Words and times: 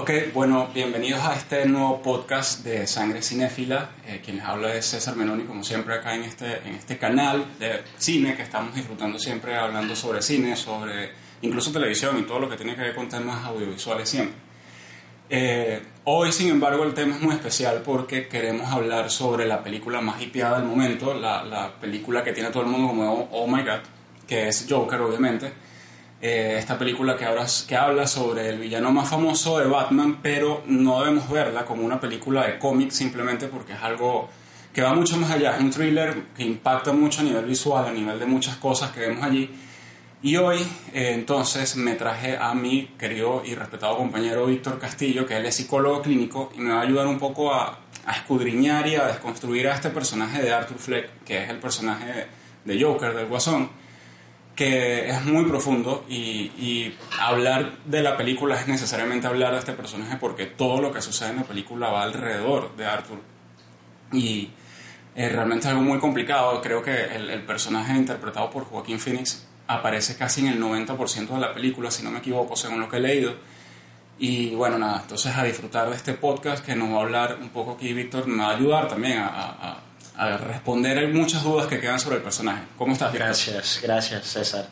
Ok, 0.00 0.12
bueno, 0.32 0.68
bienvenidos 0.72 1.24
a 1.24 1.34
este 1.34 1.66
nuevo 1.66 2.00
podcast 2.00 2.62
de 2.62 2.86
Sangre 2.86 3.20
Cinéfila. 3.20 3.90
Eh, 4.06 4.20
quien 4.24 4.36
les 4.36 4.44
habla 4.44 4.72
es 4.72 4.86
César 4.86 5.16
Menoni, 5.16 5.42
como 5.42 5.64
siempre, 5.64 5.92
acá 5.92 6.14
en 6.14 6.22
este, 6.22 6.58
en 6.58 6.76
este 6.76 6.98
canal 6.98 7.44
de 7.58 7.82
cine 7.96 8.36
que 8.36 8.42
estamos 8.42 8.76
disfrutando 8.76 9.18
siempre 9.18 9.56
hablando 9.56 9.96
sobre 9.96 10.22
cine, 10.22 10.54
sobre 10.54 11.10
incluso 11.42 11.72
televisión 11.72 12.16
y 12.16 12.22
todo 12.22 12.38
lo 12.38 12.48
que 12.48 12.56
tiene 12.56 12.76
que 12.76 12.82
ver 12.82 12.94
con 12.94 13.08
temas 13.08 13.44
audiovisuales 13.44 14.08
siempre. 14.08 14.36
Eh, 15.30 15.82
hoy, 16.04 16.30
sin 16.30 16.48
embargo, 16.50 16.84
el 16.84 16.94
tema 16.94 17.16
es 17.16 17.20
muy 17.20 17.34
especial 17.34 17.82
porque 17.84 18.28
queremos 18.28 18.70
hablar 18.70 19.10
sobre 19.10 19.46
la 19.46 19.64
película 19.64 20.00
más 20.00 20.22
hipiada 20.22 20.60
del 20.60 20.68
momento, 20.68 21.12
la, 21.12 21.42
la 21.42 21.72
película 21.72 22.22
que 22.22 22.32
tiene 22.32 22.50
todo 22.50 22.62
el 22.62 22.68
mundo 22.68 22.86
como 22.86 23.12
Oh, 23.12 23.28
oh 23.32 23.46
My 23.48 23.62
God, 23.62 23.80
que 24.28 24.46
es 24.46 24.64
Joker, 24.70 25.00
obviamente 25.00 25.67
eh, 26.20 26.56
esta 26.58 26.76
película 26.76 27.16
que, 27.16 27.24
ahora, 27.24 27.46
que 27.66 27.76
habla 27.76 28.06
sobre 28.08 28.48
el 28.48 28.58
villano 28.58 28.90
más 28.90 29.08
famoso 29.08 29.58
de 29.58 29.66
Batman, 29.66 30.18
pero 30.20 30.64
no 30.66 30.98
debemos 31.00 31.30
verla 31.30 31.64
como 31.64 31.84
una 31.84 32.00
película 32.00 32.44
de 32.44 32.58
cómic 32.58 32.90
simplemente 32.90 33.46
porque 33.46 33.74
es 33.74 33.82
algo 33.82 34.28
que 34.72 34.82
va 34.82 34.94
mucho 34.94 35.16
más 35.16 35.30
allá, 35.30 35.54
es 35.54 35.60
un 35.60 35.70
thriller 35.70 36.24
que 36.36 36.42
impacta 36.42 36.92
mucho 36.92 37.20
a 37.20 37.24
nivel 37.24 37.44
visual, 37.44 37.86
a 37.86 37.92
nivel 37.92 38.18
de 38.18 38.26
muchas 38.26 38.56
cosas 38.56 38.90
que 38.90 39.00
vemos 39.00 39.22
allí. 39.22 39.48
Y 40.20 40.36
hoy 40.36 40.58
eh, 40.92 41.12
entonces 41.14 41.76
me 41.76 41.94
traje 41.94 42.36
a 42.36 42.52
mi 42.52 42.86
querido 42.98 43.42
y 43.44 43.54
respetado 43.54 43.96
compañero 43.96 44.46
Víctor 44.46 44.80
Castillo, 44.80 45.24
que 45.24 45.36
él 45.36 45.46
es 45.46 45.54
psicólogo 45.54 46.02
clínico 46.02 46.50
y 46.56 46.58
me 46.58 46.72
va 46.72 46.80
a 46.80 46.82
ayudar 46.82 47.06
un 47.06 47.20
poco 47.20 47.54
a, 47.54 47.78
a 48.04 48.12
escudriñar 48.12 48.88
y 48.88 48.96
a 48.96 49.06
desconstruir 49.06 49.68
a 49.68 49.74
este 49.76 49.90
personaje 49.90 50.42
de 50.42 50.52
Arthur 50.52 50.78
Fleck, 50.78 51.22
que 51.24 51.44
es 51.44 51.48
el 51.48 51.58
personaje 51.58 52.26
de 52.64 52.82
Joker, 52.82 53.14
del 53.14 53.26
Guasón 53.26 53.70
que 54.58 55.08
es 55.08 55.24
muy 55.24 55.44
profundo 55.44 56.04
y, 56.08 56.92
hablar 57.20 57.78
de 57.84 58.02
la 58.02 58.16
película 58.16 58.60
es 58.60 58.66
necesariamente 58.66 59.28
hablar 59.28 59.52
de 59.52 59.60
este 59.60 59.72
personaje 59.72 60.16
porque 60.16 60.46
todo 60.46 60.80
lo 60.80 60.92
que 60.92 61.00
sucede 61.00 61.30
en 61.30 61.36
la 61.36 61.44
película 61.44 61.90
va 61.90 62.02
alrededor 62.02 62.74
de 62.76 62.84
Arthur. 62.84 63.20
Y 64.12 64.50
es 65.14 65.30
realmente 65.30 65.68
algo 65.68 65.82
muy 65.82 66.00
complicado. 66.00 66.60
Creo 66.60 66.82
que 66.82 67.04
el, 67.04 67.40
personaje 67.42 67.92
interpretado 67.92 68.50
por 68.50 68.64
Joaquín 68.64 68.98
Phoenix 68.98 69.46
aparece 69.68 70.16
casi 70.16 70.40
en 70.40 70.48
el 70.48 70.60
90% 70.60 71.28
de 71.28 71.38
la 71.38 71.54
película, 71.54 71.92
si 71.92 72.02
no 72.02 72.10
me 72.10 72.18
equivoco, 72.18 72.56
según 72.56 72.80
lo 72.80 72.88
que 72.88 72.96
he 72.96 73.00
leído. 73.00 73.36
Y 74.18 74.56
bueno, 74.56 74.76
nada, 74.76 75.02
entonces 75.02 75.36
a 75.36 75.44
disfrutar 75.44 75.88
de 75.88 75.94
este 75.94 76.14
podcast 76.14 76.66
que 76.66 76.74
nos 76.74 76.90
va 76.90 76.96
a 76.96 77.02
hablar 77.02 77.38
un 77.40 77.50
poco 77.50 77.74
aquí 77.74 77.92
Víctor, 77.92 78.26
me 78.26 78.42
va 78.42 78.50
a 78.50 78.56
ayudar 78.56 78.88
también 78.88 79.18
a 79.18 79.28
a 79.28 79.87
responder 80.18 81.08
muchas 81.12 81.42
dudas 81.42 81.66
que 81.66 81.80
quedan 81.80 82.00
sobre 82.00 82.16
el 82.16 82.22
personaje. 82.22 82.62
¿Cómo 82.76 82.92
estás? 82.92 83.12
Gracias, 83.12 83.80
gracias 83.82 84.26
César. 84.26 84.66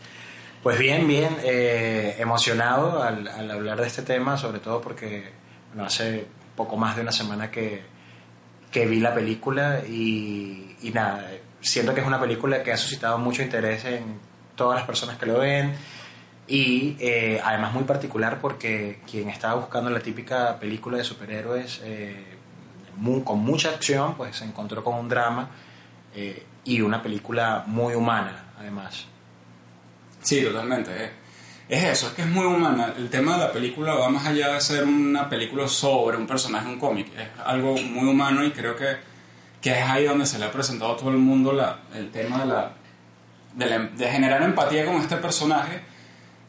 Pues 0.62 0.78
bien, 0.78 1.06
bien, 1.06 1.36
eh, 1.44 2.16
emocionado 2.18 3.02
al, 3.02 3.50
hablar 3.50 3.80
de 3.80 3.86
este 3.86 4.02
tema, 4.02 4.36
sobre 4.36 4.58
todo 4.58 4.80
porque 4.80 5.30
bueno, 5.68 5.86
hace 5.86 6.26
poco 6.56 6.76
más 6.76 6.96
de 6.96 7.02
una 7.02 7.12
semana 7.12 7.50
que, 7.50 7.82
que 8.72 8.86
vi 8.86 8.98
la 8.98 9.14
película 9.14 9.82
y, 9.86 10.76
y, 10.82 10.90
nada, 10.90 11.30
siento 11.60 11.94
que 11.94 12.00
es 12.00 12.06
una 12.06 12.20
película 12.20 12.62
que 12.64 12.72
ha 12.72 12.76
suscitado 12.76 13.18
mucho 13.18 13.42
interés 13.42 13.84
en 13.84 14.18
todas 14.56 14.76
las 14.76 14.86
personas 14.86 15.18
que 15.18 15.26
lo 15.26 15.38
ven 15.38 15.74
y 16.48 16.96
eh, 17.00 17.40
además 17.44 17.72
muy 17.72 17.84
particular 17.84 18.40
porque 18.40 19.00
quien 19.08 19.28
estaba 19.28 19.54
buscando 19.54 19.90
la 19.90 20.00
típica 20.00 20.58
película 20.58 20.98
de 20.98 21.04
superhéroes 21.04 21.80
eh, 21.84 22.35
con 23.24 23.40
mucha 23.40 23.70
acción, 23.70 24.14
pues 24.14 24.36
se 24.36 24.44
encontró 24.44 24.82
con 24.82 24.94
un 24.94 25.08
drama 25.08 25.48
eh, 26.14 26.46
y 26.64 26.80
una 26.80 27.02
película 27.02 27.64
muy 27.66 27.94
humana, 27.94 28.46
además. 28.58 29.06
Sí, 30.22 30.42
totalmente. 30.42 30.90
Eh. 31.04 31.10
Es 31.68 31.82
eso, 31.84 32.08
es 32.08 32.12
que 32.14 32.22
es 32.22 32.28
muy 32.28 32.46
humana. 32.46 32.94
El 32.96 33.10
tema 33.10 33.32
de 33.32 33.38
la 33.38 33.52
película 33.52 33.94
va 33.94 34.08
más 34.08 34.26
allá 34.26 34.54
de 34.54 34.60
ser 34.60 34.84
una 34.84 35.28
película 35.28 35.66
sobre 35.66 36.16
un 36.16 36.26
personaje, 36.26 36.68
un 36.68 36.78
cómic. 36.78 37.08
Es 37.18 37.28
algo 37.44 37.76
muy 37.76 38.08
humano 38.08 38.44
y 38.44 38.52
creo 38.52 38.76
que, 38.76 38.96
que 39.60 39.72
es 39.72 39.82
ahí 39.82 40.04
donde 40.04 40.26
se 40.26 40.38
le 40.38 40.44
ha 40.44 40.52
presentado 40.52 40.92
a 40.92 40.96
todo 40.96 41.10
el 41.10 41.18
mundo 41.18 41.52
la, 41.52 41.80
el 41.92 42.10
tema 42.10 42.38
de, 42.38 42.46
la, 42.46 42.72
de, 43.54 43.88
de 43.96 44.10
generar 44.10 44.42
empatía 44.42 44.84
con 44.84 44.96
este 44.96 45.16
personaje 45.16 45.95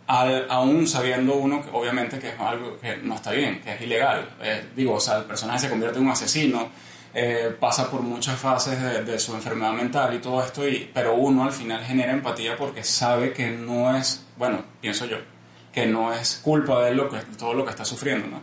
aún 0.08 0.88
sabiendo 0.88 1.36
uno 1.36 1.64
que 1.64 1.70
obviamente 1.72 2.18
que 2.18 2.30
es 2.30 2.40
algo 2.40 2.80
que 2.80 2.98
no 2.98 3.16
está 3.16 3.32
bien, 3.32 3.62
que 3.62 3.74
es 3.74 3.82
ilegal. 3.82 4.30
Eh, 4.42 4.66
digo, 4.76 4.96
o 4.96 5.00
sea, 5.00 5.18
el 5.18 5.26
personaje 5.26 5.60
se 5.60 5.70
convierte 5.70 6.00
en 6.00 6.06
un 6.06 6.12
asesino, 6.12 6.70
eh, 7.14 7.56
pasa 7.60 7.90
por 7.90 8.02
muchas 8.02 8.40
fases 8.40 9.06
de, 9.06 9.20
su 9.20 9.34
enfermedad 9.34 9.74
mental 9.74 10.14
y 10.14 10.20
todo 10.20 10.44
esto, 10.44 10.68
y, 10.68 10.90
pero 10.94 11.16
uno 11.16 11.44
al 11.44 11.52
final 11.52 11.84
genera 11.84 12.14
empatía 12.14 12.56
porque 12.56 12.84
sabe 12.84 13.34
que 13.34 13.50
no 13.50 13.96
es, 13.96 14.26
bueno, 14.38 14.64
pienso 14.80 15.06
yo, 15.06 15.18
que 15.74 15.86
no 15.86 16.14
es 16.14 16.40
culpa 16.44 16.84
de 16.84 16.94
lo 16.96 17.10
que, 17.10 17.20
todo 17.38 17.54
lo 17.54 17.66
que 17.66 17.72
está 17.72 17.86
sufriendo, 17.86 18.28
¿no? 18.28 18.40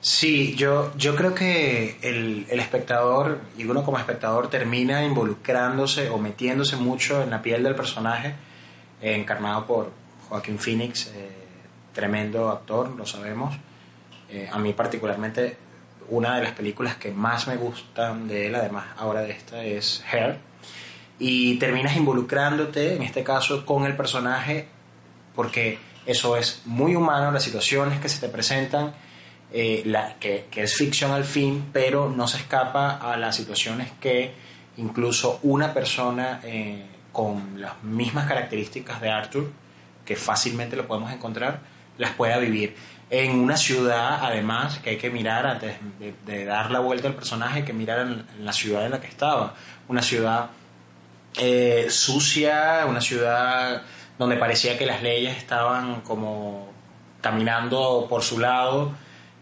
Sí, 0.00 0.54
yo, 0.54 0.92
yo 0.98 1.16
creo 1.16 1.34
que 1.34 1.96
el, 2.02 2.46
el 2.50 2.60
espectador, 2.60 3.40
y 3.56 3.64
uno 3.64 3.82
como 3.84 3.98
espectador, 3.98 4.50
termina 4.50 5.02
involucrándose 5.02 6.10
o 6.10 6.18
metiéndose 6.18 6.76
mucho 6.76 7.22
en 7.22 7.30
la 7.30 7.40
piel 7.40 7.62
del 7.62 7.74
personaje 7.74 8.34
encarnado 9.00 9.66
por, 9.66 9.92
Joaquín 10.28 10.58
Phoenix, 10.58 11.08
eh, 11.08 11.30
tremendo 11.92 12.50
actor, 12.50 12.90
lo 12.90 13.06
sabemos. 13.06 13.54
Eh, 14.30 14.48
a 14.50 14.58
mí 14.58 14.72
particularmente 14.72 15.56
una 16.08 16.36
de 16.36 16.42
las 16.42 16.52
películas 16.52 16.96
que 16.96 17.12
más 17.12 17.46
me 17.46 17.56
gustan 17.56 18.28
de 18.28 18.48
él, 18.48 18.54
además 18.54 18.86
ahora 18.96 19.20
de 19.20 19.30
esta, 19.30 19.64
es 19.64 20.04
Hair. 20.10 20.38
Y 21.18 21.56
terminas 21.58 21.96
involucrándote, 21.96 22.96
en 22.96 23.02
este 23.02 23.22
caso, 23.22 23.64
con 23.64 23.84
el 23.84 23.96
personaje, 23.96 24.68
porque 25.34 25.78
eso 26.04 26.36
es 26.36 26.62
muy 26.64 26.96
humano, 26.96 27.30
las 27.30 27.44
situaciones 27.44 28.00
que 28.00 28.08
se 28.08 28.20
te 28.20 28.28
presentan, 28.28 28.92
eh, 29.52 29.84
que, 30.20 30.62
es 30.62 30.74
ficción 30.74 31.12
al 31.12 31.24
fin, 31.24 31.66
pero 31.72 32.10
no 32.10 32.26
se 32.26 32.38
escapa 32.38 32.96
a 32.96 33.16
las 33.16 33.36
situaciones 33.36 33.92
que 34.00 34.32
incluso 34.76 35.38
una 35.42 35.72
persona 35.72 36.40
con 37.12 37.60
las 37.60 37.82
mismas 37.84 38.26
características 38.26 39.00
de 39.00 39.08
Arthur 39.08 39.63
que 40.04 40.16
fácilmente 40.16 40.76
lo 40.76 40.86
podemos 40.86 41.12
encontrar, 41.12 41.60
las 41.98 42.12
pueda 42.12 42.38
vivir. 42.38 42.76
En 43.10 43.38
una 43.38 43.56
ciudad, 43.56 44.18
además, 44.22 44.78
que 44.78 44.90
hay 44.90 44.96
que 44.96 45.10
mirar 45.10 45.46
antes 45.46 45.76
de, 46.26 46.44
dar 46.44 46.70
la 46.70 46.80
vuelta 46.80 47.08
al 47.08 47.14
personaje, 47.14 47.60
hay 47.60 47.64
que 47.64 47.72
mirar 47.72 48.00
en, 48.00 48.26
la 48.44 48.52
ciudad 48.52 48.84
en 48.84 48.92
la 48.92 49.00
que 49.00 49.06
estaba. 49.06 49.54
Una 49.88 50.02
ciudad 50.02 50.50
eh, 51.36 51.86
sucia, 51.90 52.86
una 52.88 53.00
ciudad 53.00 53.82
donde 54.18 54.36
parecía 54.36 54.78
que 54.78 54.86
las 54.86 55.02
leyes 55.02 55.36
estaban 55.36 56.00
como 56.00 56.72
caminando 57.20 58.06
por 58.08 58.22
su 58.22 58.38
lado 58.38 58.92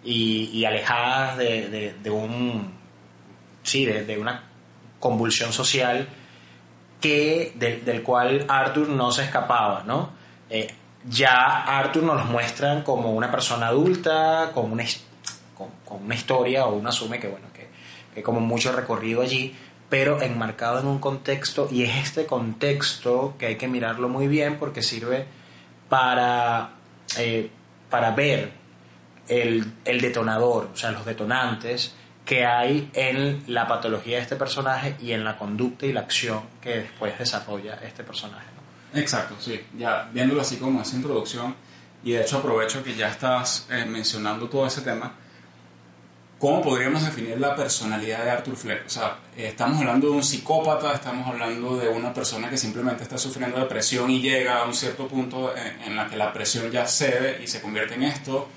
y, 0.05 0.65
alejadas 0.65 1.39
de, 1.39 2.11
un 2.11 2.73
sí 3.63 3.85
de, 3.85 4.19
una 4.19 4.45
convulsión 4.99 5.53
social 5.53 6.09
que 7.01 7.53
del 7.57 8.03
cual 8.03 8.45
Arthur 8.49 8.89
no 8.89 9.13
se 9.13 9.25
escapaba 9.25 9.83
no 9.85 10.22
eh, 10.53 10.69
ya 11.09 11.65
Arthur 11.79 12.03
nos 12.03 12.17
lo 12.19 12.25
muestran 12.27 12.83
como 12.83 13.11
una 13.13 13.31
persona 13.31 13.69
adulta, 13.69 14.51
con 14.53 14.71
una, 14.71 14.85
con, 15.57 16.05
una 16.05 16.15
historia, 16.15 16.67
o 16.67 16.75
uno 16.75 16.91
asume 16.91 17.19
que, 17.19 17.27
bueno, 17.27 17.47
que, 17.55 17.69
que 18.15 18.23
como 18.23 18.39
mucho 18.41 18.71
recorrido 18.71 19.23
allí, 19.23 19.57
pero 19.89 20.21
enmarcado 20.21 20.79
en 20.79 20.87
un 20.89 20.99
contexto, 20.99 21.69
y 21.71 21.85
es 21.85 21.97
este 21.97 22.27
contexto 22.27 23.35
que 23.39 23.47
hay 23.47 23.57
que 23.57 23.67
mirarlo 23.67 24.11
muy 24.11 24.29
bien 24.29 24.59
porque 24.59 24.83
sirve 24.83 25.25
para, 25.89 26.73
eh, 27.17 27.51
para 27.89 28.11
ver 28.11 28.53
el, 29.29 29.73
el, 29.87 30.01
detonador, 30.03 30.69
o 30.75 30.77
sea, 30.77 30.91
los 30.91 31.07
detonantes 31.07 31.95
que 32.27 32.45
hay 32.45 32.91
en 32.93 33.43
la 33.47 33.67
patología 33.67 34.17
de 34.17 34.23
este 34.23 34.37
personaje 34.37 34.97
y 35.01 35.13
en 35.13 35.25
la 35.25 35.39
conducta 35.39 35.87
y 35.87 35.95
la 35.95 36.01
acción 36.01 36.43
que 36.61 36.77
después 36.81 37.19
desarrolla 37.19 37.79
este 37.83 38.05
personaje. 38.05 38.52
Exacto, 38.95 39.37
sí. 39.41 39.61
Ya 39.79 40.09
viéndolo 40.13 40.41
así 40.41 40.57
como 40.57 40.83
esa 40.83 40.97
introducción, 40.97 41.55
y 42.05 42.13
de 42.13 42.23
hecho 42.23 42.39
aprovecho 42.39 42.83
que 42.83 42.95
ya 42.95 43.09
estás 43.09 43.67
eh, 43.71 43.85
mencionando 43.87 44.49
todo 44.49 44.67
ese 44.67 44.81
tema, 44.83 45.15
¿cómo 46.39 46.61
podríamos 46.61 47.05
definir 47.05 47.39
la 47.39 47.55
personalidad 47.55 48.25
de 48.25 48.31
Arthur 48.31 48.57
Fleck? 48.57 48.87
O 48.87 48.91
sea, 48.91 49.19
eh, 49.37 49.47
estamos 49.49 49.79
hablando 49.79 50.09
de 50.09 50.15
un 50.15 50.23
psicópata, 50.23 50.93
estamos 50.93 51.27
hablando 51.29 51.77
de 51.77 51.89
una 51.89 52.13
persona 52.13 52.51
que 52.51 52.57
simplemente 52.57 53.05
está 53.05 53.17
sufriendo 53.17 53.59
depresión 53.59 54.11
y 54.11 54.21
llega 54.21 54.59
a 54.59 54.65
un 54.65 54.75
cierto 54.75 55.07
punto 55.07 55.55
en, 55.57 55.97
la 55.97 56.09
que 56.09 56.17
la 56.17 56.33
presión 56.33 56.71
ya 56.71 56.87
cede 56.87 57.41
y 57.43 57.47
se 57.47 57.61
convierte 57.61 57.95
en 57.95 58.03
esto. 58.03 58.49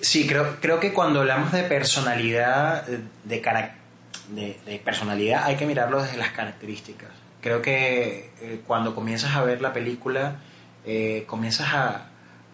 Sí, 0.00 0.26
creo, 0.26 0.56
creo 0.60 0.80
que 0.80 0.92
cuando 0.92 1.20
hablamos 1.20 1.52
de 1.52 1.64
personalidad, 1.64 2.86
de, 2.86 3.02
de, 3.24 4.60
de 4.64 4.78
personalidad 4.78 5.44
hay 5.44 5.56
que 5.56 5.66
mirarlo 5.66 6.02
desde 6.02 6.16
las 6.16 6.30
características 6.30 7.27
creo 7.40 7.62
que 7.62 8.32
eh, 8.40 8.60
cuando 8.66 8.94
comienzas 8.94 9.34
a 9.36 9.42
ver 9.42 9.60
la 9.60 9.72
película, 9.72 10.36
eh, 10.84 11.24
comienzas 11.26 11.74
a... 11.74 12.06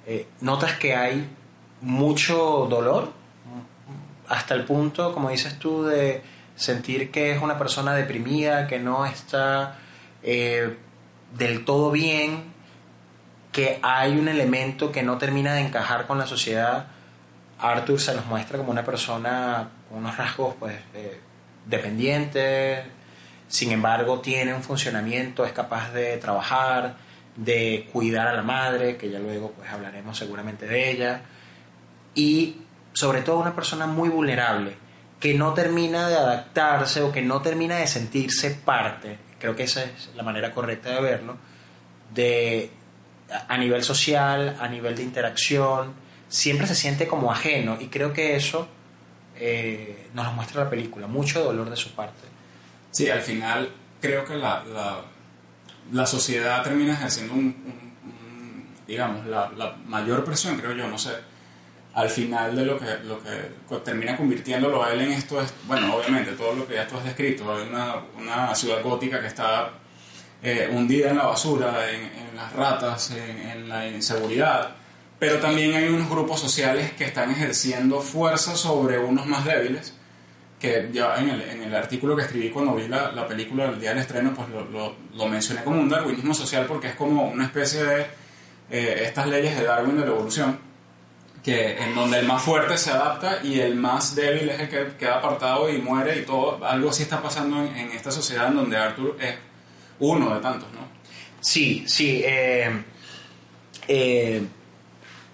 Eh, 0.07 0.27
notas 0.41 0.75
que 0.75 0.95
hay 0.95 1.29
mucho 1.81 2.67
dolor, 2.69 3.13
hasta 4.29 4.55
el 4.55 4.65
punto, 4.65 5.15
como 5.15 5.31
dices 5.31 5.59
tú, 5.59 5.85
de 5.85 6.23
sentir 6.57 7.11
que 7.11 7.33
es 7.33 7.43
una 7.43 7.59
persona 7.59 7.95
deprimida, 7.95 8.67
que 8.67 8.79
no 8.79 9.07
está 9.07 9.79
del 10.23 11.65
todo 11.65 11.91
bien, 11.91 12.45
que 13.53 13.79
hay 13.83 14.19
un 14.19 14.29
elemento 14.29 14.93
que 14.93 15.03
no 15.03 15.19
termina 15.19 15.55
de 15.55 15.61
encajar 15.61 16.07
con 16.07 16.19
la 16.19 16.27
sociedad, 16.27 16.87
Arthur 17.59 18.01
se 18.01 18.15
nos 18.15 18.27
muestra 18.27 18.59
como 18.59 18.71
una 18.71 18.85
persona 18.85 19.71
con 19.89 19.99
unos 19.99 20.17
rasgos 20.17 20.55
pues 20.59 20.77
eh, 20.95 21.21
dependientes, 21.67 22.85
sin 23.49 23.73
embargo 23.73 24.21
tiene 24.21 24.55
un 24.55 24.63
funcionamiento, 24.63 25.45
es 25.45 25.53
capaz 25.53 25.93
de 25.93 26.17
trabajar, 26.19 26.97
de 27.37 27.89
cuidar 27.93 28.29
a 28.29 28.33
la 28.33 28.43
madre, 28.43 28.97
que 28.97 29.11
ya 29.11 29.19
luego 29.19 29.53
pues 29.53 29.71
hablaremos 29.71 30.17
seguramente 30.17 30.67
de 30.67 30.91
ella, 30.91 31.23
y 32.15 32.57
sobre 32.93 33.23
todo 33.23 33.39
una 33.39 33.55
persona 33.55 33.87
muy 33.87 34.09
vulnerable, 34.09 34.77
que 35.21 35.35
no 35.35 35.55
termina 35.55 36.09
de 36.09 36.17
adaptarse 36.17 37.03
o 37.03 37.11
que 37.11 37.23
no 37.23 37.43
termina 37.43 37.77
de 37.77 37.87
sentirse 37.87 38.51
parte, 38.51 39.19
creo 39.39 39.57
que 39.57 39.65
esa 39.65 39.85
es 39.85 40.11
la 40.15 40.23
manera 40.23 40.53
correcta 40.53 40.91
de 40.91 41.01
verlo, 41.01 41.37
de 42.13 42.71
a 43.49 43.57
nivel 43.57 43.83
social, 43.83 44.57
a 44.61 44.69
nivel 44.69 44.95
de 44.97 45.03
interacción, 45.03 45.95
siempre 46.29 46.67
se 46.67 46.75
siente 46.75 47.07
como 47.07 47.33
ajeno 47.33 47.79
y 47.81 47.89
creo 47.89 48.13
que 48.13 48.37
eso 48.37 48.69
eh, 49.37 50.09
nos 50.15 50.27
lo 50.27 50.33
muestra 50.33 50.65
la 50.65 50.71
película, 50.71 51.07
mucho 51.07 51.43
dolor 51.43 51.71
de 51.71 51.77
su 51.77 51.95
parte. 51.95 52.23
Sí, 52.95 53.11
al 53.11 53.23
final 53.23 53.73
creo 54.01 54.25
que 54.25 54.37
la, 54.37 54.63
la, 55.91 56.07
sociedad 56.07 56.63
termina 56.63 56.93
ejerciendo 56.93 57.35
un, 57.35 57.57
digamos, 58.87 59.27
la, 59.27 59.51
la, 59.57 59.75
mayor 59.85 60.25
presión, 60.25 60.57
creo 60.57 60.75
yo, 60.75 60.87
no 60.87 60.97
sé, 60.97 61.11
al 61.93 62.09
final 62.09 62.55
de 62.55 62.65
lo 62.65 62.79
que, 62.79 62.87
lo 63.03 63.21
que 63.21 63.77
termina 63.85 64.17
convirtiéndolo 64.17 64.85
a 64.85 64.93
él 64.93 65.01
en 65.01 65.11
esto 65.11 65.41
es, 65.41 65.53
bueno, 65.67 65.93
obviamente 65.97 66.35
todo 66.35 66.55
lo 66.55 66.69
que 66.69 66.75
ya 66.75 66.87
tú 66.87 66.97
has 66.97 67.05
descrito, 67.05 67.53
hay 67.53 67.67
una, 67.67 67.97
una 68.17 68.55
ciudad 68.55 68.81
gótica 68.81 69.21
que 69.21 69.27
está 69.27 69.73
eh, 70.41 70.71
hundida 70.73 71.11
en 71.11 71.17
la 71.17 71.27
basura, 71.27 71.91
en, 71.91 72.37
las 72.37 72.53
ratas, 72.53 73.11
en, 73.11 73.69
la 73.69 73.89
inseguridad, 73.89 74.77
pero 75.19 75.41
también 75.41 75.75
hay 75.75 75.89
unos 75.89 76.09
grupos 76.09 76.39
sociales 76.39 76.93
que 76.93 77.07
están 77.07 77.33
ejerciendo 77.33 78.01
fuerza 78.01 78.55
sobre 78.55 78.99
unos 79.01 79.27
más 79.27 79.45
débiles, 79.45 79.94
que 80.65 80.91
ya 80.93 81.17
en 81.17 81.31
el, 81.31 81.41
en 81.43 81.63
el 81.63 81.75
artículo 81.75 82.17
que 82.17 82.23
escribí 82.23 82.51
cuando 82.51 82.75
vi 82.75 82.89
la, 82.89 83.13
la 83.13 83.27
película 83.27 83.67
el 83.67 83.81
día 83.81 83.91
del 83.91 83.99
estreno, 83.99 84.33
pues 84.35 84.49
lo, 84.49 84.65
lo, 84.65 84.97
lo, 85.15 85.27
mencioné 85.27 85.63
como 85.63 85.81
un 85.81 85.89
darwinismo 85.89 86.33
social 86.33 86.67
porque 86.67 86.89
es 86.89 86.95
como 86.95 87.29
una 87.29 87.45
especie 87.45 87.83
de 87.83 88.07
eh, 88.71 89.03
estas 89.05 89.27
leyes 89.27 89.57
de 89.57 89.65
Darwin 89.65 89.97
de 89.97 90.07
la 90.07 90.13
evolución, 90.13 90.59
que 91.43 91.77
en 91.77 91.95
donde 91.95 92.21
el 92.21 92.27
más 92.27 92.43
fuerte 92.43 92.79
se 92.79 92.91
adapta 92.91 93.41
y 93.43 93.61
el 93.61 93.75
más 93.77 94.15
débil 94.15 94.49
es 94.49 94.61
el 94.61 94.69
que 94.69 94.97
queda 94.99 95.17
apartado 95.17 95.69
y 95.69 95.79
muere 95.79 96.19
y 96.19 96.23
todo, 96.23 96.65
algo 96.65 96.91
así 96.91 97.03
está 97.03 97.21
pasando 97.21 97.63
en, 97.63 97.77
en 97.77 97.93
esta 97.93 98.11
sociedad 98.11 98.49
en 98.49 98.57
donde 98.57 98.77
Arthur 98.77 99.17
es 99.21 99.35
uno 99.99 100.35
de 100.35 100.41
tantos, 100.41 100.69
¿no? 100.73 100.85
Sí, 101.45 101.85
sí. 101.87 102.23
Eh, 102.25 102.71
eh, 103.87 104.43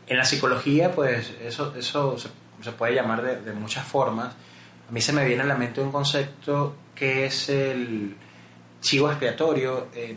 en 0.06 0.16
la 0.16 0.24
psicología, 0.24 0.90
pues 0.90 1.32
eso, 1.40 1.72
eso 1.76 2.16
se, 2.18 2.72
puede 2.72 2.94
llamar 2.96 3.22
de, 3.22 3.52
muchas 3.52 3.86
formas. 3.86 4.34
A 4.90 4.92
mí 4.92 5.00
se 5.00 5.12
me 5.12 5.24
viene 5.24 5.44
a 5.44 5.46
la 5.46 5.54
mente 5.54 5.80
un 5.80 5.92
concepto 5.92 6.74
que 6.94 7.26
es 7.26 7.48
el 7.48 8.16
chivo 8.80 9.08
expiatorio, 9.08 9.86
eh, 9.94 10.16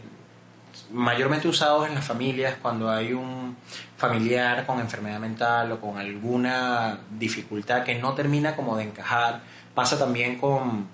mayormente 0.92 1.48
usado 1.48 1.86
en 1.86 1.94
las 1.94 2.04
familias 2.04 2.56
cuando 2.60 2.90
hay 2.90 3.14
un 3.14 3.56
familiar 3.96 4.66
con 4.66 4.80
enfermedad 4.80 5.20
mental 5.20 5.72
o 5.74 5.80
con 5.80 5.98
alguna 5.98 7.00
dificultad 7.12 7.84
que 7.84 7.96
no 7.96 8.14
termina 8.14 8.56
como 8.56 8.76
de 8.76 8.84
encajar. 8.84 9.42
Pasa 9.76 9.98
también 9.98 10.40
con 10.40 10.88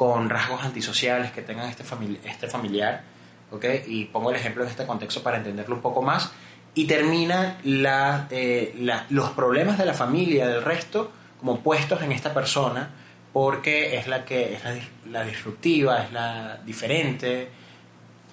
con 0.00 0.30
rasgos 0.30 0.62
antisociales 0.62 1.30
que 1.30 1.42
tengan 1.42 1.68
este, 1.68 1.84
este 2.24 2.48
familiar, 2.48 3.02
¿ok? 3.50 3.66
Y 3.86 4.06
pongo 4.06 4.30
el 4.30 4.36
ejemplo 4.36 4.64
en 4.64 4.70
este 4.70 4.86
contexto 4.86 5.22
para 5.22 5.36
entenderlo 5.36 5.74
un 5.74 5.82
poco 5.82 6.00
más. 6.00 6.30
Y 6.72 6.86
termina 6.86 7.58
eh, 7.62 8.74
la, 8.78 9.06
los 9.10 9.30
problemas 9.32 9.76
de 9.76 9.84
la 9.84 9.92
familia, 9.92 10.48
del 10.48 10.62
resto, 10.62 11.12
como 11.38 11.60
puestos 11.60 12.00
en 12.00 12.12
esta 12.12 12.32
persona, 12.32 12.88
porque 13.32 13.96
es 13.96 14.06
la 14.06 14.24
que 14.24 14.54
es 14.54 14.62
la, 15.10 15.24
disruptiva, 15.24 16.02
es 16.02 16.12
la 16.12 16.58
diferente. 16.64 17.48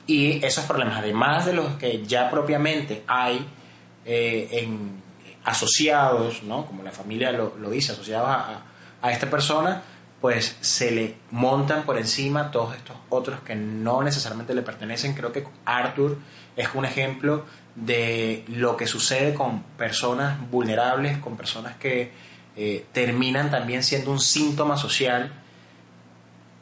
Y 0.08 0.44
esos 0.44 0.66
problemas, 0.66 0.98
además 1.00 1.46
de 1.46 1.54
los 1.54 1.76
que 1.76 2.06
ya 2.06 2.30
propiamente 2.30 3.04
hay 3.08 3.46
eh, 4.06 4.48
en, 4.52 5.02
asociados, 5.44 6.44
¿no? 6.44 6.66
como 6.66 6.84
la 6.84 6.92
familia 6.92 7.32
lo, 7.32 7.56
lo 7.58 7.70
dice, 7.70 7.92
asociados 7.92 8.30
a, 8.30 8.62
a 9.02 9.12
esta 9.12 9.30
persona, 9.30 9.84
pues 10.22 10.58
se 10.62 10.92
le 10.92 11.16
montan 11.32 11.84
por 11.84 11.98
encima 11.98 12.50
todos 12.50 12.76
estos 12.76 12.96
otros 13.10 13.42
que 13.42 13.56
no 13.56 14.02
necesariamente 14.02 14.54
le 14.56 14.62
pertenecen. 14.62 15.14
Creo 15.14 15.32
que 15.32 15.46
Arthur 15.66 16.18
es 16.56 16.68
un 16.74 16.86
ejemplo 16.86 17.46
de 17.76 18.44
lo 18.48 18.76
que 18.76 18.88
sucede 18.88 19.34
con 19.36 19.62
personas 19.78 20.40
vulnerables, 20.50 21.20
con 21.20 21.38
personas 21.38 21.78
que 21.78 22.12
eh, 22.58 22.86
terminan 22.92 23.52
también 23.52 23.84
siendo 23.84 24.12
un 24.12 24.20
síntoma 24.20 24.78
social. 24.78 25.32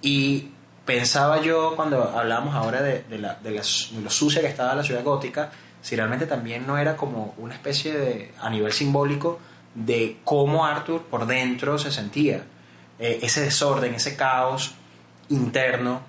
Y 0.02 0.52
pensaba 0.86 1.42
yo 1.42 1.76
cuando 1.76 2.04
hablábamos 2.04 2.54
ahora 2.54 2.82
de, 2.82 3.04
de, 3.04 3.18
la, 3.18 3.36
de, 3.36 3.52
lo 3.52 4.10
sucia 4.10 4.42
que 4.42 4.48
estaba 4.48 4.76
la 4.76 4.84
ciudad 4.84 5.04
gótica, 5.04 5.52
si 5.82 5.96
realmente 5.96 6.28
también 6.28 6.68
no 6.68 6.78
era 6.78 6.98
como 6.98 7.34
una 7.38 7.54
especie 7.54 7.98
de, 7.98 8.32
a 8.40 8.50
nivel 8.50 8.74
simbólico, 8.74 9.40
de 9.74 10.18
cómo 10.24 10.66
Arthur 10.66 11.04
por 11.04 11.26
dentro 11.26 11.78
se 11.80 11.92
sentía 11.92 12.44
eh, 13.00 13.20
ese 13.22 13.42
desorden, 13.42 13.94
ese 13.94 14.16
caos 14.16 14.76
interno 15.30 16.02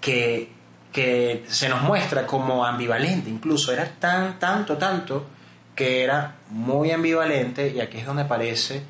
que, 0.00 0.50
que 0.92 1.44
se 1.48 1.68
nos 1.68 1.82
muestra 1.82 2.26
como 2.26 2.64
ambivalente, 2.64 3.30
incluso 3.30 3.72
era 3.72 3.88
tan, 3.98 4.38
tanto, 4.38 4.76
tanto, 4.76 5.26
que 5.74 6.04
era 6.04 6.36
muy 6.50 6.90
ambivalente 6.90 7.72
y 7.74 7.80
aquí 7.80 7.98
es 7.98 8.06
donde 8.06 8.22
aparece 8.22 8.82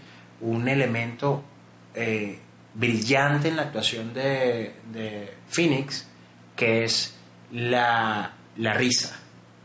un 0.42 0.68
elemento 0.68 1.42
eh, 1.94 2.38
brillante 2.74 3.48
en 3.48 3.56
la 3.56 3.62
actuación 3.62 4.12
de, 4.12 4.74
de 4.92 5.34
Phoenix, 5.48 6.06
que 6.56 6.84
es 6.84 7.14
la, 7.52 8.32
la, 8.56 8.74
risa. 8.74 9.18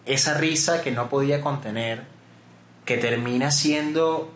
Esa 0.05 0.35
risa 0.37 0.81
que 0.81 0.91
no 0.91 1.09
podía 1.09 1.41
contener, 1.41 2.03
que 2.85 2.97
termina 2.97 3.51
siendo, 3.51 4.31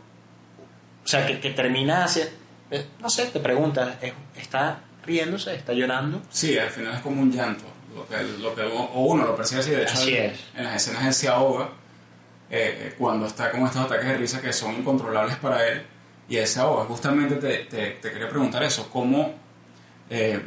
o 1.04 1.08
sea, 1.08 1.26
que, 1.28 1.40
que 1.40 1.52
termina 1.52 2.08
eh, 2.72 2.86
no 3.00 3.10
sé, 3.10 3.28
te 3.28 3.40
preguntas, 3.40 3.96
¿está 4.36 4.80
riéndose? 5.06 5.56
¿Está 5.56 5.74
llorando? 5.74 6.22
Sí, 6.30 6.58
al 6.58 6.70
final 6.70 6.96
es 6.96 7.02
como 7.02 7.22
un 7.22 7.32
llanto. 7.32 7.66
Lo 7.94 8.08
que, 8.08 8.24
lo 8.40 8.56
que 8.56 8.62
o 8.62 9.02
uno 9.02 9.26
lo 9.26 9.36
percibe 9.36 9.60
así, 9.60 9.72
de 9.72 9.84
hecho, 9.84 10.00
en 10.56 10.64
las 10.64 10.76
escenas 10.76 11.06
él 11.06 11.14
se 11.14 11.28
ahoga 11.28 11.72
eh, 12.50 12.96
cuando 12.98 13.28
está 13.28 13.52
con 13.52 13.66
estos 13.66 13.82
ataques 13.82 14.08
de 14.08 14.18
risa 14.18 14.42
que 14.42 14.54
son 14.54 14.76
incontrolables 14.76 15.36
para 15.36 15.68
él 15.68 15.86
y 16.32 16.38
él 16.38 16.48
se 16.48 16.62
ahoga. 16.62 16.86
Justamente 16.86 17.36
te, 17.36 17.66
te, 17.66 18.12
quería 18.12 18.30
preguntar 18.30 18.64
eso, 18.64 18.90
¿cómo, 18.90 19.36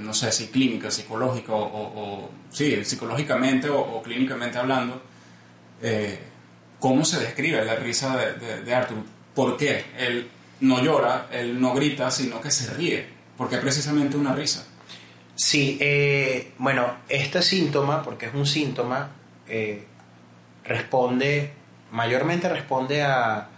no 0.01 0.15
sé, 0.15 0.33
si 0.33 0.49
clínica, 0.49 0.91
psicológica 0.91 1.53
o, 1.53 2.31
sí, 2.51 2.85
psicológicamente 2.85 3.69
o, 3.69 4.03
clínicamente 4.03 4.57
hablando, 4.57 5.03
cómo 6.81 7.05
se 7.05 7.21
describe 7.21 7.63
la 7.65 7.77
risa 7.77 8.17
de, 8.17 8.33
de, 8.35 8.63
de 8.63 8.75
Arthur? 8.75 8.97
¿Por 9.35 9.59
qué? 9.59 9.85
Él 9.99 10.29
no 10.61 10.83
llora, 10.83 11.29
él 11.31 11.61
no 11.61 11.75
grita, 11.75 12.11
sino 12.11 12.41
que 12.41 12.51
se 12.51 12.73
ríe, 12.73 13.07
porque 13.37 13.57
es 13.57 13.61
precisamente 13.61 14.17
una 14.17 14.35
risa. 14.35 14.67
Sí, 15.35 15.77
eh, 15.81 16.53
bueno, 16.59 16.99
este 17.09 17.43
síntoma, 17.43 18.03
porque 18.03 18.27
es 18.27 18.35
un 18.35 18.47
síntoma, 18.47 19.11
eh, 19.49 19.85
responde, 20.65 21.53
mayormente 21.91 22.49
responde 22.49 23.03
a, 23.03 23.49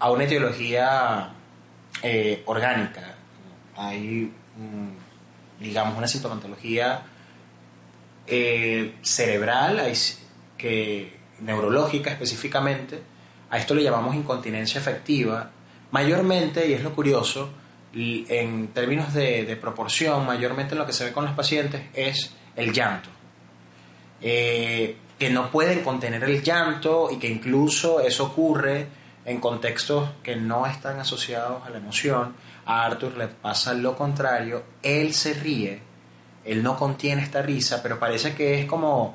a 0.00 0.10
una 0.10 0.24
etiología 0.24 1.33
eh, 2.04 2.42
orgánica. 2.46 3.14
Hay, 3.76 4.30
digamos, 5.58 5.98
una 5.98 6.06
sintomatología 6.06 7.02
cerebral, 9.02 9.80
hay, 9.80 9.94
que, 10.56 11.16
neurológica 11.40 12.10
específicamente. 12.10 13.02
A 13.50 13.58
esto 13.58 13.74
le 13.74 13.82
llamamos 13.82 14.14
incontinencia 14.14 14.80
efectiva 14.80 15.50
Mayormente, 15.94 16.68
y 16.68 16.72
es 16.72 16.82
lo 16.82 16.92
curioso, 16.92 17.50
en 17.94 18.66
términos 18.74 19.14
de, 19.14 19.56
proporción, 19.60 20.26
mayormente 20.26 20.74
lo 20.74 20.84
que 20.84 20.92
se 20.92 21.04
ve 21.04 21.12
con 21.12 21.24
los 21.24 21.34
pacientes 21.34 21.82
es 21.94 22.34
el 22.56 22.72
llanto. 22.72 23.10
Eh, 24.20 24.96
que 25.16 25.30
no 25.30 25.52
pueden 25.52 25.84
contener 25.84 26.24
el 26.24 26.42
llanto 26.42 27.10
y 27.12 27.18
que 27.18 27.28
incluso 27.28 28.00
eso 28.00 28.24
ocurre 28.24 28.88
en 29.24 29.40
contextos 29.40 30.10
que 30.22 30.36
no 30.36 30.66
están 30.66 31.00
asociados 31.00 31.66
a 31.66 31.70
la 31.70 31.78
emoción. 31.78 32.34
A 32.66 32.84
Arthur 32.84 33.16
le 33.16 33.28
pasa 33.28 33.74
lo 33.74 33.96
contrario, 33.96 34.64
él 34.82 35.14
se 35.14 35.34
ríe, 35.34 35.82
él 36.44 36.62
no 36.62 36.76
contiene 36.76 37.22
esta 37.22 37.42
risa, 37.42 37.82
pero 37.82 37.98
parece 37.98 38.34
que 38.34 38.60
es 38.60 38.66
como 38.66 39.14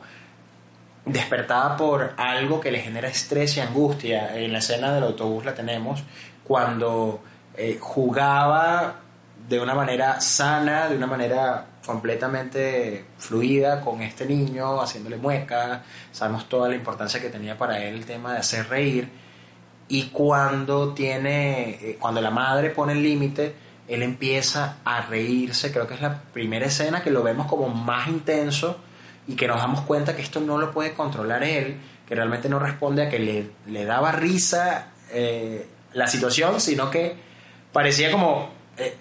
despertada 1.06 1.78
por 1.78 2.14
algo 2.18 2.60
que 2.60 2.72
le 2.72 2.82
genera 2.82 3.08
estrés 3.08 3.58
y 3.58 3.60
angustia. 3.60 4.38
En 4.38 4.52
la 4.52 4.60
escena 4.60 4.94
del 4.94 5.04
autobús 5.04 5.46
la 5.46 5.54
tenemos, 5.54 6.04
cuando 6.44 7.22
eh, 7.56 7.78
jugaba 7.80 9.02
de 9.48 9.60
una 9.60 9.74
manera 9.74 10.20
sana, 10.22 10.90
de 10.90 10.98
una 10.98 11.08
manera 11.08 11.66
completamente 11.86 13.06
fluida 13.18 13.82
con 13.82 14.02
este 14.02 14.26
niño, 14.26 14.80
haciéndole 14.80 15.18
muecas, 15.18 15.82
sabemos 16.12 16.48
toda 16.48 16.70
la 16.70 16.76
importancia 16.76 17.20
que 17.20 17.30
tenía 17.30 17.58
para 17.58 17.80
él 17.80 17.96
el 17.96 18.06
tema 18.06 18.34
de 18.34 18.40
hacer 18.40 18.70
reír, 18.70 19.10
y 19.90 20.04
cuando 20.04 20.94
tiene, 20.94 21.72
eh, 21.72 21.98
cuando 22.00 22.22
la 22.22 22.32
madre 22.32 22.70
pone 22.70 22.94
el 22.94 23.04
límite, 23.04 23.54
él 23.88 24.04
empieza 24.04 24.78
a 24.86 25.02
reírse, 25.02 25.72
creo 25.72 25.88
que 25.88 25.96
es 25.96 26.02
la 26.02 26.22
primera 26.32 26.68
escena 26.68 27.04
que 27.04 27.10
lo 27.10 27.24
vemos 27.24 27.48
como 27.48 27.70
más 27.70 28.08
intenso 28.08 28.78
y 29.28 29.36
que 29.36 29.48
nos 29.48 29.58
damos 29.58 29.82
cuenta 29.82 30.16
que 30.16 30.22
esto 30.22 30.40
no 30.40 30.60
lo 30.60 30.72
puede 30.72 30.94
controlar 30.94 31.44
él, 31.44 31.78
que 32.08 32.16
realmente 32.16 32.50
no 32.50 32.60
responde 32.60 33.04
a 33.04 33.10
que 33.10 33.20
le, 33.20 33.50
le 33.66 33.86
daba 33.86 34.12
risa 34.12 34.90
eh, 35.12 35.68
la 35.94 36.08
situación, 36.08 36.62
sino 36.62 36.92
que 36.92 37.16
parecía 37.74 38.12
como 38.12 38.50
eh, 38.78 38.96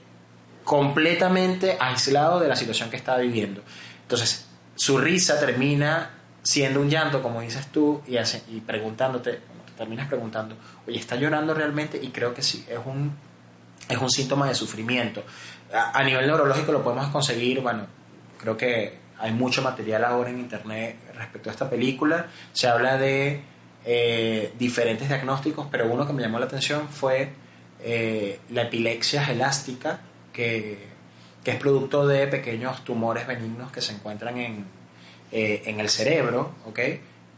completamente 0.64 1.76
aislado 1.78 2.40
de 2.40 2.48
la 2.48 2.56
situación 2.56 2.88
que 2.88 2.96
estaba 2.96 3.18
viviendo. 3.18 3.62
Entonces, 4.02 4.46
su 4.74 4.96
risa 4.96 5.38
termina 5.38 6.10
siendo 6.42 6.80
un 6.80 6.88
llanto, 6.88 7.22
como 7.22 7.42
dices 7.42 7.66
tú, 7.66 8.02
y, 8.06 8.60
preguntándote, 8.60 9.32
te 9.32 9.40
terminas 9.78 10.08
preguntando, 10.08 10.56
oye, 10.86 10.98
¿está 10.98 11.16
llorando 11.16 11.54
realmente? 11.54 11.98
Y 12.02 12.08
creo 12.08 12.34
que 12.34 12.42
sí, 12.42 12.66
es 12.68 12.78
un, 12.84 13.12
es 13.88 13.96
un 13.96 14.10
síntoma 14.10 14.48
de 14.48 14.54
sufrimiento. 14.54 15.24
A, 15.72 16.02
nivel 16.02 16.26
neurológico 16.26 16.72
lo 16.72 16.82
podemos 16.82 17.06
conseguir, 17.08 17.60
bueno, 17.60 17.86
creo 18.38 18.56
que 18.56 18.98
hay 19.18 19.32
mucho 19.32 19.62
material 19.62 20.04
ahora 20.04 20.30
en 20.30 20.40
internet 20.40 20.96
respecto 21.14 21.48
a 21.48 21.52
esta 21.52 21.70
película. 21.70 22.26
Se 22.52 22.68
habla 22.68 22.98
de 22.98 23.40
eh, 23.84 24.52
diferentes 24.58 25.08
diagnósticos, 25.08 25.66
pero 25.70 25.86
uno 25.86 26.06
que 26.06 26.12
me 26.12 26.22
llamó 26.22 26.38
la 26.38 26.46
atención 26.46 26.88
fue 26.88 27.30
eh, 27.82 28.40
la 28.50 28.62
epilepsia 28.62 29.24
elástica, 29.30 30.00
que, 30.32 30.88
que, 31.42 31.52
es 31.52 31.56
producto 31.56 32.06
de 32.06 32.26
pequeños 32.26 32.84
tumores 32.84 33.26
benignos 33.26 33.72
que 33.72 33.80
se 33.80 33.92
encuentran 33.92 34.38
en, 34.38 34.64
eh, 35.32 35.62
en 35.66 35.80
el 35.80 35.88
cerebro, 35.88 36.52
¿ok? 36.66 36.80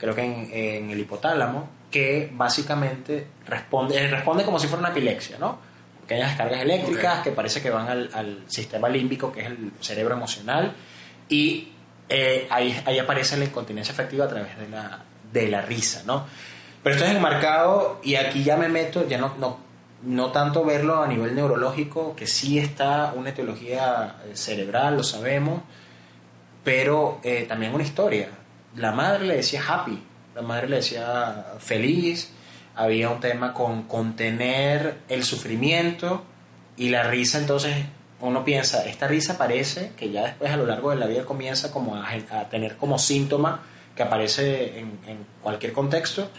creo 0.01 0.15
que 0.15 0.23
en, 0.23 0.91
el 0.91 0.99
hipotálamo, 0.99 1.69
que 1.91 2.31
básicamente 2.33 3.27
responde, 3.47 4.07
responde 4.09 4.45
como 4.45 4.59
si 4.59 4.69
fuera 4.69 4.81
una 4.81 4.91
epilepsia, 4.91 5.39
¿no? 5.39 5.59
Pequeñas 6.03 6.31
descargas 6.31 6.61
eléctricas 6.61 7.21
okay. 7.21 7.31
que 7.31 7.37
parece 7.37 7.61
que 7.61 7.71
van 7.71 7.89
al, 7.89 8.11
al, 8.13 8.45
sistema 8.47 8.89
límbico, 8.89 9.33
que 9.33 9.41
es 9.41 9.47
el 9.47 9.73
cerebro 9.81 10.15
emocional, 10.15 10.73
y 11.29 11.73
eh, 12.09 12.47
ahí, 12.51 12.81
ahí 12.87 12.99
aparece 12.99 13.37
la 13.37 13.45
incontinencia 13.45 13.93
afectiva 13.93 14.25
a 14.25 14.29
través 14.29 14.59
de 14.59 14.69
la, 14.69 15.03
de 15.33 15.49
la 15.49 15.63
risa, 15.63 16.03
¿no? 16.07 16.27
Pero 16.83 16.97
esto 16.97 17.07
es 17.07 17.15
enmarcado, 17.15 18.01
y 18.03 18.15
aquí 18.15 18.43
ya 18.43 18.57
me 18.57 18.69
meto, 18.69 19.07
ya 19.07 19.19
no, 19.19 19.35
no, 19.39 19.59
no 20.03 20.33
tanto 20.33 20.65
verlo 20.65 21.03
a 21.03 21.07
nivel 21.07 21.35
neurológico, 21.35 22.17
que 22.17 22.27
sí 22.27 22.59
está 22.59 23.13
una 23.15 23.31
etiología 23.31 24.17
cerebral, 24.33 24.97
lo 24.97 25.03
sabemos, 25.03 25.61
pero 26.65 27.21
eh, 27.23 27.45
también 27.49 27.75
una 27.75 27.83
historia. 27.85 28.29
La 28.77 28.93
madre 28.93 29.27
le 29.27 29.37
decía 29.37 29.63
happy, 29.67 30.03
la 30.35 30.43
madre 30.43 30.69
le 30.69 30.77
decía 30.77 31.55
feliz, 31.59 32.31
había 32.75 33.11
un 33.11 33.21
tema 33.21 33.53
con 33.53 33.85
contener 33.85 34.99
el 35.09 35.25
sufrimiento 35.25 36.25
y 36.77 36.89
la 36.89 37.03
risa, 37.05 37.39
entonces 37.39 37.77
uno 38.21 38.45
piensa, 38.45 38.85
esta 38.87 39.09
risa 39.09 39.39
parece 39.39 39.93
que 39.97 40.11
ya 40.11 40.25
después 40.25 40.51
a 40.51 40.57
lo 40.57 40.67
largo 40.67 40.91
de 40.91 40.97
la 40.97 41.07
vida 41.07 41.25
comienza 41.25 41.71
como 41.71 41.97
a, 41.97 42.09
a 42.11 42.49
tener 42.49 42.77
como 42.77 42.99
síntoma 42.99 43.63
que 43.97 44.03
aparece 44.03 44.79
en, 44.79 44.99
en, 45.07 45.27
cualquier 45.43 45.73
contexto 45.73 46.31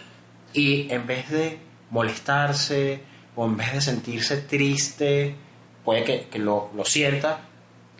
y 0.53 0.91
en 0.91 1.07
vez 1.07 1.29
de 1.29 1.60
molestarse 1.89 3.01
o 3.36 3.45
en 3.45 3.57
vez 3.57 3.74
de 3.74 3.81
sentirse 3.81 4.38
triste, 4.38 5.36
puede 5.83 6.03
que, 6.03 6.27
que 6.27 6.39
lo, 6.39 6.71
lo 6.75 6.86
sienta, 6.86 7.41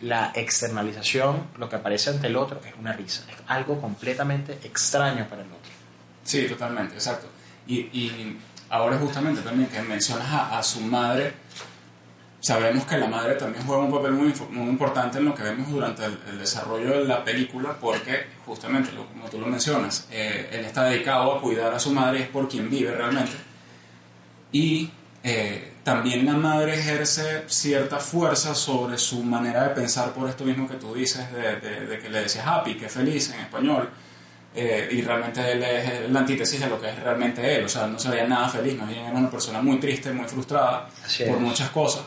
la 0.00 0.32
externalización, 0.34 1.48
lo 1.58 1.68
que 1.68 1.76
aparece 1.76 2.10
ante 2.10 2.26
el 2.26 2.36
otro 2.36 2.60
es 2.66 2.74
una 2.78 2.92
risa, 2.92 3.24
es 3.30 3.36
algo 3.46 3.80
completamente 3.80 4.58
extraño 4.64 5.26
para 5.28 5.42
el 5.42 5.48
otro. 5.48 5.61
Sí, 6.24 6.46
totalmente, 6.48 6.94
exacto. 6.94 7.26
Y, 7.66 7.78
y 7.92 8.38
ahora 8.70 8.98
justamente 8.98 9.42
también 9.42 9.68
que 9.68 9.80
mencionas 9.82 10.26
a, 10.28 10.58
a, 10.58 10.62
su 10.62 10.80
madre, 10.80 11.32
sabemos 12.40 12.84
que 12.84 12.96
la 12.96 13.06
madre 13.06 13.34
también 13.34 13.64
juega 13.66 13.82
un 13.82 13.92
papel 13.92 14.12
muy, 14.12 14.32
muy 14.50 14.68
importante 14.68 15.18
en 15.18 15.26
lo 15.26 15.34
que 15.34 15.42
vemos 15.42 15.70
durante 15.70 16.04
el, 16.04 16.38
desarrollo 16.38 16.98
de 16.98 17.04
la 17.04 17.22
película, 17.22 17.76
porque 17.80 18.26
justamente, 18.46 18.90
como 18.90 19.28
tú 19.28 19.38
lo 19.38 19.46
mencionas, 19.46 20.08
eh, 20.10 20.48
él 20.52 20.64
está 20.64 20.84
dedicado 20.84 21.34
a 21.34 21.40
cuidar 21.40 21.72
a 21.74 21.78
su 21.78 21.92
madre, 21.92 22.22
es 22.22 22.28
por 22.28 22.48
quien 22.48 22.68
vive 22.70 22.94
realmente. 22.94 23.32
Y 24.50 24.90
eh, 25.22 25.74
también 25.84 26.24
la 26.24 26.34
madre 26.34 26.74
ejerce 26.74 27.44
cierta 27.46 27.98
fuerza 27.98 28.54
sobre 28.54 28.98
su 28.98 29.22
manera 29.22 29.64
de 29.64 29.70
pensar 29.70 30.12
por 30.12 30.28
esto 30.28 30.44
mismo 30.44 30.68
que 30.68 30.76
tú 30.76 30.94
dices, 30.94 31.30
de, 31.32 31.56
de, 31.56 31.86
de 31.86 31.98
que 31.98 32.08
le 32.08 32.22
decías 32.22 32.46
happy, 32.46 32.76
que 32.76 32.88
feliz 32.88 33.30
en 33.30 33.40
español. 33.40 33.90
Eh, 34.54 34.88
y 34.90 35.00
realmente 35.00 35.40
él 35.50 35.62
es 35.62 36.10
la 36.10 36.20
antítesis 36.20 36.60
de 36.60 36.68
lo 36.68 36.78
que 36.78 36.90
es 36.90 36.98
realmente 36.98 37.56
él, 37.56 37.64
o 37.64 37.68
sea, 37.68 37.86
no 37.86 37.98
se 37.98 38.10
veía 38.10 38.26
nada 38.26 38.50
feliz, 38.50 38.76
más 38.76 38.86
bien 38.86 39.00
era 39.00 39.18
una 39.18 39.30
persona 39.30 39.62
muy 39.62 39.80
triste, 39.80 40.12
muy 40.12 40.28
frustrada 40.28 40.88
por 41.26 41.38
muchas 41.38 41.70
cosas. 41.70 42.02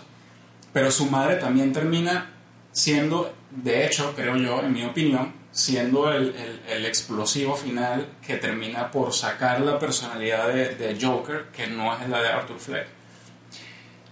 Pero 0.72 0.92
su 0.92 1.08
madre 1.08 1.38
también 1.38 1.74
termina 1.74 2.30
siendo, 2.72 3.34
de 3.50 3.86
hecho, 3.86 4.14
creo 4.16 4.36
yo, 4.36 4.62
en 4.62 4.74
mi 4.74 4.84
opinión, 4.84 5.34
siendo 5.50 6.12
el, 6.12 6.36
el, 6.36 6.62
el 6.70 6.86
explosivo 6.86 7.56
final 7.56 8.10
que 8.26 8.36
termina 8.36 8.92
por 8.92 9.14
sacar 9.14 9.62
la 9.62 9.80
personalidad 9.80 10.50
de, 10.50 10.76
de, 10.76 10.98
Joker, 11.02 11.46
que 11.56 11.66
no 11.66 11.96
es 11.98 12.08
la 12.10 12.22
de 12.22 12.28
Arthur 12.28 12.60
Fleck. 12.60 12.88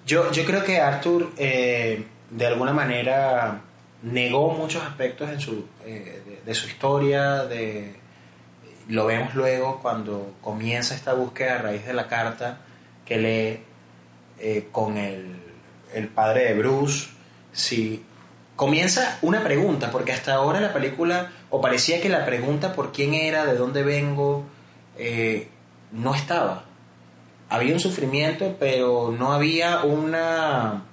Yo, 0.07 0.31
yo 0.31 0.45
creo 0.45 0.63
que 0.63 0.79
Arthur, 0.79 1.33
eh, 1.37 2.03
de 2.29 2.47
alguna 2.47 2.73
manera, 2.73 3.61
negó 4.01 4.53
muchos 4.53 4.81
aspectos 4.81 5.29
en 5.29 5.39
su, 5.39 5.65
eh, 5.85 6.23
de, 6.25 6.41
de 6.45 6.55
su 6.55 6.67
historia, 6.67 7.43
de 7.43 8.02
lo 8.87 9.05
vemos 9.05 9.33
luego 9.35 9.79
cuando 9.81 10.33
comienza 10.41 10.95
esta 10.95 11.13
búsqueda 11.13 11.55
a 11.55 11.61
raíz 11.61 11.85
de 11.85 11.93
la 11.93 12.07
carta 12.07 12.59
que 13.05 13.17
lee 13.17 13.63
eh, 14.39 14.67
con 14.71 14.97
el, 14.97 15.41
el, 15.93 16.07
padre 16.07 16.45
de 16.45 16.53
Bruce. 16.55 17.09
Si 17.51 18.03
comienza 18.55 19.19
una 19.21 19.43
pregunta, 19.43 19.91
porque 19.91 20.11
hasta 20.11 20.33
ahora 20.33 20.59
la 20.59 20.73
película, 20.73 21.31
o 21.49 21.61
parecía 21.61 22.01
que 22.01 22.09
la 22.09 22.25
pregunta 22.25 22.73
por 22.73 22.91
quién 22.91 23.13
era, 23.13 23.45
de 23.45 23.55
dónde 23.55 23.83
vengo, 23.83 24.43
eh, 24.97 25.47
no 25.91 26.15
estaba. 26.15 26.65
Había 27.49 27.73
un 27.73 27.79
sufrimiento, 27.79 28.55
pero 28.59 29.13
no 29.17 29.33
había 29.33 29.83
una, 29.83 30.83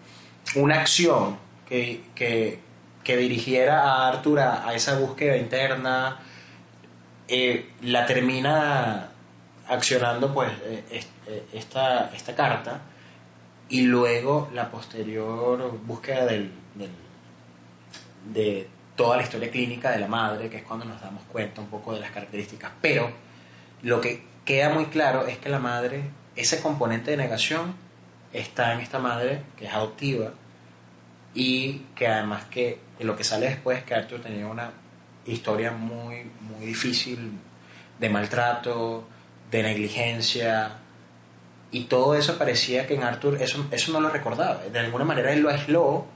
una 0.55 0.81
acción 0.81 1.39
que, 1.69 2.03
que, 2.15 2.61
que 3.03 3.17
dirigiera 3.17 3.83
a 3.83 4.09
Arthur 4.09 4.41
a, 4.41 4.69
a 4.69 4.75
esa 4.75 4.99
búsqueda 4.99 5.37
interna 5.37 6.21
eh, 7.33 7.71
la 7.83 8.07
termina 8.07 9.09
accionando 9.69 10.35
pues 10.35 10.51
eh, 10.65 11.05
esta, 11.53 12.11
esta 12.13 12.35
carta 12.35 12.81
y 13.69 13.83
luego 13.83 14.51
la 14.53 14.69
posterior 14.69 15.79
búsqueda 15.79 16.27
del, 16.27 16.51
del, 16.75 16.91
de 18.35 18.69
toda 18.97 19.17
la 19.17 19.23
historia 19.23 19.49
clínica 19.49 19.93
de 19.93 20.01
la 20.01 20.09
madre, 20.09 20.51
que 20.51 20.57
es 20.57 20.63
cuando 20.65 20.85
nos 20.85 21.01
damos 21.01 21.23
cuenta 21.25 21.61
un 21.61 21.69
poco 21.69 21.95
de 21.95 22.01
las 22.01 22.11
características. 22.11 22.73
Pero 22.83 23.13
lo 23.83 24.01
que 24.01 24.25
queda 24.45 24.71
muy 24.71 24.87
claro 24.87 25.29
es 25.29 25.39
que 25.39 25.49
la 25.49 25.61
madre, 25.61 26.03
ese 26.35 26.61
componente 26.61 27.13
de 27.13 27.17
negación 27.17 27.77
está 28.33 28.75
en 28.75 28.81
esta 28.81 28.99
madre 28.99 29.45
que 29.57 29.67
es 29.67 29.73
adoptiva 29.73 30.33
y 31.33 31.83
que 31.95 32.09
además 32.09 32.47
que 32.47 32.81
lo 32.99 33.17
que 33.17 33.23
sale 33.23 33.47
después 33.47 33.79
es 33.79 33.85
que 33.85 33.95
Arthur 33.95 34.21
tenía 34.21 34.49
una 34.49 34.73
historia 35.27 35.73
muy, 35.73 36.31
muy 36.41 36.67
difícil 36.67 37.33
de 37.99 38.09
maltrato, 38.09 39.05
de 39.51 39.63
negligencia, 39.63 40.79
y 41.73 41.85
todo 41.85 42.15
eso 42.15 42.37
parecía 42.37 42.87
que 42.87 42.95
en 42.95 43.05
Arthur 43.05 43.41
eso, 43.41 43.67
eso 43.71 43.93
no 43.93 44.01
lo 44.01 44.11
recordaba. 44.11 44.63
De 44.63 44.79
alguna 44.79 45.05
manera 45.05 45.33
él 45.33 45.41
lo 45.41 45.51
aisló 45.51 46.07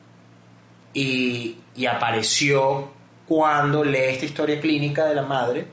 y, 0.93 1.59
y 1.77 1.87
apareció 1.87 2.93
cuando 3.27 3.85
lee 3.85 3.99
esta 3.99 4.25
historia 4.25 4.61
clínica 4.61 5.07
de 5.07 5.15
la 5.15 5.23
madre 5.23 5.67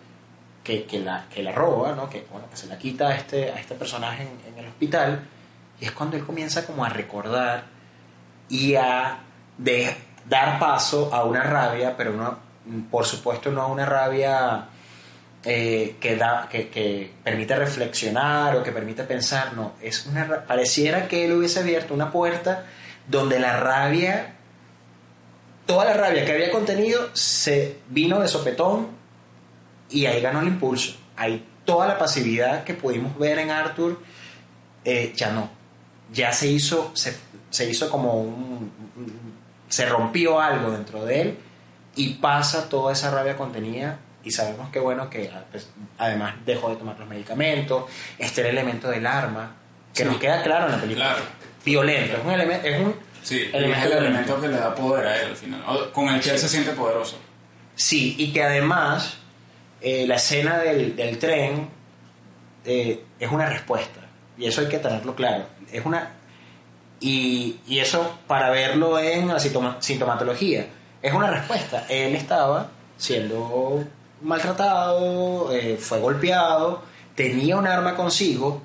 que, 0.64 0.86
que, 0.86 1.00
la, 1.00 1.26
que 1.34 1.42
la 1.42 1.52
roba, 1.52 1.94
¿no? 1.94 2.10
que, 2.10 2.26
bueno, 2.32 2.48
que 2.50 2.58
se 2.58 2.68
la 2.68 2.78
quita 2.78 3.10
a 3.10 3.16
este, 3.16 3.52
a 3.52 3.60
este 3.60 3.76
personaje 3.76 4.28
en, 4.48 4.58
el 4.58 4.68
hospital, 4.68 5.22
y 5.80 5.86
es 5.86 5.92
cuando 5.92 6.18
él 6.18 6.24
comienza 6.24 6.66
como 6.66 6.86
a 6.86 6.90
recordar 6.90 7.66
y 8.48 8.76
a 8.76 9.20
de, 9.58 9.96
dar 10.28 10.60
paso 10.60 11.14
a 11.14 11.24
una 11.24 11.44
rabia, 11.44 11.98
pero 11.98 12.14
no, 12.14 12.38
por 12.90 13.06
supuesto 13.06 13.52
no 13.52 13.68
una 13.68 13.86
rabia 13.86 14.68
eh, 15.44 15.96
que, 16.00 16.16
da, 16.16 16.48
que, 16.50 16.70
que, 16.70 17.12
permite 17.24 17.56
reflexionar 17.56 18.56
o 18.56 18.64
que 18.64 18.72
permite 18.72 19.04
pensar, 19.04 19.54
no, 19.56 19.74
es 19.82 20.06
una, 20.06 20.46
pareciera 20.46 21.08
que 21.08 21.26
él 21.26 21.34
hubiese 21.34 21.62
abierto 21.62 21.94
una 21.94 22.12
puerta 22.12 22.66
donde 23.08 23.40
la 23.40 23.60
rabia, 23.60 24.36
toda 25.66 25.86
la 25.86 25.94
rabia 25.94 26.26
que 26.26 26.34
había 26.34 26.52
contenido 26.52 27.10
se 27.14 27.78
vino 27.90 28.20
de 28.20 28.28
sopetón 28.28 28.90
y 29.90 30.06
ahí 30.06 30.22
ganó 30.22 30.42
el 30.42 30.48
impulso. 30.48 30.96
Ahí 31.18 31.46
toda 31.66 31.88
la 31.88 31.98
pasividad 31.98 32.64
que 32.64 32.76
pudimos 32.76 33.18
ver 33.18 33.40
en 33.40 33.50
Arthur 33.50 34.00
eh, 34.86 35.12
ya 35.16 35.32
no, 35.32 35.50
ya 36.14 36.32
se 36.34 36.48
hizo, 36.48 36.92
se, 36.94 37.18
se 37.50 37.68
hizo 37.68 37.90
como 37.90 38.22
un, 38.22 38.72
se 39.70 39.88
rompió 39.88 40.40
algo 40.40 40.70
dentro 40.72 41.04
de 41.04 41.22
él 41.22 41.38
y 41.96 42.14
pasa 42.16 42.70
toda 42.70 42.94
esa 42.94 43.12
rabia 43.12 43.36
contenida 43.38 44.00
y 44.24 44.32
sabemos 44.32 44.70
que 44.70 44.80
bueno 44.80 45.10
que 45.10 45.30
pues, 45.52 45.70
además 45.98 46.36
dejó 46.46 46.70
de 46.70 46.76
tomar 46.78 46.98
los 47.00 47.08
medicamentos 47.10 47.86
este 48.18 48.42
el 48.42 48.48
elemento 48.48 48.90
del 48.90 49.06
arma 49.08 49.56
que 49.94 50.04
Sí. 50.04 50.10
nos 50.10 50.18
queda 50.20 50.42
claro 50.44 50.68
en 50.68 50.72
la 50.74 50.78
película. 50.82 51.06
Claro. 51.10 51.24
Violento, 51.66 52.18
es 52.18 52.24
un, 52.26 52.32
elemento 52.32 52.68
es 52.68 52.80
un 52.80 52.96
Sí, 53.24 53.42
es 53.42 53.54
elemento 53.54 53.80
el 53.84 53.90
violento. 53.90 53.98
elemento 54.08 54.42
que 54.42 54.48
le 54.48 54.58
da 54.58 54.74
poder 54.76 55.08
a 55.08 55.22
él 55.22 55.28
al 55.32 55.36
final, 55.36 55.64
o- 55.68 55.92
con 55.92 56.08
el 56.10 56.22
que 56.22 56.30
él 56.32 56.40
se 56.40 56.48
siente 56.50 56.72
poderoso. 56.72 57.18
Sí, 57.76 58.16
y 58.18 58.32
que 58.32 58.44
además 58.44 59.18
eh, 59.82 60.06
la 60.08 60.16
escena 60.16 60.60
del, 60.60 60.96
del 60.96 61.18
tren 61.20 61.68
eh, 62.66 63.04
es 63.20 63.32
una 63.32 63.48
respuesta. 63.48 64.00
Y 64.38 64.46
eso 64.48 64.62
hay 64.62 64.68
que 64.70 64.78
tenerlo 64.80 65.16
claro. 65.16 65.46
Es 65.72 65.86
una. 65.86 66.12
Y, 67.00 67.58
y 67.68 67.80
eso 67.80 68.20
para 68.28 68.50
verlo 68.50 69.00
en 69.00 69.28
la 69.28 69.40
sintoma- 69.40 69.78
sintomatología. 69.82 70.68
Es 71.02 71.14
una 71.14 71.30
respuesta. 71.30 71.86
Él 71.90 72.16
estaba 72.16 72.70
siendo 72.98 73.84
maltratado, 74.22 75.52
eh, 75.54 75.78
fue 75.80 76.00
golpeado, 76.00 76.84
tenía 77.16 77.58
un 77.58 77.68
arma 77.68 77.96
consigo 77.96 78.62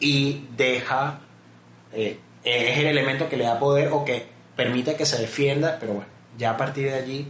y 0.00 0.46
deja. 0.56 1.20
eh, 1.92 2.18
es 2.44 2.78
el 2.78 2.86
elemento 2.86 3.28
que 3.28 3.36
le 3.36 3.44
da 3.44 3.58
poder 3.58 3.88
o 3.92 4.04
que 4.04 4.26
permite 4.56 4.96
que 4.96 5.04
se 5.04 5.18
defienda, 5.20 5.76
pero 5.78 5.92
bueno, 5.94 6.08
ya 6.38 6.50
a 6.50 6.56
partir 6.56 6.86
de 6.90 6.94
allí 6.94 7.28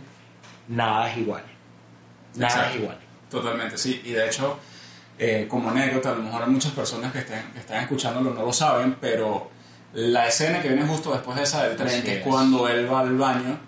nada 0.69 1.11
es 1.11 1.19
igual. 1.19 1.43
Nada 2.37 2.52
Exacto. 2.55 2.71
es 2.76 2.81
igual. 2.83 2.99
Totalmente, 3.31 3.78
sí. 3.78 4.00
Y 4.05 4.12
de 4.12 4.26
hecho, 4.26 4.59
eh, 5.19 5.47
como 5.50 5.71
anécdota, 5.71 6.11
a 6.11 6.14
lo 6.14 6.23
mejor 6.23 6.43
hay 6.45 6.50
muchas 6.50 6.73
personas 6.73 7.11
que 7.12 7.19
estén, 7.21 7.43
que 7.52 7.59
están 7.59 7.78
escuchándolo 7.83 8.31
no 8.33 8.43
lo 8.45 8.52
saben, 8.52 8.97
pero 9.00 9.50
la 9.95 10.28
escena 10.28 10.61
que 10.62 10.69
viene 10.69 10.87
justo 10.87 11.11
después 11.12 11.37
de 11.37 11.43
esa 11.43 11.64
del 11.67 11.76
tren, 11.76 11.88
Así 11.88 12.02
que 12.02 12.12
es 12.12 12.19
es. 12.19 12.25
cuando 12.26 12.69
él 12.69 12.90
va 12.93 13.00
al 13.00 13.17
baño, 13.17 13.59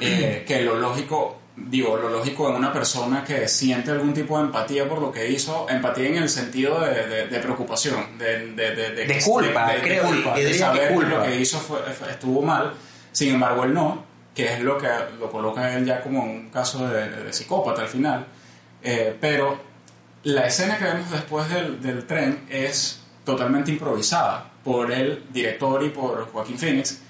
eh, 0.00 0.44
que 0.46 0.62
lo 0.62 0.76
lógico, 0.76 1.38
digo, 1.56 1.96
lo 1.96 2.08
lógico 2.08 2.48
en 2.48 2.56
una 2.56 2.72
persona 2.72 3.24
que 3.24 3.48
siente 3.48 3.90
algún 3.90 4.14
tipo 4.14 4.38
de 4.38 4.44
empatía 4.44 4.88
por 4.88 5.00
lo 5.00 5.10
que 5.12 5.28
hizo, 5.30 5.66
empatía 5.68 6.06
en 6.08 6.16
el 6.16 6.28
sentido 6.28 6.80
de, 6.80 7.06
de- 7.06 7.26
de 7.26 7.38
preocupación, 7.40 8.18
de, 8.18 8.52
de, 8.52 9.20
culpa, 9.24 9.72
creo, 9.82 10.04
culpa, 10.04 10.36
de 10.36 10.54
saber 10.54 10.88
que 10.88 10.94
culpa. 10.94 11.08
lo 11.10 11.22
que 11.24 11.36
hizo 11.40 11.58
fue, 11.58 11.80
estuvo 12.10 12.42
mal, 12.42 12.72
sin 13.12 13.34
embargo 13.34 13.64
él 13.64 13.74
no, 13.74 14.04
que 14.34 14.54
es 14.54 14.60
lo 14.60 14.78
que 14.78 14.88
lo 15.18 15.30
coloca 15.30 15.74
él 15.76 15.84
ya 15.84 16.00
como 16.02 16.22
un 16.22 16.50
caso 16.50 16.86
de, 16.88 17.08
de 17.10 17.32
psicópata 17.32 17.82
al 17.82 17.88
final. 17.88 18.26
Eh, 18.82 19.14
pero 19.20 19.58
la 20.22 20.46
escena 20.46 20.78
que 20.78 20.84
vemos 20.84 21.10
después 21.10 21.48
del, 21.50 21.82
del 21.82 22.06
tren 22.06 22.46
es 22.48 23.02
totalmente 23.24 23.70
improvisada 23.72 24.50
por 24.64 24.90
el 24.92 25.24
director 25.30 25.82
y 25.82 25.88
por 25.90 26.30
Joaquín 26.30 26.58
Phoenix, 26.58 27.00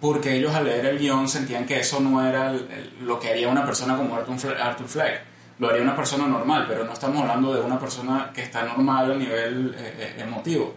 porque 0.00 0.34
ellos 0.36 0.54
al 0.54 0.64
leer 0.64 0.86
el 0.86 0.98
guion 0.98 1.28
sentían 1.28 1.66
que 1.66 1.80
eso 1.80 2.00
no 2.00 2.26
era 2.26 2.50
el- 2.50 2.68
el- 2.70 3.06
lo 3.06 3.18
que 3.20 3.28
haría 3.30 3.48
una 3.48 3.64
persona 3.64 3.96
como 3.96 4.14
Arthur, 4.16 4.36
Fle- 4.36 4.60
Arthur 4.60 4.88
Fleck. 4.88 5.20
Lo 5.58 5.68
haría 5.68 5.82
una 5.82 5.94
persona 5.94 6.26
normal, 6.26 6.64
pero 6.66 6.84
no 6.84 6.92
estamos 6.92 7.20
hablando 7.20 7.52
de 7.52 7.60
una 7.60 7.78
persona 7.78 8.30
que 8.34 8.42
está 8.42 8.62
normal 8.64 9.12
a 9.12 9.14
nivel 9.14 9.74
eh, 9.78 10.14
eh, 10.18 10.22
emotivo. 10.22 10.74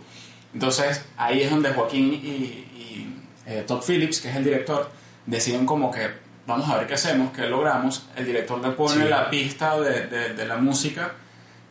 Entonces 0.53 1.05
ahí 1.17 1.41
es 1.41 1.49
donde 1.49 1.69
Joaquín 1.73 2.13
y, 2.13 2.27
y, 2.27 3.23
eh, 3.45 3.63
Todd 3.65 3.81
Phillips, 3.87 4.19
que 4.19 4.29
es 4.29 4.35
el 4.35 4.43
director, 4.43 4.89
deciden 5.25 5.65
como 5.65 5.89
que 5.89 6.09
vamos 6.45 6.69
a 6.69 6.77
ver 6.77 6.87
qué 6.87 6.95
hacemos, 6.95 7.31
qué 7.31 7.43
logramos. 7.47 8.07
El 8.17 8.25
director 8.25 8.59
le 8.61 8.71
pone 8.71 9.03
Sí. 9.03 9.09
la 9.09 9.29
pista 9.29 9.79
de, 9.79 10.07
de- 10.07 10.33
de 10.33 10.45
la 10.45 10.57
música 10.57 11.13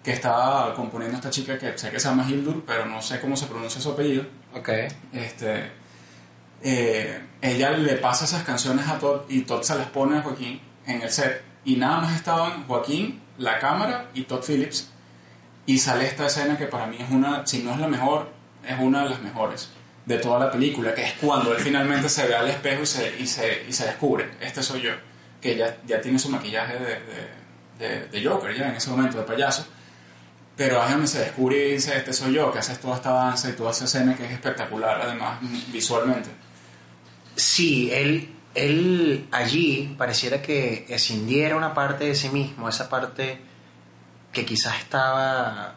que 0.03 0.13
estaba 0.13 0.75
componiendo 0.75 1.17
esta 1.17 1.29
chica 1.31 1.59
que 1.59 1.77
sé 1.79 1.91
que 1.91 2.01
se 2.01 2.09
llama 2.09 2.27
Hildur, 2.29 2.65
pero 2.67 2.87
no 2.87 3.01
sé 3.03 3.21
cómo 3.21 3.37
se 3.37 3.47
pronuncia 3.47 3.81
su 3.81 3.91
apellido. 3.93 4.25
Ok. 4.57 4.69
Este, 5.13 5.71
eh, 6.63 7.21
ella 7.41 7.71
le 7.73 7.95
pasa 7.97 8.25
esas 8.25 8.43
canciones 8.45 8.87
a 8.89 8.99
Todd 8.99 9.23
y 9.29 9.43
Todd 9.43 9.63
se 9.63 9.75
las 9.75 9.89
pone 9.89 10.19
a 10.19 10.23
Joaquín 10.23 10.61
en 10.87 11.03
el 11.03 11.11
set. 11.11 11.43
Y 11.65 11.77
nada 11.77 12.01
más 12.01 12.17
estaban 12.17 12.67
Joaquín, 12.67 13.21
la 13.39 13.59
cámara 13.59 14.07
y 14.15 14.23
Todd 14.23 14.43
Phillips. 14.47 14.89
Y 15.67 15.79
sale 15.79 16.07
esta 16.07 16.27
escena 16.27 16.57
que 16.59 16.67
para 16.67 16.87
mí 16.87 16.97
es 16.99 17.11
una, 17.11 17.47
si 17.47 17.63
no 17.63 17.73
es 17.73 17.79
la 17.79 17.87
mejor, 17.89 18.29
es 18.67 18.77
una 18.81 19.05
de 19.05 19.11
las 19.11 19.21
mejores 19.23 19.71
de 20.07 20.19
toda 20.19 20.41
la 20.41 20.51
película, 20.51 20.93
que 20.95 21.05
es 21.05 21.13
cuando 21.21 21.53
él 21.53 21.59
finalmente 21.63 22.09
se 22.09 22.27
ve 22.27 22.35
al 22.35 22.49
espejo 22.49 22.83
y 22.83 22.87
se, 22.87 23.17
y 23.21 23.27
se, 23.29 23.65
y 23.69 23.73
se 23.73 23.85
descubre, 23.87 24.33
este 24.41 24.61
soy 24.61 24.83
yo, 24.83 24.91
que 25.41 25.57
ya, 25.57 25.77
ya 25.87 26.01
tiene 26.01 26.19
su 26.19 26.29
maquillaje 26.29 26.75
de, 26.75 26.81
de, 26.81 27.29
de- 28.01 28.07
de 28.09 28.25
Joker, 28.29 28.53
ya 28.57 28.69
en 28.71 28.75
ese 28.75 28.91
momento, 28.91 29.19
de 29.19 29.23
payaso. 29.25 29.65
Pero 30.57 30.83
es 30.85 30.91
donde 30.91 31.07
se 31.07 31.21
descubre 31.21 31.69
y 31.69 31.73
dice, 31.75 31.97
este 31.97 32.13
soy 32.13 32.35
yo, 32.35 32.53
que 32.53 32.59
haces 32.59 32.81
toda 32.81 32.97
esta 32.97 33.11
danza 33.13 33.49
y 33.49 33.53
toda 33.53 33.71
esa 33.71 33.85
escena 33.85 34.17
que 34.17 34.25
es 34.27 34.33
espectacular, 34.33 35.01
además, 35.01 35.39
visualmente. 35.69 36.31
Sí, 37.37 37.91
él, 37.93 38.35
él 38.55 39.29
allí 39.31 39.95
pareciera 39.97 40.43
que 40.43 40.87
escindiera 40.89 41.57
una 41.57 41.75
parte 41.75 42.05
de 42.05 42.15
sí 42.15 42.29
mismo, 42.29 42.69
esa 42.69 42.89
parte 42.89 43.41
que 44.33 44.45
quizás 44.45 44.79
estaba 44.79 45.75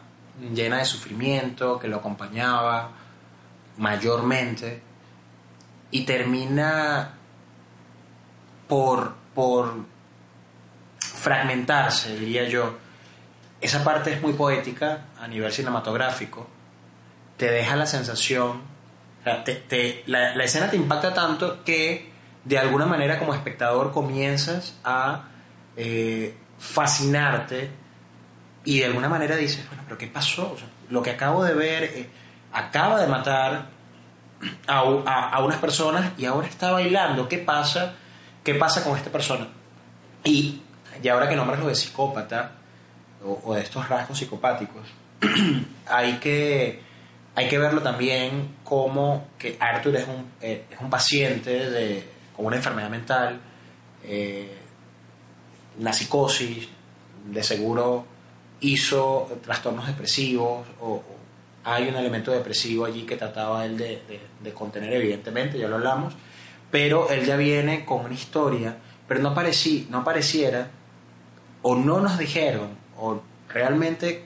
llena 0.52 0.78
de 0.78 0.84
sufrimiento, 0.84 1.78
que 1.78 1.88
lo 1.88 1.96
acompañaba 1.96 2.90
mayormente, 3.78 4.82
y 5.90 6.04
termina 6.04 7.14
por, 8.68 9.14
por 9.34 9.84
fragmentarse, 10.98 12.18
diría 12.18 12.48
yo. 12.48 12.76
Esa 13.60 13.82
parte 13.82 14.12
es 14.12 14.20
muy 14.20 14.34
poética 14.34 15.06
a 15.18 15.26
nivel 15.28 15.52
cinematográfico, 15.52 16.46
te 17.36 17.50
deja 17.50 17.76
la 17.76 17.86
sensación, 17.86 18.62
la, 20.06 20.44
escena 20.44 20.70
te 20.70 20.76
impacta 20.76 21.12
tanto 21.12 21.64
que 21.64 22.10
de 22.44 22.58
alguna 22.58 22.86
manera 22.86 23.18
como 23.18 23.34
espectador 23.34 23.92
comienzas 23.92 24.74
a 24.84 25.24
eh, 25.76 26.36
fascinarte 26.58 27.70
y 28.64 28.78
de 28.80 28.86
alguna 28.86 29.08
manera 29.08 29.36
dices, 29.36 29.66
bueno, 29.68 29.82
pero 29.86 29.98
¿qué 29.98 30.06
pasó? 30.06 30.56
Lo 30.90 31.02
que 31.02 31.10
acabo 31.10 31.42
de 31.44 31.54
ver 31.54 31.84
eh, 31.84 32.08
acaba 32.52 33.00
de 33.00 33.08
matar 33.08 33.66
a, 34.66 34.78
a- 34.78 35.44
unas 35.44 35.58
personas 35.58 36.12
y 36.18 36.24
ahora 36.26 36.46
está 36.46 36.70
bailando. 36.72 37.28
¿Qué 37.28 37.38
pasa? 37.38 37.94
¿Qué 38.44 38.54
pasa 38.54 38.84
con 38.84 38.96
esta 38.96 39.10
persona? 39.10 39.48
Y, 40.24 40.62
y 41.02 41.08
ahora 41.08 41.28
que 41.28 41.34
nombras 41.36 41.58
lo 41.60 41.66
de 41.66 41.74
psicópata 41.74 42.52
o, 43.24 43.40
o 43.44 43.54
de 43.54 43.62
estos 43.62 43.88
rasgos 43.88 44.18
psicopáticos, 44.18 44.86
hay 45.88 46.14
que, 46.18 46.80
hay 47.34 47.48
que 47.48 47.58
verlo 47.58 47.82
también 47.82 48.54
como 48.68 49.28
que 49.38 49.56
Arthur 49.60 49.96
es 49.96 50.06
un, 50.08 50.26
eh, 50.40 50.64
es 50.70 50.80
un 50.80 50.90
paciente 50.90 51.70
de, 51.70 52.04
con 52.36 52.46
una 52.46 52.56
enfermedad 52.56 52.90
mental, 52.90 53.40
eh, 54.04 54.52
una 55.78 55.92
psicosis, 55.92 56.68
de 57.26 57.42
seguro 57.42 58.04
hizo 58.60 59.28
trastornos 59.44 59.86
depresivos 59.86 60.66
o, 60.80 60.86
o 60.94 61.02
hay 61.64 61.88
un 61.88 61.96
elemento 61.96 62.30
depresivo 62.32 62.84
allí 62.84 63.02
que 63.02 63.16
trataba 63.16 63.64
él 63.64 63.76
de, 63.76 64.02
de- 64.08 64.20
de 64.42 64.52
contener, 64.52 64.92
evidentemente, 64.94 65.58
ya 65.58 65.66
lo 65.68 65.76
hablamos, 65.76 66.14
pero 66.70 67.08
él 67.10 67.24
ya 67.24 67.36
viene 67.36 67.84
con 67.84 68.04
una 68.04 68.14
historia, 68.14 68.76
pero 69.08 69.20
no, 69.20 69.34
parecí, 69.34 69.86
no 69.90 70.04
pareciera, 70.04 70.68
o 71.62 71.74
no 71.74 72.00
nos 72.00 72.18
dijeron, 72.18 72.68
o 72.98 73.20
realmente 73.48 74.24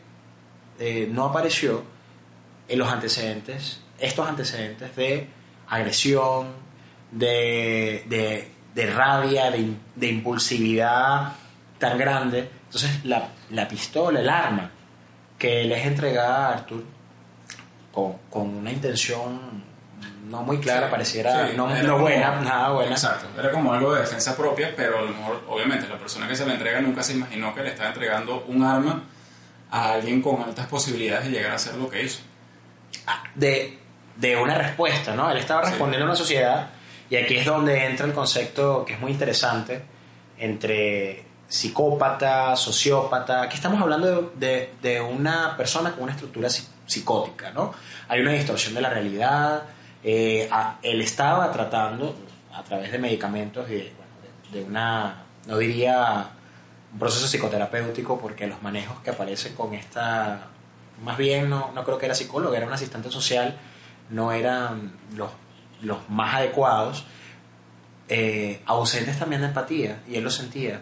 eh, 0.78 1.08
no 1.10 1.24
apareció 1.26 1.82
en 2.68 2.78
los 2.78 2.88
antecedentes, 2.88 3.80
estos 4.00 4.28
antecedentes 4.28 4.94
de 4.96 5.28
agresión, 5.68 6.48
de, 7.10 8.04
de, 8.08 8.48
de 8.74 8.86
rabia, 8.92 9.50
de, 9.50 9.74
de 9.96 10.06
impulsividad 10.08 11.32
tan 11.78 11.98
grande. 11.98 12.48
Entonces 12.66 13.04
la, 13.04 13.28
la 13.50 13.68
pistola, 13.68 14.20
el 14.20 14.28
arma 14.28 14.70
que 15.38 15.64
le 15.64 15.78
es 15.80 15.86
entregada 15.86 16.48
a 16.48 16.52
Arthur 16.54 16.84
con, 17.92 18.14
con 18.30 18.48
una 18.56 18.70
intención 18.72 19.68
no 20.28 20.42
muy 20.42 20.58
clara, 20.60 20.86
Sí, 20.86 20.90
pareciera 20.92 21.48
sí, 21.48 21.54
no, 21.56 21.68
no 21.68 21.82
como- 21.92 21.98
buena, 22.02 22.40
nada 22.40 22.70
buena. 22.70 22.92
Exacto, 22.92 23.26
era 23.38 23.50
como 23.50 23.72
algo 23.72 23.94
de 23.94 24.02
defensa 24.02 24.36
propia, 24.36 24.72
pero 24.76 24.98
a 24.98 25.02
lo 25.02 25.08
mejor, 25.08 25.42
obviamente, 25.48 25.88
la 25.88 25.98
persona 25.98 26.28
que 26.28 26.36
se 26.36 26.46
la 26.46 26.52
entrega 26.54 26.80
nunca 26.80 27.02
se 27.02 27.14
imaginó 27.14 27.52
que 27.54 27.62
le 27.62 27.70
estaba 27.70 27.88
entregando 27.88 28.44
un 28.46 28.62
arma 28.62 29.02
a 29.72 29.92
alguien 29.94 30.22
con 30.22 30.40
altas 30.42 30.66
posibilidades 30.68 31.24
de 31.24 31.30
llegar 31.32 31.50
a 31.52 31.54
hacer 31.56 31.74
lo 31.74 31.90
que 31.90 32.04
hizo. 32.04 32.20
de, 33.34 33.79
de 34.20 34.36
una 34.36 34.54
respuesta, 34.54 35.14
¿no? 35.14 35.30
Él 35.30 35.38
estaba 35.38 35.62
Sí. 35.64 35.70
respondiendo 35.70 36.04
a 36.06 36.08
una 36.10 36.16
sociedad 36.16 36.68
y 37.08 37.16
aquí 37.16 37.36
es 37.36 37.46
donde 37.46 37.86
entra 37.86 38.06
el 38.06 38.12
concepto 38.12 38.84
que 38.84 38.92
es 38.94 39.00
muy 39.00 39.10
interesante 39.12 39.82
entre 40.38 41.24
psicópata, 41.48 42.54
sociópata. 42.56 43.42
Aquí 43.42 43.56
estamos 43.56 43.80
hablando 43.80 44.06
de, 44.36 44.46
de- 44.46 44.72
de 44.82 45.00
una 45.00 45.56
persona 45.56 45.92
con 45.92 46.04
una 46.04 46.12
estructura 46.12 46.48
psi- 46.48 46.68
psicótica, 46.86 47.50
¿no? 47.52 47.72
Hay 48.08 48.20
una 48.20 48.32
distorsión 48.32 48.74
de 48.74 48.80
la 48.80 48.90
realidad. 48.90 49.62
eh, 50.02 50.48
a- 50.50 50.78
él 50.82 51.02
estaba 51.02 51.52
tratando 51.52 52.16
a 52.54 52.62
través 52.62 52.90
de 52.90 52.98
medicamentos 52.98 53.68
y 53.68 53.74
de, 53.74 53.92
bueno, 53.98 54.12
de- 54.50 54.58
de 54.60 54.64
una, 54.64 55.24
no 55.46 55.58
diría 55.58 56.26
un 56.94 56.98
proceso 56.98 57.26
psicoterapéutico 57.26 58.18
porque 58.18 58.46
los 58.46 58.62
manejos 58.62 58.98
que 59.02 59.10
aparecen 59.10 59.54
con 59.54 59.74
esta 59.74 60.46
más 61.04 61.18
bien 61.18 61.50
no, 61.50 61.70
no 61.74 61.84
creo 61.84 61.98
que 61.98 62.06
era 62.06 62.14
psicólogo, 62.14 62.54
era 62.54 62.66
un 62.66 62.72
asistente 62.72 63.10
social, 63.10 63.58
no 64.10 64.32
eran 64.32 64.92
los, 65.16 65.30
los 65.82 66.08
más 66.08 66.36
adecuados, 66.36 67.04
eh, 68.08 68.62
ausentes 68.66 69.18
también 69.18 69.40
de 69.40 69.48
empatía, 69.48 70.02
y 70.08 70.16
él 70.16 70.24
lo 70.24 70.30
sentía. 70.30 70.80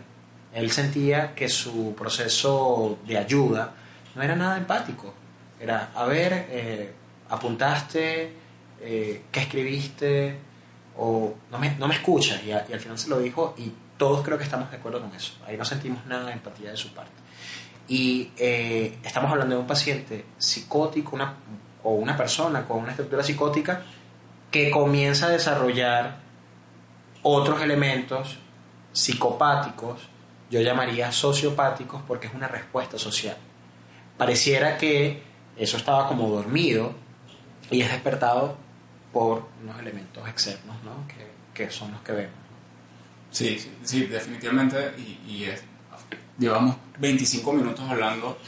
Él 0.52 0.70
sentía 0.70 1.34
que 1.34 1.48
su 1.48 1.94
proceso 1.94 2.98
de 3.06 3.18
ayuda 3.18 3.74
no 4.14 4.22
era 4.22 4.34
nada 4.34 4.56
empático. 4.56 5.14
Era, 5.60 5.90
a 5.94 6.04
ver, 6.06 6.46
eh, 6.50 6.92
apuntaste, 7.28 8.32
eh, 8.80 9.22
qué 9.30 9.40
escribiste, 9.40 10.38
o 10.96 11.34
no 11.50 11.58
me, 11.58 11.76
no 11.76 11.86
me 11.86 11.94
escuchas, 11.94 12.42
y, 12.44 12.52
al 12.52 12.80
final 12.80 12.98
se 12.98 13.08
lo 13.08 13.18
dijo, 13.18 13.54
y 13.58 13.72
todos 13.96 14.24
creo 14.24 14.38
que 14.38 14.44
estamos 14.44 14.70
de 14.70 14.76
acuerdo 14.76 15.00
con 15.00 15.14
eso. 15.14 15.34
Ahí 15.46 15.56
no 15.56 15.64
sentimos 15.64 16.06
nada 16.06 16.26
de 16.26 16.32
empatía 16.32 16.70
de 16.70 16.76
su 16.76 16.94
parte. 16.94 17.12
Y 17.88 18.30
eh, 18.36 18.98
estamos 19.02 19.30
hablando 19.30 19.56
de 19.56 19.60
un 19.60 19.66
paciente 19.66 20.24
psicótico 20.38 21.16
una, 21.16 21.34
o 21.82 21.92
una 21.92 22.16
persona 22.16 22.64
con 22.64 22.78
una 22.78 22.90
estructura 22.90 23.22
psicótica 23.22 23.82
que 24.50 24.70
comienza 24.70 25.26
a 25.26 25.30
desarrollar 25.30 26.18
otros 27.22 27.60
elementos 27.60 28.38
psicopáticos, 28.92 30.08
yo 30.50 30.60
llamaría 30.60 31.12
sociopáticos 31.12 32.02
porque 32.06 32.26
es 32.26 32.34
una 32.34 32.48
respuesta 32.48 32.98
social. 32.98 33.36
Pareciera 34.16 34.78
que 34.78 35.22
eso 35.56 35.76
estaba 35.76 36.08
como 36.08 36.28
dormido 36.28 36.94
y 37.70 37.82
es 37.82 37.90
despertado 37.90 38.56
por 39.12 39.48
unos 39.62 39.78
elementos 39.78 40.26
externos 40.28 40.76
¿no? 40.84 41.06
que, 41.06 41.26
que 41.54 41.70
son 41.70 41.92
los 41.92 42.00
que 42.00 42.12
vemos. 42.12 42.34
Sí, 43.30 43.58
sí, 43.82 44.06
definitivamente. 44.06 44.94
Y, 44.98 45.32
y 45.32 45.44
es, 45.44 45.62
llevamos 46.38 46.76
25 46.98 47.52
minutos 47.52 47.88
hablando 47.88 48.38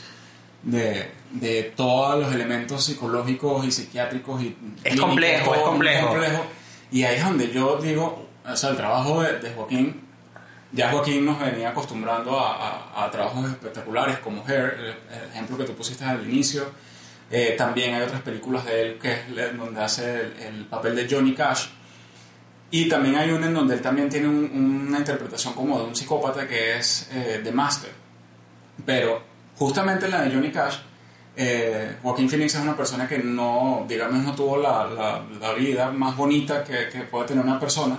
de, 0.63 1.11
de, 1.33 1.73
todos 1.77 2.21
los 2.21 2.35
elementos 2.35 2.85
psicológicos 2.85 3.65
y 3.67 3.71
psiquiátricos. 3.71 4.43
Y 4.43 4.57
es 4.85 5.01
complejo, 5.01 5.55
es 5.55 5.61
complejo. 5.61 6.09
complejo. 6.09 6.45
Y 6.91 7.05
ahí 7.05 7.17
es 7.17 7.25
donde 7.25 7.51
yo 7.51 7.77
digo, 7.77 8.29
o 8.47 8.57
sea, 8.57 8.71
el 8.71 8.77
trabajo 8.77 9.23
de, 9.23 9.39
de 9.39 9.51
Joaquín, 9.51 10.01
ya 10.73 10.91
Joaquín 10.91 11.25
nos 11.25 11.39
venía 11.41 11.71
acostumbrando 11.71 12.39
a, 12.39 13.05
a, 13.05 13.11
trabajos 13.11 13.51
espectaculares 13.51 14.19
como 14.19 14.45
Hair, 14.47 14.97
el, 15.11 15.31
ejemplo 15.31 15.57
que 15.57 15.65
tú 15.65 15.75
pusiste 15.75 16.05
al 16.05 16.29
inicio. 16.29 16.71
Eh, 17.31 17.55
también 17.57 17.95
hay 17.95 18.03
otras 18.03 18.23
películas 18.23 18.65
de 18.65 18.83
él 18.83 18.99
que 18.99 19.13
es 19.13 19.57
donde 19.57 19.81
hace 19.81 20.33
el, 20.47 20.67
papel 20.67 20.97
de 20.97 21.09
Johnny 21.09 21.35
Cash. 21.35 21.69
Y 22.73 22.89
también 22.89 23.17
hay 23.17 23.31
una 23.31 23.47
en 23.47 23.55
donde 23.55 23.75
él 23.75 23.81
también 23.81 24.09
tiene 24.09 24.29
una 24.29 24.99
interpretación 24.99 25.55
como 25.55 25.79
de 25.79 25.87
un 25.87 25.97
psicópata 25.97 26.47
que 26.47 26.77
es 26.79 27.09
eh, 27.13 27.41
The 27.43 27.51
Master. 27.51 27.91
Pero 28.87 29.23
justamente 29.57 30.07
en 30.07 30.13
la 30.13 30.23
de 30.23 30.33
Johnny 30.33 30.53
Cash, 30.53 30.77
eh, 31.43 31.97
Joaquín 32.03 32.29
Phoenix 32.29 32.55
es 32.55 32.61
una 32.61 32.77
persona 32.77 33.09
que 33.09 33.19
no, 33.19 33.87
digamos, 33.89 34.23
no 34.23 34.35
tuvo 34.35 34.59
la, 34.59 35.25
vida 35.57 35.91
más 35.91 36.15
bonita 36.15 36.63
que, 36.63 36.91
que, 36.91 37.01
puede 37.05 37.29
tener 37.29 37.43
una 37.43 37.59
persona. 37.59 37.99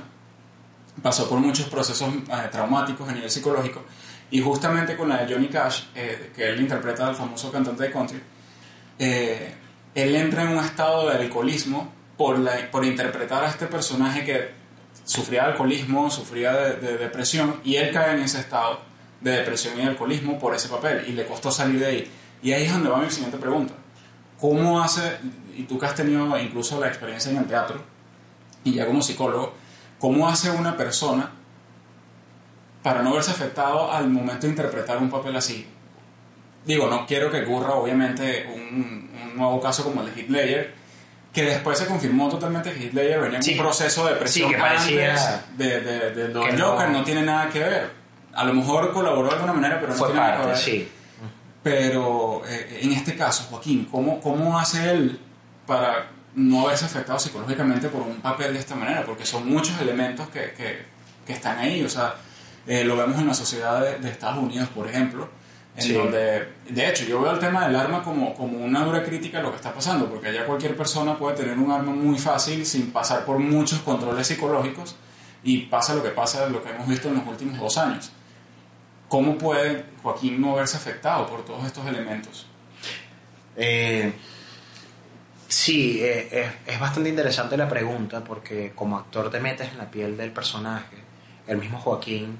Pasó 1.01 1.27
por 1.27 1.39
muchos 1.39 1.65
procesos 1.65 2.13
eh, 2.13 2.49
traumáticos 2.51 3.09
a 3.09 3.13
nivel 3.13 3.31
psicológico. 3.31 3.81
Y 4.29 4.41
justamente 4.41 4.95
con 4.95 5.09
la 5.09 5.23
de 5.23 5.33
Johnny 5.33 5.47
Cash, 5.47 5.85
eh, 5.95 6.31
que 6.35 6.49
él 6.49 6.61
interpreta 6.61 7.07
al 7.07 7.15
famoso 7.15 7.51
cantante 7.51 7.81
de 7.81 7.91
country, 7.91 8.21
eh, 8.99 9.55
él 9.95 10.15
entra 10.15 10.43
en 10.43 10.49
un 10.49 10.63
estado 10.63 11.09
de 11.09 11.17
alcoholismo 11.17 11.91
por, 12.15 12.37
interpretar 12.85 13.43
a 13.43 13.47
este 13.47 13.65
personaje 13.65 14.23
que 14.23 14.51
sufría 15.03 15.45
alcoholismo, 15.45 16.11
sufría 16.11 16.53
de, 16.53 16.75
de 16.75 16.97
depresión, 16.99 17.59
y 17.63 17.77
él 17.77 17.91
cae 17.91 18.13
en 18.13 18.21
ese 18.21 18.39
estado 18.39 18.81
de 19.19 19.31
depresión 19.31 19.79
y 19.79 19.81
alcoholismo 19.81 20.37
por 20.37 20.53
ese 20.53 20.69
papel, 20.69 21.05
y 21.07 21.13
le 21.13 21.25
costó 21.25 21.49
salir 21.49 21.79
de 21.79 21.85
ahí. 21.87 22.11
Y 22.41 22.53
ahí 22.53 22.63
es 22.63 22.73
donde 22.73 22.89
va 22.89 22.99
mi 22.99 23.09
siguiente 23.09 23.37
pregunta. 23.37 23.73
¿Cómo 24.39 24.81
hace, 24.81 25.17
y 25.55 25.63
tú 25.63 25.77
que 25.77 25.85
has 25.85 25.95
tenido 25.95 26.37
incluso 26.39 26.79
la 26.79 26.87
experiencia 26.87 27.31
en 27.31 27.37
el 27.37 27.45
teatro, 27.45 27.79
y 28.63 28.73
ya 28.73 28.85
como 28.85 29.01
psicólogo, 29.01 29.53
cómo 29.99 30.27
hace 30.27 30.49
una 30.49 30.75
persona 30.75 31.31
para 32.81 33.03
no 33.03 33.13
verse 33.13 33.31
afectado 33.31 33.91
al 33.91 34.09
momento 34.09 34.47
de 34.47 34.49
interpretar 34.49 34.97
un 34.97 35.09
papel 35.09 35.35
así? 35.35 35.67
Digo, 36.65 36.87
no 36.87 37.05
quiero 37.05 37.31
que 37.31 37.41
ocurra 37.41 37.73
obviamente 37.73 38.47
un, 38.53 39.09
un 39.23 39.37
nuevo 39.37 39.59
caso 39.61 39.83
como 39.83 40.01
el 40.01 40.13
de 40.13 40.21
Hitler, 40.21 40.73
que 41.33 41.43
después 41.43 41.77
se 41.77 41.85
confirmó 41.85 42.29
totalmente 42.29 42.73
que 42.73 42.85
Hitler 42.85 43.19
venía 43.21 43.39
en 43.39 43.49
un 43.49 43.57
proceso 43.57 44.05
de 44.07 44.15
presión 44.15 44.49
sí, 44.49 44.55
que 44.55 44.61
parecía 44.61 45.43
de, 45.55 45.81
de, 45.81 46.11
de, 46.11 46.27
Don 46.27 46.43
Joker, 46.43 46.89
no, 46.89 46.99
no, 46.99 47.03
tiene 47.03 47.21
nada 47.21 47.49
que 47.49 47.59
ver. 47.59 47.89
A 48.33 48.43
lo 48.43 48.53
mejor 48.53 48.91
colaboró 48.91 49.29
de 49.29 49.35
alguna 49.35 49.53
manera, 49.53 49.79
pero 49.79 49.93
no 49.93 49.97
Fue 49.97 50.07
tiene 50.07 50.21
parte, 50.21 50.37
nada 50.37 50.45
que 50.45 50.51
ver. 50.51 50.57
Sí. 50.57 50.91
Pero 51.63 52.41
eh, 52.47 52.79
en 52.81 52.91
este 52.93 53.15
caso, 53.15 53.43
Joaquín, 53.49 53.87
¿cómo, 53.91 54.19
¿cómo 54.19 54.57
hace 54.59 54.91
él 54.91 55.19
para 55.67 56.07
no 56.35 56.65
haberse 56.65 56.85
afectado 56.85 57.19
psicológicamente 57.19 57.87
por 57.89 58.01
un 58.01 58.19
papel 58.21 58.53
de 58.53 58.59
esta 58.59 58.75
manera? 58.75 59.03
Porque 59.05 59.25
son 59.25 59.47
muchos 59.47 59.79
elementos 59.79 60.27
que, 60.29 60.53
que, 60.53 60.85
que 61.25 61.33
están 61.33 61.59
ahí. 61.59 61.83
O 61.83 61.89
sea, 61.89 62.15
eh, 62.65 62.83
lo 62.83 62.97
vemos 62.97 63.19
en 63.19 63.27
la 63.27 63.33
sociedad 63.33 63.81
de, 63.83 63.99
de 63.99 64.09
Estados 64.09 64.43
Unidos, 64.43 64.69
por 64.69 64.87
ejemplo, 64.87 65.29
en 65.75 65.83
Sí. 65.83 65.93
donde, 65.93 66.47
de 66.67 66.89
hecho, 66.89 67.05
yo 67.05 67.21
veo 67.21 67.31
el 67.31 67.39
tema 67.39 67.67
del 67.67 67.75
arma 67.75 68.03
como, 68.03 68.33
como 68.33 68.57
una 68.57 68.83
dura 68.83 69.03
crítica 69.03 69.37
a 69.39 69.41
lo 69.43 69.51
que 69.51 69.57
está 69.57 69.71
pasando, 69.73 70.09
porque 70.09 70.29
allá 70.29 70.45
cualquier 70.45 70.75
persona 70.75 71.15
puede 71.17 71.37
tener 71.37 71.57
un 71.59 71.71
arma 71.71 71.91
muy 71.93 72.17
fácil 72.17 72.65
sin 72.65 72.91
pasar 72.91 73.23
por 73.23 73.37
muchos 73.37 73.79
controles 73.79 74.25
psicológicos 74.27 74.95
y 75.43 75.59
pasa 75.59 75.93
lo 75.93 76.01
que 76.03 76.09
pasa, 76.09 76.47
lo 76.49 76.63
que 76.63 76.71
hemos 76.71 76.87
visto 76.87 77.07
en 77.07 77.15
los 77.15 77.27
últimos 77.27 77.59
dos 77.59 77.77
años. 77.77 78.11
¿Cómo 79.11 79.37
puede 79.37 79.83
Joaquín 80.01 80.39
no 80.39 80.55
verse 80.55 80.77
afectado 80.77 81.27
por 81.27 81.43
todos 81.43 81.65
estos 81.65 81.85
elementos? 81.85 82.47
Eh, 83.57 84.13
sí, 85.49 85.99
eh, 86.01 86.49
es, 86.65 86.79
bastante 86.79 87.09
interesante 87.09 87.57
la 87.57 87.67
pregunta 87.67 88.23
porque 88.23 88.71
como 88.73 88.97
actor 88.97 89.29
te 89.29 89.41
metes 89.41 89.69
en 89.69 89.79
la 89.79 89.91
piel 89.91 90.15
del 90.15 90.31
personaje. 90.31 90.95
El 91.45 91.57
mismo 91.57 91.77
Joaquín 91.77 92.39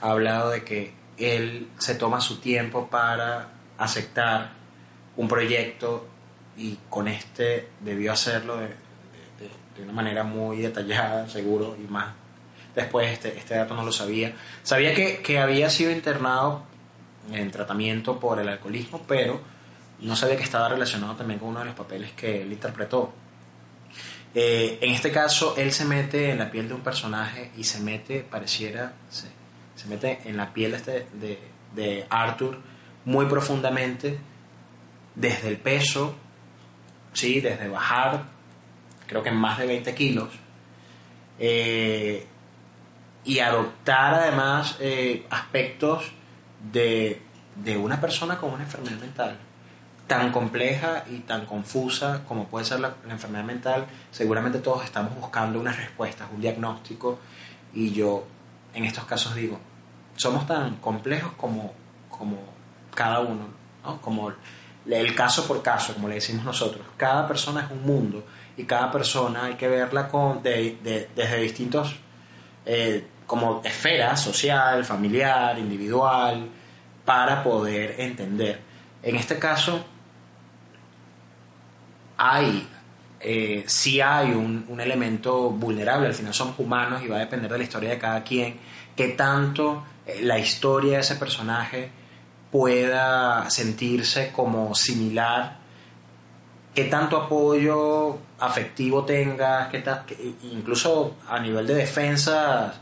ha 0.00 0.10
hablado 0.12 0.50
de 0.50 0.62
que 0.62 0.94
él 1.18 1.68
se 1.78 1.96
toma 1.96 2.20
su 2.20 2.38
tiempo 2.38 2.86
para 2.86 3.48
aceptar 3.76 4.52
un 5.16 5.26
proyecto 5.26 6.06
y 6.56 6.78
con 6.88 7.08
este 7.08 7.68
debió 7.80 8.12
hacerlo 8.12 8.58
de- 8.58 8.68
de 9.76 9.82
una 9.82 9.92
manera 9.92 10.22
muy 10.22 10.58
detallada, 10.58 11.28
seguro, 11.28 11.74
y 11.82 11.90
más. 11.90 12.21
Después 12.74 13.10
este, 13.12 13.36
este 13.38 13.54
dato 13.54 13.74
no 13.74 13.84
lo 13.84 13.92
sabía. 13.92 14.32
Sabía 14.62 14.94
que, 14.94 15.20
que 15.22 15.38
había 15.38 15.68
sido 15.70 15.90
internado 15.90 16.64
en 17.30 17.50
tratamiento 17.50 18.18
por 18.18 18.38
el 18.40 18.48
alcoholismo, 18.48 19.02
pero 19.06 19.40
no 20.00 20.16
sabía 20.16 20.36
que 20.36 20.42
estaba 20.42 20.68
relacionado 20.68 21.14
también 21.14 21.38
con 21.38 21.50
uno 21.50 21.60
de 21.60 21.66
los 21.66 21.74
papeles 21.74 22.12
que 22.12 22.42
él 22.42 22.52
interpretó. 22.52 23.12
Eh, 24.34 24.78
en 24.80 24.90
este 24.92 25.12
caso, 25.12 25.54
él 25.58 25.72
se 25.72 25.84
mete 25.84 26.30
en 26.30 26.38
la 26.38 26.50
piel 26.50 26.66
de 26.68 26.74
un 26.74 26.80
personaje 26.80 27.50
y 27.56 27.64
se 27.64 27.80
mete, 27.80 28.20
pareciera, 28.20 28.94
se, 29.10 29.28
se 29.76 29.88
mete 29.88 30.20
en 30.24 30.36
la 30.38 30.52
piel 30.54 30.74
este- 30.74 31.06
de, 31.12 31.38
de 31.74 32.06
Arthur 32.08 32.58
muy 33.04 33.26
profundamente, 33.26 34.18
desde 35.14 35.48
el 35.48 35.58
peso, 35.58 36.14
¿sí? 37.12 37.40
desde 37.42 37.68
bajar, 37.68 38.22
creo 39.06 39.22
que 39.22 39.30
más 39.30 39.58
de 39.58 39.66
20 39.66 39.94
kilos, 39.94 40.30
eh, 41.38 42.26
y 43.24 43.38
adoptar 43.38 44.14
además 44.14 44.76
eh, 44.80 45.26
aspectos 45.30 46.10
de, 46.72 47.22
de 47.56 47.76
una 47.76 48.00
persona 48.00 48.38
con 48.38 48.52
una 48.52 48.64
enfermedad 48.64 48.98
mental 48.98 49.36
tan 50.06 50.30
compleja 50.32 51.04
y 51.10 51.20
tan 51.20 51.46
confusa 51.46 52.22
como 52.26 52.46
puede 52.48 52.64
ser 52.66 52.80
la, 52.80 52.94
la 53.06 53.12
enfermedad 53.14 53.44
mental, 53.44 53.86
seguramente 54.10 54.58
todos 54.58 54.84
estamos 54.84 55.14
buscando 55.18 55.58
unas 55.60 55.76
respuestas, 55.76 56.28
un 56.34 56.40
diagnóstico, 56.40 57.18
y 57.72 57.92
yo 57.92 58.24
en 58.74 58.84
estos 58.84 59.04
casos 59.04 59.34
digo, 59.34 59.58
somos 60.16 60.46
tan 60.46 60.76
complejos 60.76 61.32
como, 61.38 61.72
como 62.10 62.38
cada 62.94 63.20
uno, 63.20 63.46
¿no? 63.84 64.00
como 64.02 64.32
el 64.86 65.14
caso 65.14 65.46
por 65.46 65.62
caso, 65.62 65.94
como 65.94 66.08
le 66.08 66.16
decimos 66.16 66.44
nosotros. 66.44 66.84
Cada 66.98 67.26
persona 67.26 67.62
es 67.62 67.70
un 67.70 67.82
mundo 67.86 68.24
y 68.56 68.64
cada 68.64 68.90
persona 68.90 69.44
hay 69.44 69.54
que 69.54 69.68
verla 69.68 70.08
con, 70.08 70.42
de- 70.42 70.78
de- 70.82 71.08
desde 71.16 71.38
distintos 71.40 71.96
eh, 72.66 73.06
como 73.32 73.62
esfera 73.64 74.14
social, 74.14 74.84
familiar, 74.84 75.58
individual, 75.58 76.50
para 77.02 77.42
poder 77.42 77.94
entender. 77.98 78.60
En 79.02 79.16
este 79.16 79.38
caso, 79.38 79.82
hay, 82.18 82.68
eh, 83.20 83.64
sí 83.66 84.02
hay 84.02 84.32
un, 84.32 84.78
elemento 84.78 85.48
vulnerable, 85.48 86.08
al 86.08 86.12
final 86.12 86.34
somos 86.34 86.58
humanos 86.58 87.02
y 87.02 87.08
va 87.08 87.16
a 87.16 87.20
depender 87.20 87.50
de 87.50 87.56
la 87.56 87.64
historia 87.64 87.88
de 87.88 87.98
cada 87.98 88.22
quien, 88.22 88.58
que 88.94 89.08
tanto 89.08 89.82
eh, 90.06 90.20
la 90.20 90.38
historia 90.38 90.96
de 90.96 91.00
ese 91.00 91.16
personaje 91.16 91.90
pueda 92.50 93.48
sentirse 93.48 94.30
como 94.30 94.74
similar, 94.74 95.56
qué 96.74 96.84
tanto 96.84 97.16
apoyo 97.16 98.18
afectivo 98.40 99.06
tengas, 99.06 99.72
incluso 100.52 101.16
a 101.26 101.38
nivel 101.38 101.66
de 101.66 101.76
defensa, 101.76 102.74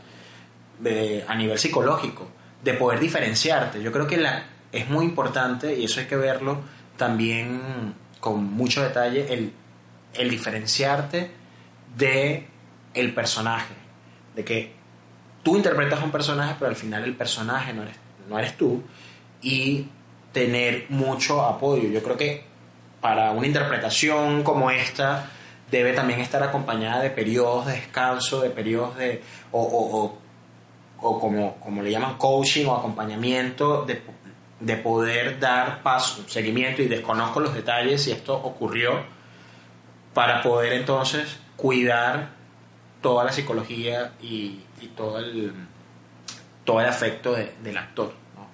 de- 0.81 1.23
a 1.27 1.35
nivel 1.35 1.57
psicológico, 1.57 2.27
de 2.63 2.73
poder 2.73 2.99
diferenciarte. 2.99 3.81
Yo 3.81 3.91
creo 3.91 4.07
que 4.07 4.17
la, 4.17 4.43
es 4.71 4.89
muy 4.89 5.05
importante, 5.05 5.77
y 5.77 5.85
eso 5.85 5.99
hay 5.99 6.07
que 6.07 6.15
verlo 6.15 6.59
también 6.97 7.93
con 8.19 8.43
mucho 8.43 8.83
detalle, 8.83 9.33
el, 9.33 9.51
el 10.13 10.29
diferenciarte 10.29 11.31
de 11.97 12.47
el 12.93 13.13
personaje, 13.13 13.73
de 14.35 14.43
que 14.43 14.73
tú 15.43 15.55
interpretas 15.55 16.01
a 16.01 16.03
un 16.03 16.11
personaje, 16.11 16.55
pero 16.59 16.69
al 16.69 16.75
final 16.75 17.03
el 17.03 17.15
personaje 17.15 17.73
no 17.73 17.83
eres, 17.83 17.95
no 18.29 18.37
eres 18.37 18.55
tú, 18.57 18.83
y 19.41 19.87
tener 20.31 20.85
mucho 20.89 21.41
apoyo. 21.41 21.89
Yo 21.89 22.03
creo 22.03 22.15
que 22.17 22.43
para 23.01 23.31
una 23.31 23.47
interpretación 23.47 24.43
como 24.43 24.69
esta 24.69 25.29
debe 25.71 25.93
también 25.93 26.19
estar 26.19 26.43
acompañada 26.43 27.01
de 27.01 27.09
periodos 27.09 27.65
de 27.65 27.73
descanso, 27.73 28.41
de 28.41 28.49
periodos 28.51 28.95
de... 28.97 29.23
o, 29.51 30.17
como, 31.01 31.55
como 31.57 31.81
le 31.81 31.91
llaman 31.91 32.17
coaching 32.17 32.65
o 32.67 32.75
acompañamiento, 32.75 33.85
de, 33.85 34.01
de 34.59 34.75
poder 34.77 35.39
dar 35.39 35.81
paso, 35.83 36.23
seguimiento 36.29 36.81
y 36.81 36.87
desconozco 36.87 37.39
los 37.39 37.53
detalles 37.53 38.03
si 38.03 38.11
esto 38.11 38.35
ocurrió, 38.35 39.03
para 40.13 40.41
poder 40.43 40.73
entonces 40.73 41.37
cuidar 41.55 42.29
toda 43.01 43.23
la 43.23 43.31
psicología 43.31 44.13
y, 44.21 44.59
y 44.81 44.87
todo, 44.95 45.17
el, 45.19 45.53
todo 46.65 46.79
el 46.81 46.87
afecto 46.87 47.33
de- 47.33 47.53
del 47.63 47.77
actor. 47.77 48.13
¿no? 48.35 48.45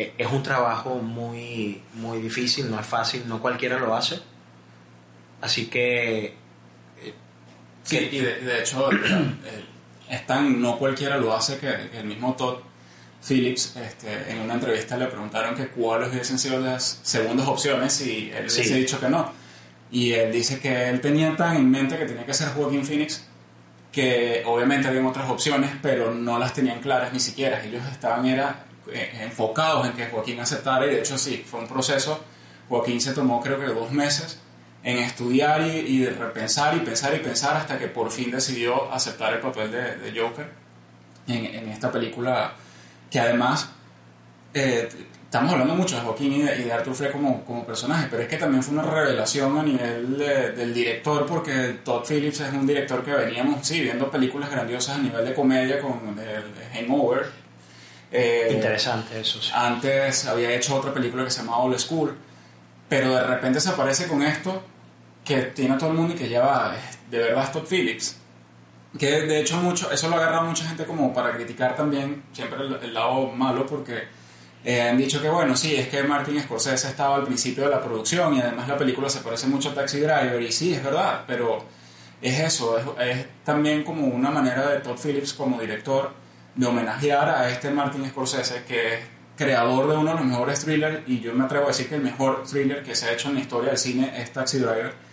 Eh, 0.00 0.14
Es 0.16 0.30
un 0.30 0.42
trabajo 0.42 0.94
muy, 0.96 1.82
muy 1.94 2.18
difícil, 2.20 2.70
no 2.70 2.80
es 2.80 2.86
fácil, 2.86 3.28
no 3.28 3.40
cualquiera 3.42 3.78
lo 3.78 3.94
hace. 3.94 4.20
Así 5.42 5.66
que 5.66 6.24
eh, 7.02 7.14
Sí, 7.82 8.08
y 8.12 8.18
de, 8.20 8.36
de 8.40 8.60
hecho, 8.60 8.88
tan 10.26 10.60
no 10.60 10.78
cualquiera 10.78 11.16
lo 11.18 11.34
hace 11.34 11.58
que, 11.58 11.88
que 11.90 11.98
el 11.98 12.04
mismo 12.06 12.34
Todd 12.34 12.56
Phillips 13.26 13.74
este, 13.76 14.30
en 14.32 14.40
una 14.40 14.54
entrevista 14.54 14.96
le 14.96 15.06
preguntaron 15.06 15.54
que 15.54 15.68
cuáles 15.68 16.10
hubiesen 16.12 16.38
sido 16.38 16.60
las 16.60 17.00
segundas 17.02 17.46
opciones 17.48 18.00
y 18.00 18.30
él 18.30 18.48
Sí. 18.50 18.60
hubiese 18.60 18.74
dicho 18.76 19.00
que 19.00 19.08
no. 19.08 19.32
Y 19.90 20.12
él 20.12 20.30
dice 20.32 20.60
que 20.60 20.88
él 20.88 21.00
tenía 21.00 21.34
tan 21.36 21.56
en 21.56 21.70
mente 21.70 21.96
que 21.98 22.04
tenía 22.04 22.24
que 22.26 22.34
ser 22.34 22.48
Joaquín 22.50 22.84
Phoenix 22.84 23.24
que 23.90 24.42
obviamente 24.46 24.86
habían 24.86 25.06
otras 25.06 25.28
opciones, 25.30 25.70
pero 25.82 26.14
no 26.14 26.38
las 26.38 26.52
tenían 26.52 26.78
claras 26.80 27.12
ni 27.12 27.18
siquiera. 27.20 27.64
Ellos 27.64 27.82
estaban 27.90 28.26
era, 28.26 28.64
eh, 28.92 29.10
enfocados 29.22 29.86
en 29.86 29.92
que 29.94 30.06
Joaquín 30.06 30.38
aceptara 30.40 30.86
y 30.86 30.90
de 30.90 31.00
hecho 31.00 31.16
sí, 31.18 31.44
fue 31.44 31.60
un 31.60 31.66
proceso. 31.68 32.22
Joaquín 32.68 33.00
se 33.00 33.12
tomó 33.14 33.40
creo 33.40 33.58
que 33.58 33.66
dos 33.66 33.90
meses 33.90 34.38
en 34.88 34.98
estudiar 34.98 35.60
y, 35.62 35.70
y 35.80 35.98
de 35.98 36.10
repensar 36.10 36.74
y 36.76 36.80
pensar 36.80 37.14
y 37.14 37.18
pensar 37.18 37.56
hasta 37.56 37.78
que 37.78 37.88
por 37.88 38.10
fin 38.10 38.30
decidió 38.30 38.90
aceptar 38.92 39.34
el 39.34 39.40
papel 39.40 39.70
de, 39.70 39.96
de 39.96 40.20
Joker 40.20 40.48
en, 41.26 41.44
en 41.44 41.68
esta 41.68 41.92
película 41.92 42.52
que 43.10 43.20
además 43.20 43.68
eh, 44.54 44.88
estamos 45.24 45.52
hablando 45.52 45.74
mucho 45.74 45.96
de 45.96 46.02
Joaquín 46.02 46.32
y 46.32 46.42
de, 46.42 46.56
y 46.60 46.62
de 46.64 46.72
Arthur 46.72 46.94
Fleck 46.94 47.12
como, 47.12 47.44
como 47.44 47.66
personaje, 47.66 48.06
pero 48.10 48.22
es 48.22 48.28
que 48.28 48.38
también 48.38 48.62
fue 48.62 48.72
una 48.78 48.82
revelación 48.90 49.58
a 49.58 49.62
nivel 49.62 50.16
de- 50.16 50.52
del 50.52 50.72
director, 50.72 51.26
porque 51.26 51.80
Todd 51.84 52.04
Phillips 52.08 52.40
es 52.40 52.52
un 52.54 52.66
director 52.66 53.04
que 53.04 53.12
veníamos, 53.12 53.66
sí, 53.66 53.80
viendo 53.82 54.10
películas 54.10 54.50
grandiosas 54.50 54.96
a 54.96 55.02
nivel 55.02 55.22
de 55.24 55.34
comedia 55.34 55.80
con 55.80 56.16
Hangover. 56.74 57.30
Eh, 58.10 58.52
interesante 58.54 59.20
eso. 59.20 59.42
sí. 59.42 59.50
antes 59.54 60.24
había 60.26 60.50
hecho 60.54 60.74
otra 60.76 60.94
película 60.94 61.24
que 61.24 61.30
se 61.30 61.40
llama 61.42 61.58
Old 61.58 61.78
School, 61.78 62.16
pero 62.88 63.14
de 63.14 63.22
repente 63.22 63.60
se 63.60 63.68
aparece 63.68 64.06
con 64.06 64.22
esto 64.22 64.62
que 65.28 65.42
tiene 65.42 65.76
todo 65.76 65.90
el 65.90 65.96
mundo 65.96 66.14
y 66.14 66.16
que 66.16 66.26
lleva, 66.26 66.74
de 67.10 67.18
verdad, 67.18 67.52
Todd 67.52 67.66
Phillips. 67.68 68.16
Que 68.98 69.20
de 69.20 69.40
hecho 69.40 69.58
mucho, 69.58 69.90
eso 69.90 70.08
lo 70.08 70.16
agarra 70.16 70.40
mucha 70.40 70.64
gente 70.64 70.86
como 70.86 71.12
para 71.12 71.32
criticar 71.32 71.76
también 71.76 72.24
siempre 72.32 72.62
el, 72.62 72.74
el 72.82 72.94
lado 72.94 73.26
malo 73.26 73.66
porque 73.66 74.04
eh, 74.64 74.80
han 74.80 74.96
dicho 74.96 75.20
que 75.20 75.28
bueno, 75.28 75.54
sí, 75.54 75.76
es 75.76 75.88
que 75.88 76.02
Martin 76.02 76.40
Scorsese 76.40 76.88
estaba 76.88 77.16
al 77.16 77.24
principio 77.24 77.64
de 77.64 77.70
la 77.70 77.82
producción 77.82 78.34
y 78.34 78.40
además 78.40 78.66
la 78.66 78.78
película 78.78 79.10
se 79.10 79.20
parece 79.20 79.46
mucho 79.46 79.68
a 79.68 79.74
Taxi 79.74 80.00
Driver 80.00 80.40
y 80.40 80.50
sí, 80.50 80.72
es 80.72 80.82
verdad, 80.82 81.24
pero 81.26 81.58
es 82.22 82.40
eso, 82.40 82.78
es, 82.78 82.84
es 83.06 83.26
también 83.44 83.84
como 83.84 84.06
una 84.06 84.30
manera 84.30 84.70
de 84.70 84.78
Todd 84.80 84.98
Phillips 84.98 85.34
como 85.34 85.60
director 85.60 86.14
de 86.54 86.66
homenajear 86.66 87.28
a 87.28 87.50
este 87.50 87.70
Martin 87.70 88.08
Scorsese 88.08 88.64
que 88.66 88.94
es 88.94 89.00
creador 89.36 89.88
de 89.88 89.96
uno 89.98 90.12
de 90.12 90.16
los 90.16 90.24
mejores 90.24 90.64
thrillers 90.64 91.06
y 91.06 91.20
yo 91.20 91.34
me 91.34 91.44
atrevo 91.44 91.66
a 91.66 91.68
decir 91.68 91.88
que 91.88 91.96
el 91.96 92.02
mejor 92.02 92.44
thriller 92.44 92.82
que 92.82 92.96
se 92.96 93.06
ha 93.06 93.12
hecho 93.12 93.28
en 93.28 93.34
la 93.34 93.40
historia 93.40 93.68
del 93.68 93.78
cine 93.78 94.12
es 94.16 94.32
Taxi 94.32 94.58
Driver 94.58 95.07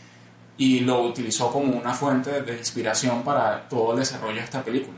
y 0.57 0.79
lo 0.81 1.01
utilizó 1.01 1.51
como 1.51 1.73
una 1.77 1.93
fuente 1.93 2.41
de 2.41 2.57
inspiración 2.57 3.23
para 3.23 3.67
todo 3.67 3.93
el 3.93 3.99
desarrollo 3.99 4.35
de 4.37 4.43
esta 4.43 4.63
película. 4.63 4.97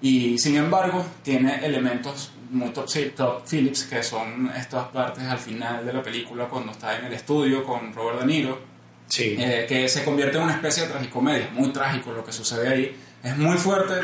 Y 0.00 0.38
sin 0.38 0.56
embargo, 0.56 1.04
tiene 1.22 1.64
elementos 1.64 2.32
muy 2.50 2.70
top, 2.70 2.86
top 3.14 3.42
Phillips, 3.46 3.84
que 3.84 4.02
son 4.02 4.50
estas 4.56 4.88
partes 4.88 5.24
al 5.24 5.38
final 5.38 5.84
de 5.84 5.92
la 5.92 6.02
película, 6.02 6.46
cuando 6.46 6.72
está 6.72 6.98
en 6.98 7.06
el 7.06 7.12
estudio 7.12 7.64
con 7.64 7.92
Robert 7.92 8.20
De 8.20 8.26
Niro, 8.26 8.60
Sí. 9.08 9.36
eh, 9.38 9.66
que 9.68 9.88
se 9.88 10.04
convierte 10.04 10.36
en 10.38 10.44
una 10.44 10.52
especie 10.54 10.84
de 10.84 10.90
tragicomedia, 10.90 11.48
muy 11.52 11.68
trágico 11.70 12.12
lo 12.12 12.24
que 12.24 12.32
sucede 12.32 12.68
ahí. 12.68 12.96
Es 13.22 13.36
muy 13.36 13.56
fuerte, 13.56 13.94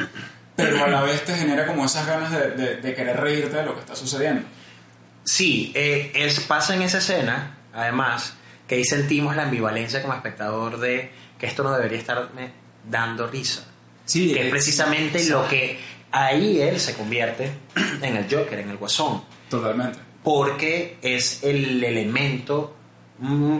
pero 0.57 0.85
a 0.85 0.88
la 0.88 1.03
vez 1.03 1.25
te 1.25 1.35
genera 1.35 1.66
como 1.66 1.85
esas 1.85 2.07
ganas 2.07 2.31
de, 2.33 2.51
de- 2.53 2.77
de 2.77 2.94
querer 2.94 3.18
reírte 3.20 3.57
de 3.57 3.64
lo 3.64 3.75
que 3.75 3.81
está 3.81 3.94
sucediendo. 3.94 4.42
Sí, 5.25 5.73
eh, 5.75 6.12
es, 6.14 6.40
pasa 6.40 6.75
en 6.75 6.83
esa 6.83 6.99
escena, 6.99 7.57
además, 7.73 8.35
que 8.66 8.77
ahí 8.77 8.85
sentimos 8.85 9.37
la 9.37 9.44
ambivalencia 9.44 10.03
como 10.03 10.14
espectador 10.14 10.79
de 10.79 11.11
que 11.38 11.46
esto 11.46 11.62
no 11.62 11.72
debería 11.72 11.98
estarme 11.98 12.53
dando 12.88 13.27
risa. 13.27 13.66
Sí, 14.05 14.33
que 14.33 14.40
es 14.40 14.46
eh, 14.46 14.50
precisamente 14.50 15.18
sí, 15.18 15.31
lo 15.31 15.48
que 15.48 15.79
ahí 16.11 16.61
él 16.61 16.79
se 16.79 16.94
convierte 16.94 17.50
en 18.03 18.16
el 18.16 18.24
Joker, 18.31 18.59
en 18.59 18.70
el 18.70 18.77
Guasón. 18.77 19.22
Totalmente. 19.48 19.98
porque 20.22 20.96
es 21.03 21.44
el 21.44 21.85
elemento, 21.85 22.74
mm, 23.18 23.59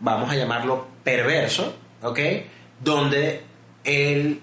vamos 0.00 0.30
a 0.30 0.34
llamarlo 0.34 0.88
perverso, 1.04 1.76
¿ok? 2.02 2.18
Donde 2.80 3.42
él 3.84 4.40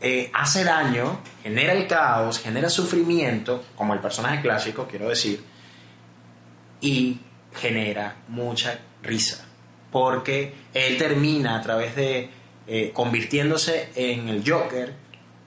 eh, 0.00 0.30
hace 0.32 0.62
daño, 0.62 1.20
genera 1.42 1.72
el 1.72 1.88
caos, 1.88 2.38
genera 2.38 2.70
sufrimiento, 2.70 3.64
como 3.74 3.94
el 3.94 4.00
personaje 4.00 4.40
clásico, 4.40 4.86
quiero 4.88 5.08
decir, 5.08 5.42
y 6.80 7.20
genera 7.52 8.16
mucha 8.28 8.78
risa, 9.02 9.47
porque 9.90 10.52
él 10.74 10.96
termina 10.98 11.56
a 11.56 11.62
través 11.62 11.94
de 11.96 12.30
eh, 12.66 12.90
convirtiéndose 12.92 13.90
en 13.94 14.28
el 14.28 14.42
Joker, 14.48 14.94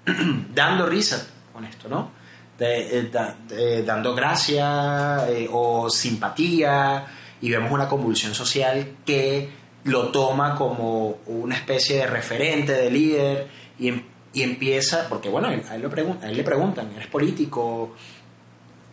dando 0.53 0.85
risa 0.87 1.27
con 1.53 1.65
esto, 1.65 1.87
¿no? 1.89 2.11
Eh, 2.59 3.09
de- 3.47 3.83
dando 3.83 4.13
gracia 4.13 5.27
eh, 5.29 5.49
o 5.51 5.89
simpatía 5.89 7.05
y 7.41 7.49
vemos 7.49 7.71
una 7.71 7.87
convulsión 7.87 8.35
social 8.35 8.97
que 9.03 9.49
lo 9.85 10.09
toma 10.09 10.53
como 10.55 11.17
una 11.25 11.55
especie 11.55 11.97
de 11.97 12.05
referente, 12.07 12.71
de 12.73 12.91
líder 12.91 13.47
y, 13.79 13.87
em- 13.87 14.03
y 14.33 14.43
empieza, 14.43 15.07
porque 15.09 15.27
bueno, 15.27 15.47
a 15.47 15.53
él, 15.75 15.81
lo 15.81 15.89
pregun- 15.89 16.21
a 16.21 16.29
él 16.29 16.37
le 16.37 16.43
preguntan, 16.43 16.91
¿eres 16.95 17.07
político? 17.07 17.95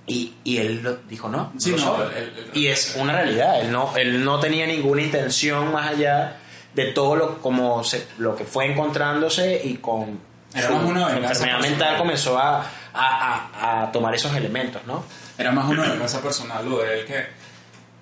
Y, 0.08 0.34
y 0.44 0.56
él 0.58 0.82
lo- 0.82 0.96
dijo, 1.08 1.28
no, 1.28 1.52
Sí, 1.58 1.70
no, 1.72 1.78
soy". 1.78 2.06
él- 2.16 2.32
él- 2.36 2.50
y 2.54 2.66
es 2.68 2.96
una 2.98 3.12
realidad, 3.12 3.60
él 3.60 3.70
no, 3.70 3.94
él 3.96 4.24
no 4.24 4.40
tenía 4.40 4.66
ninguna 4.66 5.02
intención 5.02 5.70
más 5.72 5.90
allá 5.90 6.38
de 6.74 6.86
todo 6.92 7.16
lo, 7.16 7.38
como 7.40 7.84
se- 7.84 8.06
lo 8.18 8.34
que 8.34 8.44
fue 8.44 8.66
encontrándose 8.66 9.60
y 9.64 9.74
con 9.76 10.18
Era 10.54 10.70
más 10.70 10.84
una 10.84 11.02
enfermedad 11.02 11.28
personal. 11.28 11.60
mental 11.60 11.98
comenzó 11.98 12.38
a, 12.38 12.60
a- 12.60 12.68
a- 12.94 13.82
a 13.82 13.92
tomar 13.92 14.14
esos 14.14 14.34
elementos, 14.34 14.80
¿no? 14.86 15.04
Era 15.36 15.52
más 15.52 15.68
una 15.68 15.82
venganza 15.82 16.20
personal 16.22 16.68
lo 16.68 16.78
de 16.78 17.00
él 17.00 17.06
que, 17.06 17.26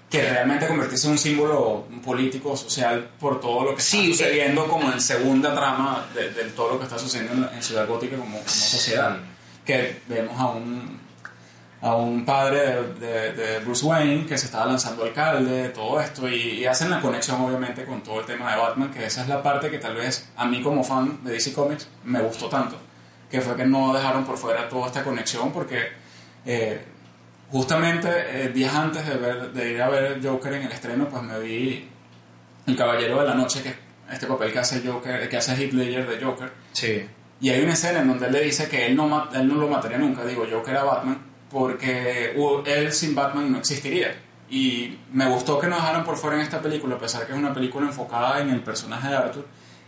que 0.09 0.23
realmente 0.31 0.67
convertirse 0.69 1.07
en 1.09 1.13
un 1.13 1.19
símbolo 1.19 1.87
político, 2.05 2.57
social, 2.57 3.11
por 3.19 3.41
todo 3.41 3.65
lo 3.65 3.75
que 3.75 3.83
Sí, 3.83 4.13
está 4.13 4.25
sucediendo 4.25 4.67
como 4.69 4.93
en 4.93 5.01
segunda 5.01 5.53
trama 5.55 6.07
de, 6.15 6.31
de 6.31 6.45
todo 6.51 6.71
lo 6.75 6.79
que 6.79 6.85
está 6.85 6.99
sucediendo 6.99 7.51
en, 7.53 7.63
Ciudad 7.63 7.87
Gótica 7.89 8.17
como, 8.17 8.39
como 8.39 8.49
sociedad. 8.49 9.17
Que 9.65 10.01
vemos 10.07 10.39
a 10.41 10.47
un, 10.47 11.01
a 11.83 11.95
un 11.95 12.25
padre 12.25 12.59
de, 12.61 12.95
de- 12.95 13.33
de 13.33 13.59
Bruce 13.61 13.85
Wayne 13.85 14.27
que 14.27 14.37
se 14.39 14.47
estaba 14.47 14.67
lanzando 14.67 15.05
alcalde, 15.05 15.69
todo 15.71 16.01
esto, 16.01 16.29
y, 16.29 16.35
y 16.61 16.67
hacen 16.67 16.91
la 16.91 17.01
conexión 17.01 17.41
obviamente 17.41 17.85
con 17.85 18.03
todo 18.03 18.21
el 18.21 18.27
tema 18.27 18.51
de 18.53 18.59
Batman, 18.59 18.91
que 18.91 19.05
esa 19.07 19.23
es 19.23 19.29
la 19.29 19.43
parte 19.43 19.71
que 19.71 19.79
tal 19.79 19.95
vez 19.95 20.29
a 20.37 20.47
mí 20.47 20.63
como 20.63 20.83
fan 20.83 21.23
de 21.23 21.33
DC 21.33 21.53
Comics 21.53 21.89
me 22.05 22.21
gustó 22.21 22.49
tanto, 22.49 22.77
que 23.31 23.41
fue 23.41 23.57
que 23.57 23.67
no 23.67 23.93
dejaron 23.93 24.25
por 24.25 24.37
fuera 24.39 24.69
toda 24.69 24.87
esta 24.87 25.03
conexión 25.05 25.53
porque... 25.53 25.89
eh, 26.45 26.81
justamente 27.51 28.09
eh, 28.33 28.49
días 28.49 28.75
antes 28.75 29.07
de, 29.07 29.17
ver, 29.17 29.53
de 29.53 29.73
ir 29.73 29.81
a 29.81 29.89
ver 29.89 30.21
Joker 30.21 30.53
en 30.55 30.63
el 30.63 30.73
estreno, 30.73 31.09
pues 31.09 31.23
me 31.23 31.39
vi 31.39 31.89
El 32.67 32.77
Caballero 32.77 33.21
de 33.21 33.29
la 33.29 33.35
Noche, 33.35 33.63
que 33.63 33.69
es 33.69 33.77
este 34.11 34.27
papel 34.27 34.53
que 34.53 34.59
hace 34.59 34.83
Joker, 34.85 35.29
que 35.29 35.37
hace 35.37 35.55
Heath 35.55 35.73
Ledger 35.73 36.09
de 36.09 36.25
Joker. 36.25 36.51
Sí. 36.73 37.07
Y 37.41 37.51
hay 37.51 37.63
una 37.63 37.75
escena 37.75 38.01
en 38.01 38.09
donde 38.09 38.27
él 38.27 38.33
le 38.33 38.41
dice 38.43 38.69
que 38.69 38.87
él 38.87 38.97
no, 38.97 39.29
él 39.33 39.47
no 39.47 39.55
lo 39.55 39.69
mataría 39.69 39.97
nunca, 39.99 40.25
digo 40.25 40.45
yo 40.47 40.61
que 40.63 40.73
era 40.73 40.83
Batman, 40.83 41.19
porque 41.61 42.35
uh, 42.37 42.61
él 42.67 42.93
sin 42.93 43.15
Batman 43.15 43.51
no 43.51 43.59
existiría. 43.59 44.15
Y 44.51 44.99
me 45.11 45.27
gustó 45.27 45.59
que 45.59 45.69
nos 45.69 45.81
dejaran 45.81 46.05
por 46.05 46.17
fuera 46.19 46.37
en 46.37 46.43
esta 46.43 46.61
película, 46.61 46.97
a 46.97 46.99
pesar 46.99 47.27
que 47.27 47.33
es 47.33 47.39
una 47.39 47.55
película 47.55 47.87
enfocada 47.87 48.43
en 48.43 48.51
el 48.51 48.61
personaje 48.61 49.09
de 49.09 49.17
Arthur, 49.17 49.47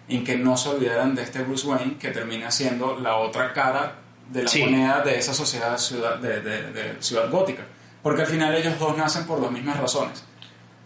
en 0.09 0.25
que 0.25 0.37
no 0.39 0.57
se 0.57 0.71
olvidaran 0.71 1.15
de 1.15 1.23
este 1.25 1.43
Bruce 1.43 1.67
Wayne, 1.67 1.99
que 1.99 2.09
termina 2.11 2.51
siendo 2.51 2.99
la 2.99 3.17
otra 3.17 3.53
cara 3.53 3.97
de 4.31 4.45
la 4.45 4.49
Sí. 4.49 4.63
moneda 4.65 5.03
de 5.03 5.19
esa 5.19 5.35
sociedad 5.35 5.77
ciudad, 5.77 6.17
de, 6.17 6.41
de- 6.41 6.73
de 6.73 7.03
ciudad 7.03 7.31
gótica. 7.31 7.65
Porque 8.03 8.23
al 8.23 8.29
final 8.29 8.55
ellos 8.55 8.79
dos 8.79 8.97
nacen 8.97 9.27
por 9.27 9.39
las 9.43 9.51
mismas 9.51 9.79
razones. 9.79 10.25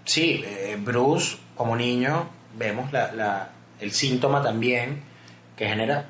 Sí, 0.05 0.43
eh, 0.45 0.77
Bruce, 0.83 1.37
como 1.57 1.77
niño, 1.77 2.29
vemos 2.59 2.93
la, 2.93 3.13
la- 3.13 3.51
el 3.79 3.93
síntoma 3.93 4.43
también 4.43 5.03
que 5.57 5.69
genera 5.69 6.09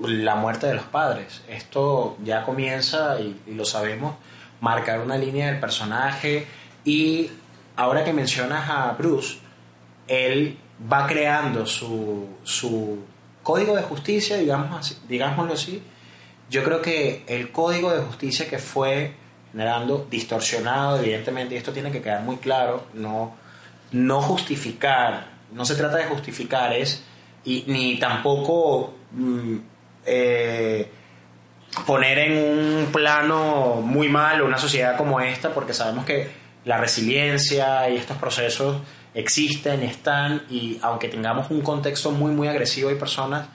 la 0.00 0.34
muerte 0.34 0.66
de 0.66 0.74
los 0.74 0.84
padres. 0.84 1.42
Esto 1.48 2.16
ya 2.24 2.44
comienza, 2.44 3.20
y, 3.20 3.40
lo 3.52 3.64
sabemos, 3.64 4.16
marcar 4.60 5.00
una 5.00 5.16
línea 5.16 5.46
del 5.46 5.60
personaje. 5.60 6.46
Y 6.84 7.30
ahora 7.76 8.04
que 8.04 8.12
mencionas 8.12 8.68
a 8.68 8.92
Bruce, 8.92 9.38
él 10.08 10.58
va 10.90 11.06
creando 11.06 11.66
su, 11.66 12.28
su 12.42 12.98
código 13.42 13.76
de 13.76 13.82
justicia, 13.82 14.36
digamos 14.36 15.00
digámoslo 15.08 15.54
así. 15.54 15.82
Yo 16.50 16.62
creo 16.64 16.82
que 16.82 17.24
el 17.26 17.50
código 17.50 17.92
de 17.92 18.02
justicia 18.02 18.48
que 18.48 18.58
fue 18.58 19.14
generando, 19.52 20.06
distorsionado, 20.10 20.98
evidentemente, 20.98 21.54
y 21.54 21.58
esto 21.58 21.72
tiene 21.72 21.92
que 21.92 22.00
quedar 22.00 22.22
muy 22.22 22.36
claro, 22.36 22.86
no, 22.94 23.34
no 23.92 24.22
justificar, 24.22 25.26
no 25.52 25.64
se 25.64 25.74
trata 25.74 25.98
de 25.98 26.04
justificar, 26.04 26.72
es, 26.72 27.02
y, 27.44 27.64
ni 27.66 27.98
tampoco 27.98 28.94
mm, 29.12 29.56
eh, 30.06 30.90
poner 31.86 32.18
en 32.18 32.36
un 32.36 32.86
plano 32.92 33.80
muy 33.82 34.08
malo 34.08 34.46
una 34.46 34.58
sociedad 34.58 34.96
como 34.96 35.20
esta, 35.20 35.54
porque 35.54 35.74
sabemos 35.74 36.04
que 36.04 36.28
la 36.64 36.78
resiliencia 36.78 37.88
y 37.90 37.96
estos 37.96 38.16
procesos 38.18 38.76
existen, 39.14 39.82
están, 39.82 40.42
y 40.48 40.78
aunque 40.82 41.08
tengamos 41.08 41.50
un 41.50 41.60
contexto 41.60 42.10
muy, 42.10 42.32
muy 42.32 42.48
agresivo, 42.48 42.88
hay 42.88 42.96
personas 42.96 43.48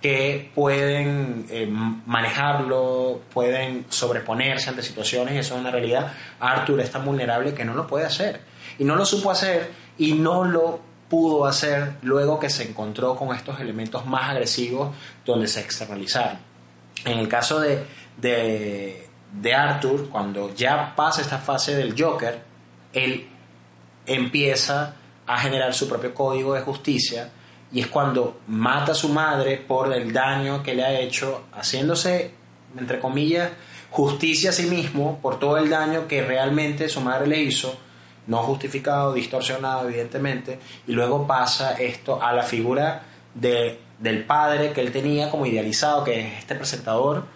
que 0.00 0.50
pueden 0.54 1.46
eh, 1.48 1.66
manejarlo, 1.66 3.20
pueden 3.32 3.86
sobreponerse 3.88 4.68
ante 4.68 4.82
situaciones 4.82 5.34
y 5.34 5.38
eso 5.38 5.54
es 5.54 5.60
una 5.60 5.70
realidad. 5.70 6.12
Arthur 6.40 6.80
es 6.80 6.90
tan 6.90 7.04
vulnerable 7.04 7.54
que 7.54 7.64
no 7.64 7.72
lo 7.72 7.86
puede 7.86 8.04
hacer. 8.04 8.40
Y 8.78 8.84
no 8.84 8.96
lo 8.96 9.04
supo 9.04 9.30
hacer 9.30 9.70
y 9.96 10.14
no 10.14 10.44
lo 10.44 10.80
pudo 11.12 11.44
hacer 11.44 11.96
luego 12.00 12.40
que 12.40 12.48
se 12.48 12.66
encontró 12.66 13.14
con 13.14 13.36
estos 13.36 13.60
elementos 13.60 14.06
más 14.06 14.30
agresivos 14.30 14.94
donde 15.26 15.46
se 15.46 15.60
externalizaron. 15.60 16.38
En 17.04 17.18
el 17.18 17.28
caso 17.28 17.60
de, 17.60 17.84
de, 18.16 19.10
de 19.30 19.54
Arthur, 19.54 20.08
cuando 20.08 20.54
ya 20.54 20.94
pasa 20.96 21.20
esta 21.20 21.36
fase 21.36 21.76
del 21.76 21.94
Joker, 22.02 22.42
él 22.94 23.28
empieza 24.06 24.94
a 25.26 25.38
generar 25.38 25.74
su 25.74 25.86
propio 25.86 26.14
código 26.14 26.54
de 26.54 26.62
justicia 26.62 27.28
y 27.70 27.80
es 27.80 27.88
cuando 27.88 28.40
mata 28.46 28.92
a 28.92 28.94
su 28.94 29.10
madre 29.10 29.58
por 29.58 29.92
el 29.92 30.14
daño 30.14 30.62
que 30.62 30.74
le 30.74 30.82
ha 30.82 30.98
hecho, 30.98 31.42
haciéndose, 31.52 32.32
entre 32.78 32.98
comillas, 32.98 33.50
justicia 33.90 34.48
a 34.48 34.54
sí 34.54 34.62
mismo 34.62 35.18
por 35.20 35.38
todo 35.38 35.58
el 35.58 35.68
daño 35.68 36.08
que 36.08 36.22
realmente 36.22 36.88
su 36.88 37.02
madre 37.02 37.26
le 37.26 37.42
hizo, 37.42 37.76
no 38.26 38.38
justificado, 38.38 39.12
distorsionado, 39.12 39.88
evidentemente, 39.88 40.58
y 40.86 40.92
luego 40.92 41.26
pasa 41.26 41.72
esto 41.74 42.22
a 42.22 42.32
la 42.32 42.42
figura 42.42 43.02
de, 43.34 43.80
del 43.98 44.24
padre 44.24 44.72
que 44.72 44.80
él 44.80 44.92
tenía 44.92 45.30
como 45.30 45.46
idealizado, 45.46 46.04
que 46.04 46.20
es 46.20 46.38
este 46.38 46.54
presentador, 46.54 47.26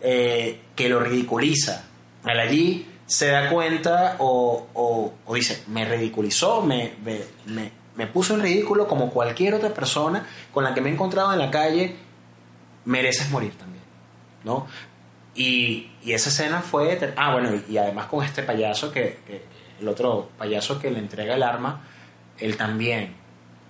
eh, 0.00 0.60
que 0.74 0.88
lo 0.88 1.00
ridiculiza. 1.00 1.84
Él 2.24 2.40
allí 2.40 2.86
se 3.06 3.28
da 3.28 3.50
cuenta 3.50 4.16
o, 4.18 4.66
o, 4.74 5.34
dice, 5.34 5.64
me 5.66 5.84
ridiculizó, 5.84 6.62
me, 6.62 6.94
me 7.02 7.80
me 8.00 8.06
puso 8.06 8.34
en 8.34 8.40
ridículo 8.40 8.88
como 8.88 9.10
cualquier 9.10 9.52
otra 9.52 9.74
persona 9.74 10.26
con 10.52 10.64
la 10.64 10.72
que 10.72 10.80
me 10.80 10.88
he 10.88 10.92
encontrado 10.94 11.34
en 11.34 11.38
la 11.38 11.50
calle, 11.50 11.96
mereces 12.86 13.30
morir 13.30 13.52
también, 13.58 13.84
¿no? 14.42 14.66
Y, 15.34 15.90
y 16.02 16.12
esa 16.12 16.30
escena 16.30 16.62
fue... 16.62 17.12
Ah, 17.16 17.32
bueno, 17.32 17.50
y, 17.68 17.76
además 17.76 18.06
con 18.06 18.24
este 18.24 18.42
payaso, 18.42 18.90
que, 18.90 19.18
el 19.80 19.88
otro 19.88 20.30
payaso 20.38 20.78
que 20.78 20.90
le 20.90 20.98
entrega 20.98 21.34
el 21.34 21.42
arma, 21.42 21.82
él 22.38 22.56
también, 22.56 23.14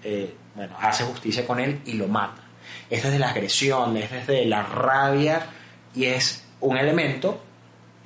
eh, 0.03 0.35
bueno, 0.55 0.77
hace 0.81 1.05
justicia 1.05 1.47
con 1.47 1.61
él 1.61 1.81
y 1.85 1.95
lo 1.95 2.09
mata. 2.09 2.43
Es 2.89 3.03
desde 3.03 3.19
la 3.19 3.31
agresión, 3.31 3.97
es 3.97 4.11
desde 4.11 4.45
la 4.47 4.63
rabia 4.63 5.47
y 5.95 6.07
es 6.07 6.45
un 6.61 6.77
elemento 6.77 7.41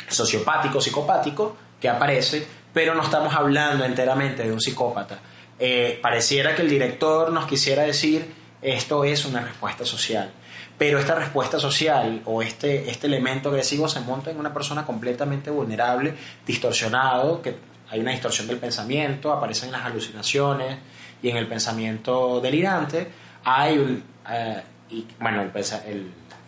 sociopático, 0.08 0.80
psicopático, 0.80 1.56
que 1.80 1.88
aparece, 1.88 2.46
pero 2.72 2.94
no 2.94 3.02
estamos 3.02 3.34
hablando 3.34 3.84
enteramente 3.84 4.42
de 4.42 4.52
un 4.52 4.60
psicópata 4.60 5.18
eh, 5.58 5.98
pareciera 6.02 6.54
que 6.56 6.62
el 6.62 6.68
director 6.68 7.30
nos 7.32 7.46
quisiera 7.46 7.84
decir 7.84 8.34
esto 8.60 9.04
es 9.04 9.24
una 9.24 9.40
respuesta 9.40 9.84
social. 9.84 10.32
Pero 10.76 10.98
esta 10.98 11.14
respuesta 11.14 11.60
social 11.60 12.22
o 12.24 12.42
este, 12.42 12.90
este 12.90 13.06
elemento 13.06 13.50
agresivo 13.50 13.88
se 13.88 14.00
monta 14.00 14.30
en 14.30 14.38
una 14.38 14.52
persona 14.52 14.84
completamente 14.84 15.50
vulnerable, 15.50 16.14
distorsionado, 16.44 17.40
que 17.40 17.56
hay 17.90 18.00
una 18.00 18.12
distorsión 18.12 18.46
del 18.46 18.58
pensamiento, 18.58 19.32
aparecen 19.32 19.70
las 19.70 19.84
alucinaciones 19.84 20.78
y 21.22 21.28
en 21.28 21.36
el 21.36 21.46
pensamiento 21.46 22.40
delirante 22.40 23.08
hay 23.44 23.78
un... 23.78 24.02
Eh, 24.28 24.62
y, 24.90 25.06
bueno, 25.18 25.50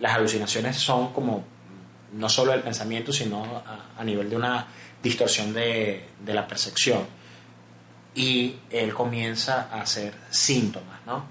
las 0.00 0.14
alucinaciones 0.14 0.76
son 0.76 1.12
como 1.12 1.44
no 2.12 2.28
solo 2.28 2.52
el 2.52 2.60
pensamiento, 2.60 3.12
sino 3.12 3.62
a, 3.98 4.04
nivel 4.04 4.30
de 4.30 4.36
una 4.36 4.66
distorsión 5.02 5.52
de, 5.52 6.08
de 6.24 6.34
la 6.34 6.46
percepción 6.46 7.06
y 8.14 8.56
él 8.70 8.94
comienza 8.94 9.68
a 9.70 9.82
hacer 9.82 10.14
síntomas, 10.30 11.00
¿no? 11.06 11.24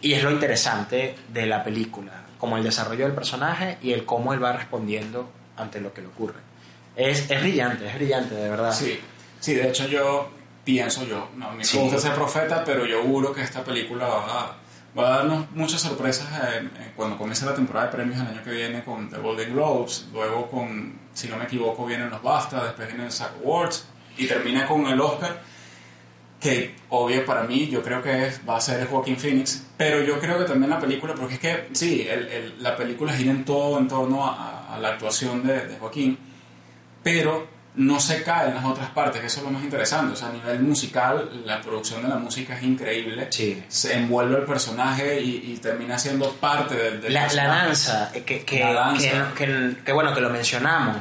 Y 0.00 0.14
es 0.14 0.22
lo 0.22 0.30
interesante 0.30 1.16
de 1.32 1.46
la 1.46 1.62
película, 1.62 2.12
como 2.38 2.56
el 2.56 2.64
desarrollo 2.64 3.04
del 3.04 3.14
personaje 3.14 3.78
y 3.82 3.92
el 3.92 4.04
cómo 4.04 4.32
él 4.32 4.42
va 4.42 4.52
respondiendo 4.52 5.30
ante 5.56 5.80
lo 5.80 5.92
que 5.92 6.00
le 6.00 6.08
ocurre. 6.08 6.40
Es, 6.96 7.30
es 7.30 7.40
brillante, 7.40 7.86
es 7.86 7.94
brillante, 7.94 8.34
de 8.34 8.48
verdad. 8.48 8.72
Sí, 8.72 8.98
sí, 9.38 9.54
de 9.54 9.68
hecho 9.68 9.86
yo 9.86 10.30
pienso 10.64 11.04
yo, 11.04 11.28
no 11.36 11.52
me 11.52 11.58
gusta 11.64 11.98
ser 11.98 12.14
profeta, 12.14 12.64
pero 12.64 12.86
yo 12.86 13.02
juro 13.02 13.32
que 13.32 13.42
esta 13.42 13.62
película 13.62 14.08
va 14.08 14.40
a, 14.40 14.56
va 14.98 15.06
a 15.06 15.16
darnos 15.18 15.50
muchas 15.52 15.80
sorpresas 15.80 16.26
cuando 16.96 17.16
comience 17.16 17.44
la 17.44 17.54
temporada 17.54 17.86
de 17.86 17.92
premios 17.92 18.18
el 18.20 18.26
año 18.26 18.42
que 18.42 18.50
viene 18.50 18.82
con 18.82 19.08
The 19.08 19.18
Golden 19.18 19.52
Globes, 19.52 20.08
luego 20.12 20.50
con, 20.50 20.98
si 21.14 21.28
no 21.28 21.36
me 21.36 21.44
equivoco, 21.44 21.86
vienen 21.86 22.10
los 22.10 22.22
BAFTA, 22.22 22.64
después 22.64 22.88
vienen 22.88 23.12
SAG 23.12 23.34
Awards 23.44 23.86
y 24.16 24.26
termina 24.26 24.66
con 24.66 24.86
el 24.86 25.00
Oscar 25.00 25.40
que 26.40 26.74
obvio 26.90 27.24
para 27.24 27.44
mí 27.44 27.68
yo 27.68 27.82
creo 27.82 28.02
que 28.02 28.30
va 28.48 28.56
a 28.56 28.60
ser 28.60 28.86
Joaquín 28.86 29.16
Phoenix, 29.16 29.66
pero 29.76 30.02
yo 30.02 30.18
creo 30.18 30.38
que 30.38 30.44
también 30.44 30.70
la 30.70 30.78
película, 30.78 31.14
porque 31.14 31.34
es 31.34 31.40
que 31.40 31.68
sí, 31.72 32.06
el, 32.08 32.62
la 32.62 32.76
película 32.76 33.12
gira 33.12 33.30
en 33.30 33.44
todo 33.44 33.78
en 33.78 33.88
torno 33.88 34.26
a, 34.26 34.78
la 34.80 34.88
actuación 34.88 35.46
de, 35.46 35.76
Joaquín, 35.80 36.18
pero 37.06 37.46
no 37.76 38.00
se 38.00 38.24
cae 38.24 38.48
en 38.48 38.56
las 38.56 38.64
otras 38.64 38.90
partes, 38.90 39.20
que 39.20 39.28
eso 39.28 39.38
es 39.38 39.44
lo 39.44 39.52
más 39.52 39.62
interesante, 39.62 40.14
o 40.14 40.16
sea, 40.16 40.26
a 40.26 40.32
nivel 40.32 40.58
musical, 40.58 41.42
la 41.44 41.60
producción 41.60 42.02
de 42.02 42.08
la 42.08 42.16
música 42.16 42.56
es 42.56 42.64
increíble, 42.64 43.28
se 43.30 43.94
envuelve 43.94 44.38
el 44.38 44.42
personaje 44.42 45.20
y, 45.20 45.56
termina 45.62 46.00
siendo 46.00 46.32
parte 46.32 46.74
del... 46.74 47.14
la, 47.14 47.32
la, 47.32 47.46
danza, 47.46 48.10
que, 48.12 48.24
que, 48.24 48.42
Que, 48.44 49.76
que, 49.84 49.92
bueno, 49.92 50.12
que 50.12 50.20
lo 50.20 50.30
mencionamos, 50.30 50.96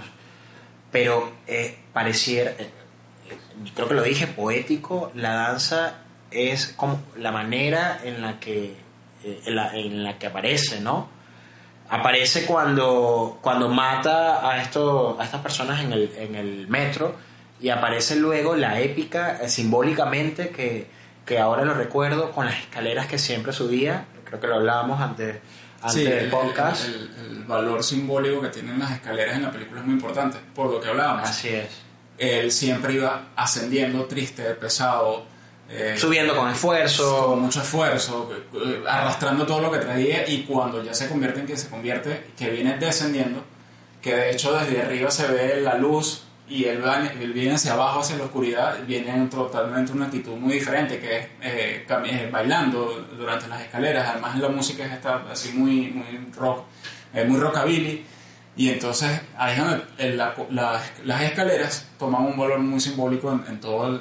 pero 0.92 1.38
eh, 1.48 1.76
pareciera... 1.92 2.52
Eh, 2.52 2.70
creo 3.74 3.88
que 3.88 3.96
lo 3.96 4.04
dije, 4.04 4.28
poético, 4.28 5.12
la 5.16 5.34
danza 5.34 6.02
es 6.30 6.68
como 6.68 7.02
la 7.18 7.32
manera 7.32 8.00
en 8.04 8.22
la 8.22 8.40
que, 8.40 8.76
eh, 9.24 9.42
en, 9.48 10.04
la, 10.04 10.20
que 10.20 10.28
aparece, 10.28 10.82
¿no? 10.82 11.15
Aparece 11.90 12.46
cuando, 12.46 13.38
cuando 13.42 13.70
mata 13.70 14.50
a, 14.50 14.62
esto, 14.62 15.18
a 15.20 15.24
estas 15.24 15.42
personas 15.42 15.84
en 15.84 15.94
el, 15.94 16.12
en 16.18 16.36
el 16.36 16.68
metro 16.68 17.16
y 17.62 17.70
aparece 17.70 18.16
luego 18.16 18.56
la 18.56 18.80
épica, 18.80 19.38
eh, 19.42 19.50
simbólicamente, 19.50 20.50
que, 20.50 20.88
que 21.26 21.40
ahora 21.40 21.64
lo 21.64 21.74
recuerdo, 21.74 22.32
con 22.32 22.46
las 22.46 22.60
escaleras 22.60 23.08
que 23.08 23.18
siempre 23.18 23.54
subía, 23.54 24.06
creo 24.24 24.40
que 24.40 24.48
lo 24.48 24.56
hablábamos 24.56 25.00
antes, 25.00 25.38
antes 25.82 26.06
del 26.06 26.30
podcast. 26.30 26.86
El, 26.86 27.12
el, 27.20 27.44
valor 27.44 27.84
simbólico 27.84 28.42
que 28.42 28.50
tienen 28.50 28.80
las 28.80 28.92
escaleras 28.92 29.36
en 29.36 29.44
la 29.44 29.52
película 29.52 29.82
es 29.82 29.86
muy 29.86 29.94
importante, 29.96 30.40
por 30.56 30.72
lo 30.72 30.82
que 30.82 30.90
hablábamos. 30.90 31.30
Así 31.30 31.50
es 31.50 31.86
él 32.18 32.52
siempre 32.52 32.94
iba 32.94 33.30
ascendiendo 33.36 34.06
triste, 34.06 34.44
pesado. 34.56 35.26
Eh, 35.70 35.96
Subiendo 35.98 36.36
con 36.36 36.50
esfuerzo. 36.50 37.28
Con 37.28 37.42
mucho 37.42 37.62
esfuerzo, 37.62 38.32
eh, 38.54 38.84
arrastrando 38.88 39.46
todo 39.46 39.62
lo 39.62 39.72
que 39.72 39.80
traía 39.80 40.28
y 40.28 40.44
cuando 40.44 40.84
ya 40.84 40.94
se 40.94 41.10
convierte 41.10 41.40
en 41.40 41.46
quien 41.46 41.58
se 41.58 41.70
convierte, 41.70 42.28
que 42.38 42.50
viene 42.52 42.78
descendiendo, 42.78 43.44
que 44.02 44.16
de 44.16 44.32
hecho 44.32 44.54
desde 44.58 44.82
arriba 44.82 45.10
se 45.10 45.28
ve 45.28 45.62
la 45.62 45.76
luz 45.76 46.24
y 46.48 46.66
él, 46.66 46.84
viene 47.34 47.56
hacia 47.56 47.74
abajo, 47.74 48.02
hacia 48.02 48.18
la 48.18 48.26
oscuridad, 48.26 48.78
viene 48.86 49.10
en 49.10 49.30
totalmente 49.30 49.92
una 49.92 50.06
actitud 50.06 50.34
muy 50.34 50.54
diferente, 50.54 51.00
que 51.00 51.18
es 51.18 51.28
eh, 51.42 52.30
bailando 52.32 53.08
durante 53.18 53.48
las 53.48 53.62
escaleras, 53.62 54.10
además 54.10 54.38
la 54.38 54.50
música 54.50 54.86
está 54.86 55.24
así 55.32 55.54
muy, 55.54 55.90
muy 55.90 56.32
rock, 56.36 56.66
muy 57.26 57.40
rockabilly 57.40 58.06
y 58.58 58.70
entonces 58.70 59.22
ahí 59.38 59.58
es 59.98 60.16
las 60.16 61.22
escaleras 61.24 61.88
toman 62.00 62.26
un 62.26 62.38
valor 62.38 62.60
muy 62.60 62.80
simbólico 62.80 63.32
en, 63.48 63.60
todo 63.60 64.00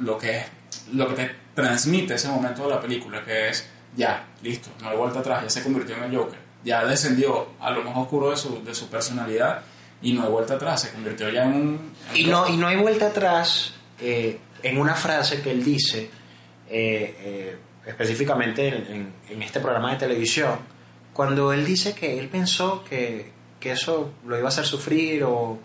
lo, 0.00 0.18
que 0.18 0.38
es, 0.38 0.46
lo 0.92 1.08
que 1.08 1.14
te 1.14 1.30
transmite 1.54 2.14
ese 2.14 2.28
momento 2.28 2.64
de 2.64 2.74
la 2.74 2.80
película, 2.80 3.24
que 3.24 3.48
es 3.48 3.68
ya, 3.96 4.26
listo, 4.42 4.70
no 4.82 4.90
hay 4.90 4.96
vuelta 4.96 5.20
atrás, 5.20 5.42
ya 5.42 5.50
se 5.50 5.62
convirtió 5.62 5.96
en 5.96 6.04
el 6.04 6.16
Joker, 6.16 6.38
ya 6.64 6.84
descendió 6.84 7.48
a 7.60 7.70
lo 7.70 7.82
más 7.82 7.96
oscuro 7.96 8.30
de 8.30 8.36
su, 8.36 8.62
de 8.62 8.74
su 8.74 8.88
personalidad 8.88 9.62
y 10.02 10.12
no 10.12 10.24
hay 10.24 10.30
vuelta 10.30 10.54
atrás, 10.54 10.82
se 10.82 10.90
convirtió 10.90 11.28
ya 11.30 11.44
en 11.44 11.52
un... 11.52 11.92
y, 12.14 12.24
no, 12.24 12.48
y 12.48 12.56
no 12.56 12.66
hay 12.66 12.76
vuelta 12.76 13.08
atrás 13.08 13.74
eh, 14.00 14.38
en 14.62 14.78
una 14.78 14.94
frase 14.94 15.40
que 15.40 15.50
él 15.50 15.64
dice, 15.64 16.10
eh, 16.68 17.16
eh, 17.20 17.58
específicamente 17.86 18.68
en, 18.68 19.12
en 19.28 19.42
este 19.42 19.60
programa 19.60 19.92
de 19.92 19.98
televisión, 19.98 20.58
cuando 21.12 21.52
él 21.52 21.64
dice 21.64 21.94
que 21.94 22.18
él 22.18 22.28
pensó 22.28 22.84
que 22.84 23.36
que 23.60 23.72
eso 23.72 24.12
lo 24.26 24.36
iba 24.36 24.46
a 24.46 24.48
hacer 24.48 24.64
sufrir 24.64 25.24
o, 25.24 25.58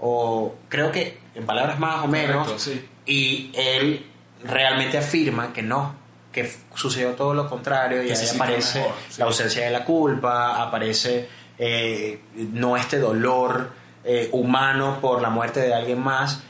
o 0.00 0.54
creo 0.68 0.90
que 0.90 1.18
en 1.34 1.46
palabras 1.46 1.78
más 1.78 2.04
o 2.04 2.08
menos 2.08 2.70
y 3.06 3.50
él 3.54 4.06
realmente 4.44 4.98
afirma 4.98 5.52
que 5.52 5.62
no, 5.62 5.94
que 6.32 6.50
sucedió 6.74 7.12
todo 7.12 7.34
lo 7.34 7.48
contrario 7.48 8.02
y 8.02 8.10
ahí 8.10 8.28
aparece 8.34 8.80
mejor, 8.80 8.94
sí. 9.08 9.18
la 9.18 9.24
ausencia 9.26 9.64
de 9.64 9.70
la 9.70 9.84
culpa, 9.84 10.62
aparece 10.62 11.28
eh, 11.58 12.20
no 12.34 12.76
este 12.76 12.98
dolor 12.98 13.70
eh, 14.04 14.28
humano 14.32 14.98
por 15.00 15.22
la 15.22 15.30
muerte 15.30 15.60
de 15.60 15.72
alguien 15.72 16.00
más 16.00 16.42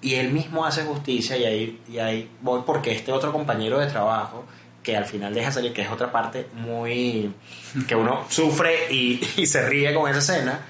y 0.00 0.14
él 0.14 0.32
mismo 0.32 0.66
hace 0.66 0.82
justicia 0.82 1.36
y 1.36 1.44
ahí, 1.44 1.82
y 1.88 1.98
ahí 1.98 2.30
voy 2.40 2.62
porque 2.66 2.92
este 2.92 3.12
otro 3.12 3.32
compañero 3.32 3.78
de 3.78 3.86
trabajo 3.86 4.44
que 4.82 4.96
al 4.96 5.04
final 5.04 5.32
deja 5.32 5.52
salir, 5.52 5.72
que 5.72 5.82
es 5.82 5.90
otra 5.90 6.10
parte 6.10 6.48
muy... 6.54 7.32
que 7.88 7.94
uno 7.94 8.24
sufre 8.28 8.92
y, 8.92 9.20
y 9.36 9.46
se 9.46 9.66
ríe 9.68 9.94
con 9.94 10.10
esa 10.10 10.18
escena, 10.18 10.60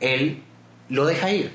él 0.00 0.42
lo 0.88 1.06
deja 1.06 1.30
ir, 1.30 1.52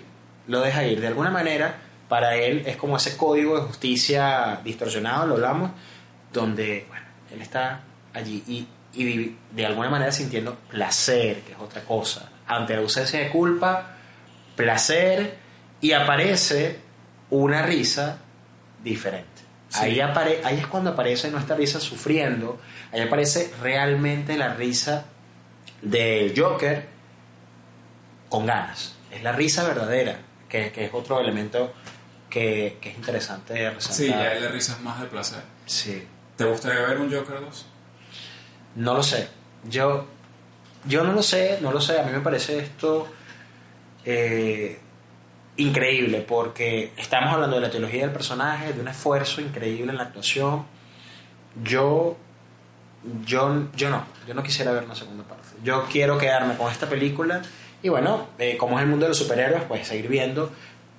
lo 0.48 0.62
deja 0.62 0.86
ir. 0.86 1.02
De 1.02 1.08
alguna 1.08 1.30
manera, 1.30 1.76
para 2.14 2.36
él 2.36 2.62
es 2.68 2.78
como 2.78 2.98
ese 2.98 3.18
código 3.18 3.56
de 3.60 3.64
justicia 3.66 4.60
distorsionado, 4.64 5.26
lo 5.26 5.34
hablamos, 5.34 5.72
donde 6.32 6.86
bueno, 6.88 7.08
él 7.32 7.42
está 7.42 7.82
allí 8.14 8.68
y, 8.94 9.36
de 9.52 9.66
alguna 9.66 9.90
manera 9.90 10.12
sintiendo 10.12 10.54
placer, 10.70 11.42
que 11.42 11.54
es 11.54 11.58
otra 11.58 11.82
cosa. 11.84 12.30
Ante 12.46 12.76
la 12.76 12.82
ausencia 12.82 13.20
de 13.20 13.30
culpa, 13.30 13.96
placer 14.56 15.38
y 15.82 15.94
aparece 15.94 16.82
una 17.32 17.64
risa 17.64 18.20
diferente. 18.84 19.42
Sí. 19.70 19.80
Ahí, 19.86 20.00
apare- 20.00 20.42
ahí 20.44 20.60
es 20.60 20.68
cuando 20.68 20.92
aparece 20.92 21.32
nuestra 21.32 21.56
risa 21.56 21.80
sufriendo, 21.80 22.62
ahí 22.92 23.02
aparece 23.02 23.52
realmente 23.60 24.38
la 24.38 24.54
risa 24.54 25.06
del 25.82 26.40
Joker 26.40 26.86
con 28.30 28.46
ganas. 28.46 28.94
Es 29.12 29.24
la 29.24 29.32
risa 29.32 29.64
verdadera, 29.68 30.20
que, 30.48 30.72
que 30.72 30.86
es 30.86 30.94
otro 30.94 31.20
elemento 31.20 31.74
que, 32.34 32.80
que 32.82 32.90
es 32.90 32.96
interesante 32.96 33.70
resaltar. 33.70 33.96
Sí, 33.96 34.08
ya 34.08 34.34
le 34.34 34.50
risas 34.50 34.82
más 34.82 35.00
de 35.00 35.06
placer. 35.06 35.44
Sí. 35.68 36.04
¿Te 36.36 36.46
gustaría 36.46 36.82
ver 36.82 36.98
un 36.98 37.14
Joker 37.14 37.40
2? 37.40 37.66
No 38.78 38.96
lo 38.96 39.04
sé. 39.04 39.28
Yo, 39.70 40.08
yo 40.86 41.04
no 41.04 41.14
lo 41.14 41.22
sé, 41.22 41.60
no 41.62 41.72
lo 41.72 41.80
sé. 41.80 42.00
A 42.00 42.04
mí 42.04 42.12
me 42.12 42.22
parece 42.22 42.58
esto 42.58 43.08
eh, 44.04 44.80
increíble 45.58 46.26
porque 46.28 46.94
estamos 46.98 47.32
hablando 47.32 47.58
de 47.58 47.62
la 47.62 47.70
teología 47.70 48.02
del 48.02 48.12
personaje, 48.12 48.74
de 48.74 48.82
un 48.82 48.88
esfuerzo 48.88 49.40
increíble 49.40 49.92
en 49.92 49.98
la 49.98 50.06
actuación. 50.06 50.66
Yo, 51.64 52.18
yo, 53.28 53.68
yo 53.76 53.90
no, 53.92 54.08
yo 54.28 54.34
no 54.34 54.42
quisiera 54.42 54.72
ver 54.72 54.86
una 54.86 54.96
segunda 54.96 55.24
parte. 55.24 55.50
Yo 55.64 55.86
quiero 55.88 56.18
quedarme 56.18 56.58
con 56.58 56.72
esta 56.72 56.90
película 56.90 57.44
y 57.84 57.90
bueno, 57.90 58.30
eh, 58.40 58.58
como 58.58 58.80
es 58.80 58.84
el 58.86 58.90
mundo 58.90 59.06
de 59.06 59.10
los 59.10 59.20
superhéroes, 59.20 59.66
pues 59.66 59.88
seguir 59.88 60.08
viendo. 60.08 60.52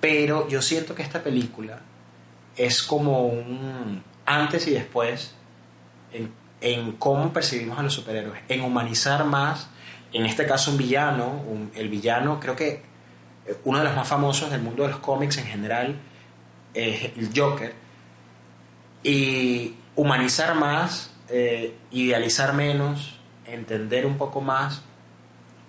Pero 0.05 0.47
yo 0.47 0.61
siento 0.61 0.93
que 0.93 1.01
esta 1.01 1.23
película 1.23 1.79
es 2.55 2.83
como 2.83 3.25
un 3.25 4.03
antes 4.23 4.67
y 4.67 4.71
después 4.71 5.33
en, 6.61 6.91
cómo 6.99 7.33
percibimos 7.33 7.79
a 7.79 7.81
los 7.81 7.95
superhéroes, 7.95 8.39
en 8.47 8.61
humanizar 8.61 9.25
más, 9.25 9.67
en 10.13 10.27
este 10.27 10.45
caso 10.45 10.69
un 10.69 10.77
villano, 10.77 11.41
el 11.73 11.89
villano 11.89 12.39
creo 12.39 12.55
que 12.55 12.83
eh, 13.47 13.57
uno 13.63 13.79
de 13.79 13.85
los 13.85 13.95
más 13.95 14.07
famosos 14.07 14.51
del 14.51 14.61
mundo 14.61 14.83
de 14.83 14.89
los 14.89 14.99
cómics 14.99 15.39
en 15.39 15.45
general 15.47 15.95
es 16.75 17.11
el 17.17 17.31
Joker, 17.35 17.73
y 19.01 19.73
humanizar 19.95 20.53
más, 20.53 21.15
eh, 21.29 21.73
idealizar 21.89 22.53
menos, 22.53 23.19
entender 23.47 24.05
un 24.05 24.19
poco 24.19 24.39
más 24.39 24.83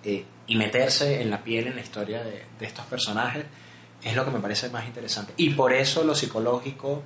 eh, 0.03 0.25
y 0.45 0.55
meterse 0.57 1.23
en 1.23 1.31
la 1.31 1.43
piel, 1.43 1.65
en 1.65 1.75
la 1.77 1.81
historia 1.81 2.23
de, 2.23 2.45
de 2.59 2.65
estos 2.67 2.85
personajes, 2.85 3.43
es 4.03 4.15
lo 4.15 4.25
que 4.25 4.31
me 4.31 4.39
parece 4.39 4.69
más 4.69 4.85
interesante. 4.85 5.33
Y 5.37 5.51
por 5.51 5.73
eso 5.73 6.03
lo 6.03 6.15
psicológico, 6.15 7.03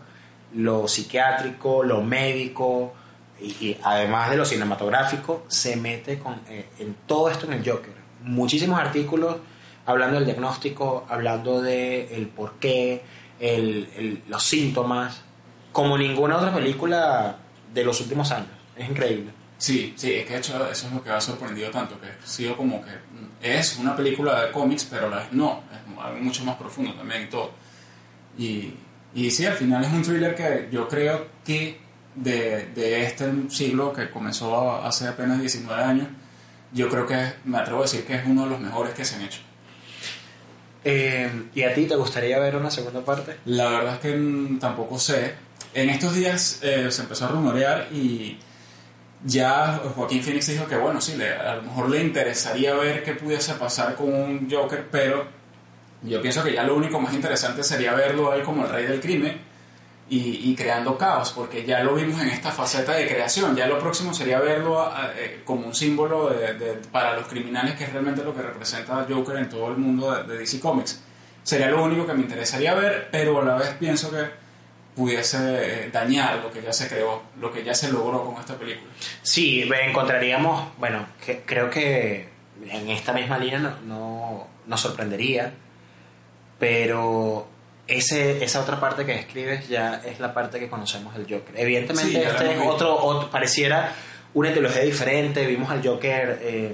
lo 0.55 0.87
psiquiátrico, 0.87 1.83
lo 1.83 2.01
médico 2.01 2.93
y, 3.41 3.75
además 3.83 4.29
de 4.29 4.37
lo 4.37 4.45
cinematográfico, 4.45 5.45
se 5.47 5.75
mete 5.75 6.19
con, 6.19 6.41
eh, 6.49 6.67
en 6.79 6.95
todo 7.07 7.29
esto 7.29 7.45
en 7.47 7.53
el 7.53 7.59
Joker. 7.69 7.93
Muchísimos 8.23 8.79
artículos 8.79 9.37
hablando 9.85 10.15
del 10.17 10.25
diagnóstico, 10.25 11.05
hablando 11.09 11.61
de 11.61 12.15
el 12.15 12.27
por 12.27 12.53
qué, 12.59 13.01
el- 13.39 13.89
el- 13.95 14.21
los 14.27 14.43
síntomas, 14.43 15.21
como 15.71 15.97
ninguna 15.97 16.37
otra 16.37 16.53
película 16.53 17.37
de 17.73 17.83
los 17.83 17.99
últimos 18.01 18.31
años. 18.31 18.49
Es 18.75 18.87
increíble. 18.89 19.31
Sí, 19.61 19.93
sí, 19.95 20.13
es 20.15 20.25
que 20.25 20.33
de 20.33 20.39
hecho 20.39 20.71
eso 20.71 20.87
es 20.87 20.91
lo 20.91 21.03
que 21.03 21.11
ha 21.11 21.21
sorprendido 21.21 21.69
tanto, 21.69 22.01
que 22.01 22.07
ha 22.07 22.27
sido 22.27 22.57
como 22.57 22.83
que 22.83 22.89
es 23.43 23.77
una 23.77 23.95
película 23.95 24.45
de 24.45 24.51
cómics, 24.51 24.87
pero 24.89 25.07
la 25.07 25.27
no, 25.33 25.61
es 25.71 26.03
algo 26.03 26.19
mucho 26.19 26.43
más 26.43 26.55
profundo 26.55 26.95
también 26.95 27.21
y 27.21 27.25
todo. 27.27 27.51
Y, 28.39 28.73
y 29.13 29.29
sí, 29.29 29.45
al 29.45 29.53
final 29.53 29.83
es 29.83 29.91
un 29.91 30.01
thriller 30.01 30.33
que 30.33 30.67
yo 30.71 30.87
creo 30.87 31.27
que 31.45 31.79
de, 32.15 32.71
de 32.73 33.03
este 33.03 33.31
siglo 33.49 33.93
que 33.93 34.09
comenzó 34.09 34.81
hace 34.83 35.07
apenas 35.07 35.39
19 35.39 35.83
años, 35.83 36.07
yo 36.73 36.89
creo 36.89 37.05
que 37.05 37.33
me 37.45 37.59
atrevo 37.59 37.81
a 37.81 37.83
decir 37.83 38.03
que 38.03 38.15
es 38.15 38.25
uno 38.25 38.45
de 38.45 38.49
los 38.49 38.59
mejores 38.59 38.95
que 38.95 39.05
se 39.05 39.17
han 39.17 39.21
hecho. 39.21 39.41
Eh, 40.83 41.49
¿Y 41.53 41.61
a 41.61 41.75
ti 41.75 41.85
te 41.85 41.95
gustaría 41.95 42.39
ver 42.39 42.55
una 42.55 42.71
segunda 42.71 43.05
parte? 43.05 43.37
La 43.45 43.69
verdad 43.69 43.93
es 43.93 43.99
que 43.99 44.57
tampoco 44.59 44.97
sé. 44.97 45.35
En 45.75 45.91
estos 45.91 46.15
días 46.15 46.61
eh, 46.63 46.89
se 46.89 47.03
empezó 47.03 47.25
a 47.25 47.27
rumorear 47.27 47.89
y 47.93 48.39
ya 49.23 49.79
Joaquín 49.95 50.23
Phoenix 50.23 50.47
dijo 50.47 50.67
que 50.67 50.75
bueno, 50.77 50.99
sí, 51.01 51.15
a 51.21 51.55
lo 51.55 51.61
mejor 51.63 51.89
le 51.89 52.01
interesaría 52.01 52.73
ver 52.73 53.03
qué 53.03 53.13
pudiese 53.13 53.53
pasar 53.55 53.95
con 53.95 54.13
un 54.13 54.47
Joker, 54.49 54.87
pero 54.91 55.25
yo 56.03 56.21
pienso 56.21 56.43
que 56.43 56.53
ya 56.53 56.63
lo 56.63 56.75
único 56.75 56.99
más 56.99 57.13
interesante 57.13 57.63
sería 57.63 57.93
verlo 57.93 58.31
a 58.31 58.41
como 58.43 58.65
el 58.65 58.71
rey 58.71 58.85
del 58.85 58.99
crimen 58.99 59.39
y, 60.09 60.49
y 60.51 60.55
creando 60.55 60.97
caos, 60.97 61.31
porque 61.33 61.63
ya 61.65 61.83
lo 61.83 61.93
vimos 61.93 62.19
en 62.21 62.29
esta 62.29 62.51
faceta 62.51 62.93
de 62.93 63.07
creación. 63.07 63.55
Ya 63.55 63.67
lo 63.67 63.77
próximo 63.79 64.13
sería 64.13 64.39
verlo 64.39 64.91
eh, 65.15 65.41
como 65.45 65.67
un 65.67 65.75
símbolo 65.75 66.29
de- 66.31 66.81
para 66.91 67.15
los 67.15 67.27
criminales, 67.27 67.75
que 67.75 67.83
es 67.85 67.93
realmente 67.93 68.23
lo 68.23 68.35
que 68.35 68.41
representa 68.41 69.05
Joker 69.07 69.37
en 69.37 69.47
todo 69.49 69.69
el 69.69 69.77
mundo 69.77 70.11
de 70.23 70.37
DC 70.39 70.59
Comics. 70.59 70.99
Sería 71.43 71.67
lo 71.69 71.83
único 71.83 72.05
que 72.05 72.13
me 72.13 72.21
interesaría 72.23 72.73
ver, 72.73 73.07
pero 73.11 73.39
a 73.41 73.45
la 73.45 73.55
vez 73.55 73.69
pienso 73.79 74.11
que 74.11 74.40
pudiese 74.95 75.37
eh, 75.85 75.89
dañar 75.91 76.37
lo 76.43 76.51
que 76.51 76.61
ya 76.61 76.73
se 76.73 76.87
creó, 76.87 77.21
lo 77.39 77.51
que 77.51 77.63
ya 77.63 77.73
se 77.73 77.91
logró 77.91 78.25
con 78.25 78.39
esta 78.39 78.55
película. 78.55 78.91
Sí, 79.21 79.63
encontraríamos, 79.87 80.67
bueno, 80.77 81.05
que, 81.25 81.41
creo 81.45 81.69
que 81.69 82.29
en 82.69 82.89
esta 82.89 83.13
misma 83.13 83.37
línea 83.37 83.59
no, 83.59 83.75
no- 83.87 84.47
nos 84.67 84.81
sorprendería, 84.81 85.53
pero 86.59 87.47
ese, 87.87 88.43
esa 88.43 88.61
otra 88.61 88.79
parte 88.79 89.05
que 89.05 89.13
describes 89.13 89.67
ya 89.67 90.01
es 90.05 90.19
la 90.19 90.33
parte 90.33 90.59
que 90.59 90.69
conocemos 90.69 91.13
del 91.15 91.23
Joker. 91.23 91.53
Evidentemente 91.57 92.11
Sí, 92.11 92.17
este 92.23 92.53
es 92.53 92.59
otro, 92.63 92.95
otro- 92.95 93.29
pareciera 93.31 93.93
una 94.33 94.49
etiología 94.49 94.81
diferente, 94.83 95.45
vimos 95.47 95.69
al 95.71 95.85
Joker 95.85 96.39
eh, 96.41 96.73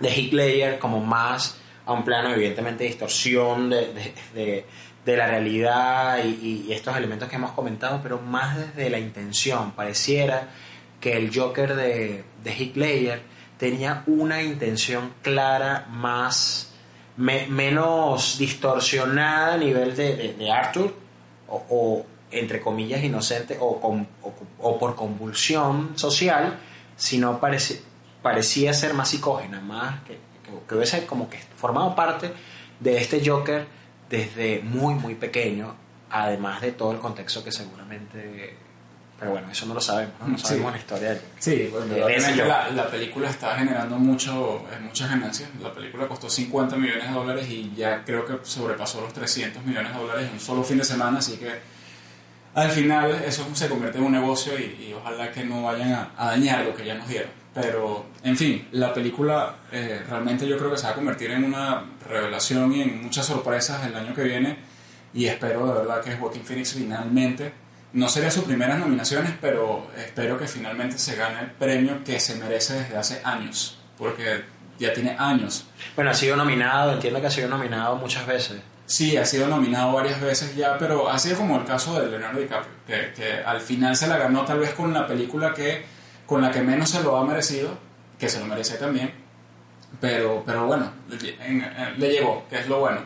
de 0.00 0.08
Heath 0.08 0.32
Ledger 0.32 0.78
como 0.78 1.00
más 1.00 1.58
a 1.86 1.92
un 1.92 2.04
plano 2.04 2.32
evidentemente 2.32 2.84
de 2.84 2.88
distorsión 2.90 3.68
de, 3.70 3.92
de- 3.92 4.14
de- 4.34 4.64
de 5.04 5.16
la 5.16 5.26
realidad 5.26 6.18
y, 6.24 6.72
estos 6.72 6.96
elementos 6.96 7.28
que 7.28 7.36
hemos 7.36 7.52
comentado, 7.52 8.00
pero 8.02 8.20
más 8.20 8.56
desde 8.56 8.88
la 8.90 8.98
intención. 8.98 9.72
Pareciera 9.72 10.48
que 11.00 11.16
el 11.16 11.30
Joker 11.36 11.74
de, 11.76 12.24
de 12.42 12.50
Heath 12.52 12.76
Ledger 12.76 13.22
tenía 13.58 14.02
una 14.06 14.42
intención 14.42 15.12
clara 15.22 15.86
más 15.90 16.72
me- 17.16 17.46
menos 17.46 18.38
distorsionada 18.38 19.54
a 19.54 19.56
nivel 19.58 19.94
de, 19.94 20.34
de- 20.38 20.50
Arthur 20.52 20.94
o, 21.48 21.64
o, 21.70 22.06
entre 22.30 22.60
comillas 22.60 23.04
inocente 23.04 23.58
o, 23.60 24.06
o- 24.58 24.78
por 24.78 24.94
convulsión 24.96 25.96
social 25.96 26.58
sino 26.96 27.38
parece, 27.40 27.82
parecía 28.22 28.72
ser 28.72 28.94
más 28.94 29.10
psicógena 29.10 29.60
más 29.60 30.00
que, 30.04 30.14
que, 30.14 30.50
que 30.68 30.74
hubiese 30.74 31.06
como 31.06 31.28
que 31.28 31.38
formado 31.56 31.94
parte 31.94 32.32
de 32.80 32.96
este 32.98 33.22
Joker 33.24 33.66
desde 34.10 34.60
muy 34.62 34.94
muy 34.94 35.14
pequeño 35.14 35.74
además 36.10 36.60
de 36.60 36.72
todo 36.72 36.92
el 36.92 36.98
contexto 36.98 37.42
que 37.42 37.50
seguramente 37.52 38.54
pero 39.18 39.30
bueno 39.32 39.50
eso 39.50 39.64
no 39.66 39.74
lo 39.74 39.80
sabemos 39.80 40.14
no, 40.20 40.28
No 40.28 40.38
Sí. 40.38 40.44
sabemos 40.46 40.72
la 40.72 40.78
historia 40.78 41.08
del. 41.10 41.20
Sí, 41.38 41.54
De- 41.88 42.34
de 42.36 42.36
la, 42.46 42.68
la 42.70 42.88
película 42.90 43.30
está 43.30 43.56
generando 43.56 43.96
mucho, 43.96 44.64
eh, 44.72 44.78
muchas 44.82 45.08
ganancias. 45.08 45.48
La 45.62 45.72
película 45.72 46.08
costó 46.08 46.28
50 46.28 46.76
millones 46.76 47.04
de 47.08 47.14
dólares 47.14 47.48
y 47.48 47.72
ya 47.76 48.04
creo 48.04 48.26
que 48.26 48.38
sobrepasó 48.42 49.00
los 49.00 49.12
300 49.12 49.64
millones 49.64 49.92
de 49.94 49.98
dólares 49.98 50.26
en 50.26 50.32
un 50.34 50.40
solo 50.40 50.64
fin 50.64 50.78
de 50.78 50.84
semana, 50.84 51.18
así 51.18 51.36
que 51.36 51.48
al 52.54 52.70
final 52.70 53.10
eso 53.26 53.46
se 53.54 53.68
convierte 53.68 53.98
en 53.98 54.04
un 54.04 54.12
negocio 54.12 54.58
y, 54.58 54.88
y 54.88 54.92
ojalá 54.92 55.30
que 55.30 55.44
no 55.44 55.62
vayan 55.62 55.92
a, 55.92 56.10
a 56.16 56.26
dañar 56.30 56.64
lo 56.64 56.74
que 56.74 56.84
ya 56.84 56.94
nos 56.94 57.08
dieron. 57.08 57.30
Pero, 57.54 58.06
en 58.24 58.36
fin, 58.36 58.68
la 58.72 58.92
película 58.92 59.54
eh, 59.70 60.02
realmente 60.08 60.46
yo 60.46 60.58
creo 60.58 60.72
que 60.72 60.76
se 60.76 60.84
va 60.84 60.90
a 60.90 60.94
convertir 60.94 61.30
en 61.30 61.44
una 61.44 61.84
revelación 62.08 62.72
y 62.74 62.82
en 62.82 63.02
muchas 63.02 63.26
sorpresas 63.26 63.86
el 63.86 63.94
año 63.94 64.12
que 64.12 64.24
viene 64.24 64.58
y 65.14 65.26
espero 65.26 65.66
de 65.68 65.74
verdad 65.74 66.02
que 66.02 66.16
Joaquín 66.16 66.44
Phoenix 66.44 66.74
finalmente 66.74 67.52
no 67.92 68.08
sería 68.08 68.30
sus 68.30 68.44
primeras 68.44 68.80
nominaciones, 68.80 69.32
pero 69.40 69.88
espero 69.96 70.36
que 70.36 70.48
finalmente 70.48 70.98
se 70.98 71.14
gane 71.14 71.40
el 71.40 71.50
premio 71.52 72.02
que 72.02 72.18
se 72.18 72.34
merece 72.34 72.74
desde 72.74 72.96
hace 72.96 73.20
años, 73.22 73.78
porque 73.96 74.42
ya 74.80 74.92
tiene 74.92 75.14
años. 75.16 75.66
Bueno, 75.94 76.10
ha 76.10 76.14
sido 76.14 76.34
nominado, 76.34 76.92
entiendo 76.92 77.20
que 77.20 77.28
ha 77.28 77.30
sido 77.30 77.48
nominado 77.48 77.94
muchas 77.94 78.26
veces. 78.26 78.60
Sí, 78.86 79.16
ha 79.16 79.24
sido 79.24 79.46
nominado 79.46 79.92
varias 79.92 80.20
veces 80.20 80.56
ya, 80.56 80.76
pero 80.76 81.08
ha 81.08 81.18
sido 81.20 81.36
como 81.36 81.56
el 81.56 81.64
caso 81.64 82.00
de 82.00 82.08
Leonardo 82.08 82.40
DiCaprio, 82.40 82.72
que, 82.84 83.12
que 83.14 83.34
al 83.34 83.60
final 83.60 83.94
se 83.94 84.08
la 84.08 84.18
ganó 84.18 84.44
tal 84.44 84.58
vez 84.58 84.74
con 84.74 84.92
la 84.92 85.06
película 85.06 85.54
que, 85.54 85.86
con 86.26 86.42
la 86.42 86.50
que 86.50 86.62
menos 86.62 86.90
se 86.90 87.02
lo 87.02 87.16
ha 87.16 87.24
merecido, 87.24 87.76
que 88.18 88.28
se 88.28 88.40
lo 88.40 88.46
merece 88.46 88.76
también, 88.76 89.12
pero, 90.00 90.42
pero 90.44 90.66
bueno, 90.66 90.90
le 91.98 92.08
llegó, 92.10 92.46
que 92.48 92.60
es 92.60 92.68
lo 92.68 92.80
bueno. 92.80 93.00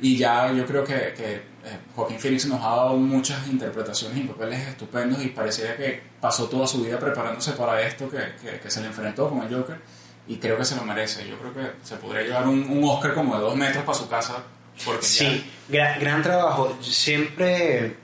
Y 0.00 0.16
ya 0.16 0.52
yo 0.52 0.66
creo 0.66 0.84
que, 0.84 1.14
que 1.16 1.54
eh, 1.64 1.78
Joaquín 1.94 2.18
Phoenix 2.18 2.46
nos 2.46 2.60
ha 2.60 2.76
dado 2.76 2.96
muchas 2.96 3.46
interpretaciones 3.46 4.18
y 4.18 4.22
papeles 4.22 4.68
estupendos 4.68 5.24
y 5.24 5.28
parecía 5.28 5.76
que 5.76 6.02
pasó 6.20 6.46
toda 6.46 6.66
su 6.66 6.82
vida 6.82 6.98
preparándose 6.98 7.52
para 7.52 7.80
esto, 7.80 8.10
que, 8.10 8.58
que, 8.60 8.70
se 8.70 8.80
le 8.80 8.88
enfrentó 8.88 9.30
con 9.30 9.42
el 9.42 9.54
Joker 9.54 9.78
y 10.26 10.36
creo 10.36 10.58
que 10.58 10.64
se 10.64 10.76
lo 10.76 10.84
merece. 10.84 11.26
Yo 11.26 11.38
creo 11.38 11.54
que 11.54 11.86
se 11.86 11.96
podría 11.96 12.22
llevar 12.22 12.48
un, 12.48 12.68
un 12.68 12.84
Oscar 12.84 13.14
como 13.14 13.36
de 13.36 13.40
dos 13.40 13.56
metros 13.56 13.84
para 13.84 13.98
su 13.98 14.08
casa. 14.08 14.42
Porque 14.84 15.06
sí, 15.06 15.50
gran, 15.68 16.00
gran, 16.00 16.22
trabajo. 16.22 16.76
Siempre, 16.82 17.96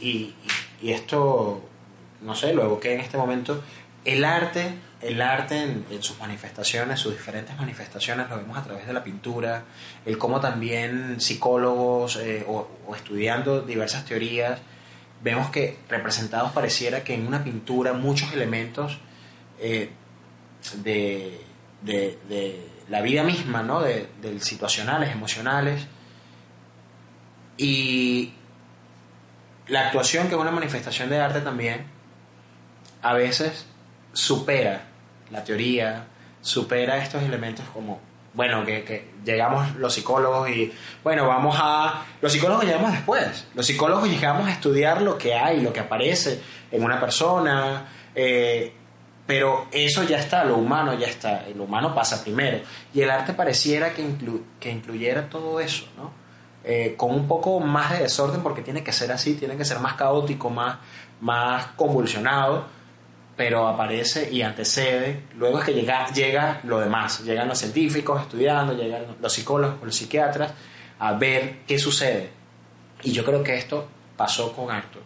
y, 0.00 0.34
y, 0.80 0.92
esto, 0.92 1.68
no 2.22 2.34
sé, 2.34 2.52
lo 2.52 2.64
evoqué 2.64 2.94
en 2.94 3.00
este 3.00 3.16
momento, 3.16 3.62
el 4.04 4.24
arte 4.24 4.74
el 5.00 5.20
arte 5.20 5.62
en, 5.62 6.02
sus 6.02 6.18
manifestaciones, 6.18 7.00
sus 7.00 7.12
diferentes 7.12 7.56
manifestaciones, 7.56 8.28
lo 8.30 8.36
vemos 8.36 8.56
a 8.56 8.62
través 8.62 8.86
de 8.86 8.92
la 8.92 9.04
pintura, 9.04 9.64
el 10.04 10.16
cómo 10.18 10.40
también 10.40 11.20
psicólogos 11.20 12.16
eh, 12.16 12.44
o, 12.48 12.68
estudiando 12.94 13.60
diversas 13.60 14.04
teorías, 14.04 14.60
vemos 15.22 15.50
que 15.50 15.78
representados 15.88 16.52
pareciera 16.52 17.04
que 17.04 17.14
en 17.14 17.26
una 17.26 17.44
pintura 17.44 17.92
muchos 17.92 18.32
elementos 18.32 18.98
eh, 19.58 19.90
de, 20.82 21.40
de, 21.82 22.66
la 22.88 23.00
vida 23.00 23.24
misma, 23.24 23.62
¿no? 23.62 23.80
de, 23.80 24.08
de 24.22 24.40
situacionales, 24.40 25.10
emocionales, 25.10 25.86
y 27.58 28.32
la 29.66 29.86
actuación, 29.86 30.28
que 30.28 30.34
es 30.34 30.40
una 30.40 30.52
manifestación 30.52 31.10
de 31.10 31.18
arte 31.18 31.40
también, 31.40 31.95
a 33.06 33.12
veces 33.12 33.66
supera 34.12 34.82
la 35.30 35.44
teoría, 35.44 36.06
supera 36.40 36.98
estos 36.98 37.22
elementos 37.22 37.64
como, 37.72 38.00
bueno, 38.34 38.64
que, 38.64 39.14
llegamos 39.24 39.76
los 39.76 39.94
psicólogos 39.94 40.50
y, 40.50 40.72
bueno, 41.04 41.28
vamos 41.28 41.56
a... 41.60 42.04
Los 42.20 42.32
psicólogos 42.32 42.64
llegamos 42.64 42.90
después, 42.90 43.46
los 43.54 43.64
psicólogos 43.64 44.08
llegamos 44.08 44.48
a 44.48 44.52
estudiar 44.52 45.02
lo 45.02 45.16
que 45.16 45.34
hay, 45.34 45.60
lo 45.60 45.72
que 45.72 45.78
aparece 45.78 46.40
en 46.72 46.82
una 46.82 46.98
persona, 46.98 47.86
eh, 48.12 48.72
pero 49.24 49.68
eso 49.70 50.02
ya 50.02 50.18
está, 50.18 50.42
lo 50.42 50.56
humano 50.56 50.92
ya 50.94 51.06
está, 51.06 51.44
lo 51.54 51.62
humano 51.62 51.94
pasa 51.94 52.24
primero. 52.24 52.58
Y 52.92 53.02
el 53.02 53.10
arte 53.10 53.34
pareciera 53.34 53.94
que, 53.94 54.04
que 54.58 54.70
incluyera 54.70 55.28
todo 55.28 55.60
eso, 55.60 55.86
¿no? 55.96 56.10
Eh, 56.64 56.94
con 56.96 57.14
un 57.14 57.28
poco 57.28 57.60
más 57.60 57.92
de 57.92 58.00
desorden 58.00 58.42
porque 58.42 58.62
tiene 58.62 58.82
que 58.82 58.92
ser 58.92 59.12
así, 59.12 59.34
tiene 59.34 59.56
que 59.56 59.64
ser 59.64 59.78
más 59.78 59.94
caótico, 59.94 60.50
más, 60.50 60.78
más 61.20 61.66
convulsionado 61.76 62.74
pero 63.36 63.68
aparece 63.68 64.32
y 64.32 64.40
antecede, 64.40 65.24
luego 65.36 65.58
es 65.58 65.66
que 65.66 65.74
llega, 65.74 66.10
llega 66.12 66.60
lo 66.64 66.80
demás, 66.80 67.22
llegan 67.22 67.48
los 67.48 67.58
científicos 67.58 68.22
estudiando, 68.22 68.72
llegan 68.72 69.04
los 69.20 69.32
psicólogos, 69.32 69.76
los 69.82 69.94
psiquiatras 69.94 70.52
a 70.98 71.12
ver 71.12 71.58
qué 71.66 71.78
sucede. 71.78 72.30
Y 73.02 73.12
yo 73.12 73.24
creo 73.24 73.42
que 73.42 73.56
esto 73.56 73.86
pasó 74.16 74.54
con 74.54 74.70
Arthur. 74.70 75.02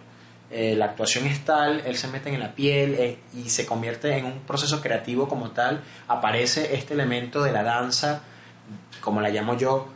Eh, 0.53 0.75
la 0.77 0.87
actuación 0.87 1.27
es 1.27 1.45
tal, 1.45 1.83
él 1.85 1.97
se 1.97 2.07
mete 2.07 2.33
en 2.33 2.39
la 2.39 2.55
piel 2.55 2.95
eh, 2.95 3.19
y 3.35 3.51
se 3.51 3.67
convierte 3.67 4.17
en 4.17 4.25
un 4.25 4.41
proceso 4.41 4.81
creativo 4.81 5.29
como 5.29 5.51
tal, 5.51 5.83
aparece 6.07 6.75
este 6.75 6.95
elemento 6.95 7.43
de 7.43 7.53
la 7.53 7.65
danza, 7.65 8.23
como 9.01 9.21
la 9.21 9.31
llamo 9.31 9.57
yo, 9.57 9.89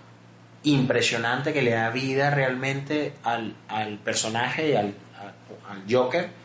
impresionante 0.65 1.53
que 1.53 1.63
le 1.63 1.73
da 1.73 1.91
vida 1.91 2.31
realmente 2.31 3.15
al, 3.23 3.55
al 3.69 3.99
personaje 3.99 4.71
y 4.71 4.75
al, 4.75 4.95
al 5.69 5.85
Joker 5.89 6.44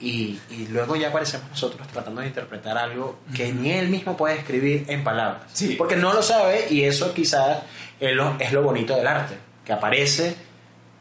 y, 0.00 0.40
y, 0.50 0.66
luego 0.70 0.96
ya 0.96 1.08
aparecemos 1.08 1.48
nosotros 1.50 1.86
tratando 1.88 2.20
de 2.20 2.26
interpretar 2.26 2.76
algo 2.76 3.20
que 3.34 3.52
ni 3.52 3.72
él 3.72 3.88
mismo 3.88 4.16
puede 4.16 4.36
escribir 4.36 4.84
en 4.88 5.04
palabras. 5.04 5.42
Sí. 5.52 5.76
Porque 5.78 5.96
no 5.96 6.12
lo 6.12 6.22
sabe 6.22 6.66
y 6.68 6.82
eso 6.82 7.14
quizás 7.14 7.58
es 8.00 8.14
lo, 8.14 8.36
es 8.38 8.52
lo 8.52 8.62
bonito 8.62 8.96
del 8.96 9.06
arte, 9.06 9.36
que 9.64 9.72
aparece 9.72 10.34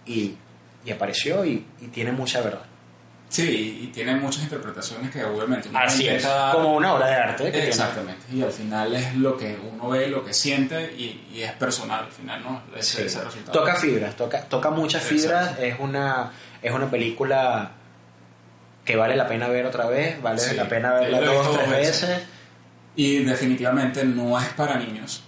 y, 0.05 0.35
y 0.85 0.91
apareció 0.91 1.43
y, 1.43 1.65
y, 1.81 1.87
tiene 1.87 2.11
mucha 2.11 2.41
verdad. 2.41 2.65
Sí, 3.29 3.79
y 3.81 3.87
tiene 3.87 4.15
muchas 4.15 4.43
interpretaciones 4.43 5.09
que 5.09 5.23
obviamente 5.23 5.67
Así 5.73 6.07
es, 6.07 6.23
como 6.51 6.75
una 6.75 6.93
obra 6.93 7.07
de 7.07 7.15
arte. 7.15 7.67
Exactamente, 7.67 8.21
y 8.31 8.43
al 8.43 8.51
final 8.51 8.93
es 8.95 9.15
lo 9.15 9.35
que 9.35 9.57
uno 9.71 9.89
ve, 9.89 10.07
lo 10.07 10.23
que 10.23 10.35
siente 10.35 10.93
y, 10.95 11.29
y 11.33 11.41
es 11.41 11.51
personal 11.53 12.03
al 12.05 12.11
final, 12.11 12.43
¿no? 12.43 12.61
Ese, 12.77 13.07
Toca 13.51 13.75
fibras, 13.75 14.15
toca, 14.15 14.43
toca 14.43 14.69
muchas 14.69 15.01
fibras, 15.01 15.57
es 15.57 15.79
una, 15.79 16.31
es 16.61 16.71
una 16.71 16.91
película 16.91 17.71
que 18.83 18.95
vale 18.95 19.15
la 19.15 19.27
pena 19.27 19.47
ver 19.47 19.65
otra 19.65 19.87
vez, 19.87 20.21
vale 20.21 20.53
la 20.53 20.67
pena 20.67 20.93
verla 20.93 21.21
dos, 21.21 21.57
tres 21.57 21.69
veces. 21.69 22.21
Y 22.95 23.23
definitivamente 23.23 24.03
no 24.03 24.39
es 24.39 24.49
para 24.49 24.75
niños. 24.75 25.23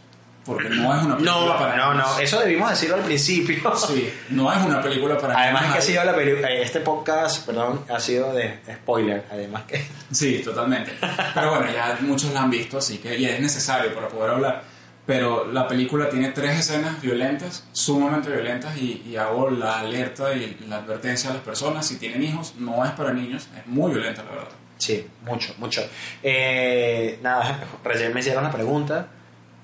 Porque 0.45 0.69
no 0.69 0.95
es 0.95 1.03
una 1.03 1.17
película 1.17 1.45
no, 1.45 1.57
para 1.57 1.75
no, 1.75 1.93
niños. 1.93 2.07
No, 2.07 2.13
no, 2.13 2.19
eso 2.19 2.39
debimos 2.39 2.69
decirlo 2.69 2.97
al 2.97 3.01
principio. 3.01 3.75
Sí, 3.75 4.13
no 4.29 4.53
es 4.53 4.63
una 4.63 4.79
película 4.79 5.17
para 5.17 5.33
además 5.33 5.63
niños. 5.63 5.73
Además 5.73 5.73
que 5.73 5.79
ha 5.79 5.81
sido 5.81 6.03
la 6.03 6.15
película, 6.15 6.51
eh, 6.51 6.61
este 6.61 6.79
podcast, 6.81 7.45
perdón, 7.45 7.83
ha 7.89 7.99
sido 7.99 8.31
de 8.31 8.59
spoiler, 8.71 9.25
además 9.31 9.63
que... 9.63 9.83
Sí, 10.11 10.43
totalmente. 10.43 10.91
Pero 11.33 11.49
bueno, 11.49 11.65
ya 11.73 11.97
muchos 12.01 12.31
la 12.31 12.43
han 12.43 12.51
visto, 12.51 12.77
así 12.77 12.99
que 12.99 13.17
y 13.17 13.25
es 13.25 13.39
necesario 13.39 13.93
para 13.95 14.07
poder 14.07 14.31
hablar 14.31 14.74
pero 15.05 15.51
la 15.51 15.67
película 15.67 16.09
tiene 16.09 16.31
tres 16.31 16.59
escenas 16.59 16.99
violentas, 17.01 17.67
sumamente 17.71 18.31
violentas, 18.31 18.75
y, 18.77 19.15
hago 19.15 19.49
la 19.49 19.79
alerta 19.79 20.33
y 20.33 20.57
la 20.67 20.77
advertencia 20.77 21.29
a 21.29 21.33
las 21.33 21.43
personas, 21.43 21.85
si 21.85 21.97
tienen 21.97 22.23
hijos, 22.23 22.55
no 22.57 22.83
es 22.83 22.91
para 22.91 23.13
niños, 23.13 23.47
es 23.57 23.67
muy 23.67 23.91
violenta 23.91 24.23
la 24.23 24.31
verdad. 24.31 24.49
Sí, 24.77 25.07
mucho, 25.23 25.53
mucho. 25.57 25.81
Eh, 26.21 27.19
nada, 27.21 27.63
recién 27.83 28.13
me 28.13 28.19
hicieron 28.19 28.43
la 28.43 28.51
pregunta 28.51 29.07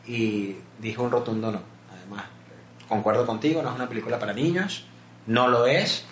y 0.05 0.55
dije 0.79 1.01
un 1.01 1.11
rotundo 1.11 1.51
no. 1.51 1.61
Además, 1.91 2.25
concuerdo 2.87 3.25
contigo, 3.25 3.61
no 3.61 3.69
es 3.69 3.75
una 3.75 3.89
película 3.89 4.19
para 4.19 4.33
niños, 4.33 4.85
no 5.27 5.47
lo 5.47 5.65
es. 5.65 6.05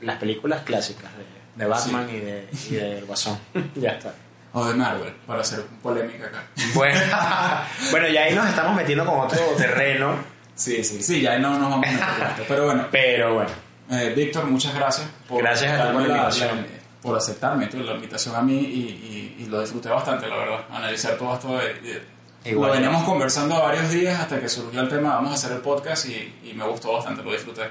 Las 0.00 0.18
películas 0.18 0.62
clásicas 0.62 1.10
de, 1.56 1.66
Batman 1.66 2.08
y 2.10 2.18
de, 2.18 2.48
y 2.68 2.74
de 2.74 3.00
Guasón, 3.02 3.38
ya 3.74 3.92
está. 3.92 4.14
O 4.56 4.64
de 4.64 4.74
Marvel, 4.74 5.12
para 5.26 5.40
hacer 5.40 5.64
polémica 5.82 6.26
acá. 6.26 6.44
Bueno, 6.74 7.00
bueno, 7.90 8.08
ya 8.08 8.22
ahí 8.22 8.34
nos 8.34 8.48
estamos 8.48 8.76
metiendo 8.76 9.04
con 9.04 9.18
otro 9.18 9.38
terreno. 9.56 10.14
Sí, 10.54 10.84
sí, 10.84 11.02
sí, 11.02 11.20
ya 11.20 11.38
no 11.40 11.58
nos 11.58 11.70
vamos 11.70 11.88
a 11.88 11.90
meter 11.90 12.46
Pero 12.46 12.66
bueno. 12.66 12.86
Pero 12.92 13.34
bueno. 13.34 13.50
Eh, 13.90 14.12
Víctor, 14.16 14.44
muchas 14.44 14.72
gracias 14.74 15.08
por, 15.28 15.42
gracias 15.42 15.78
a 15.80 15.92
por, 15.92 16.02
la 16.02 16.08
invitación. 16.08 16.66
por 17.02 17.18
aceptarme 17.18 17.68
la 17.68 17.92
invitación 17.92 18.36
a 18.36 18.42
mí 18.42 18.56
y, 18.56 19.36
y, 19.40 19.46
lo 19.46 19.60
disfruté 19.60 19.88
bastante, 19.88 20.28
la 20.28 20.36
verdad. 20.36 20.60
Analizar 20.70 21.18
todo 21.18 21.34
esto 21.34 21.58
de, 21.58 22.52
lo 22.52 22.70
veníamos 22.70 23.04
conversando 23.04 23.60
varios 23.60 23.90
días 23.90 24.20
hasta 24.20 24.40
que 24.40 24.48
surgió 24.48 24.80
el 24.80 24.88
tema, 24.88 25.16
vamos 25.16 25.32
a 25.32 25.34
hacer 25.34 25.52
el 25.52 25.58
podcast 25.58 26.06
y, 26.06 26.40
y 26.44 26.54
me 26.54 26.64
gustó 26.64 26.92
bastante, 26.92 27.22
lo 27.22 27.32
disfruté. 27.32 27.62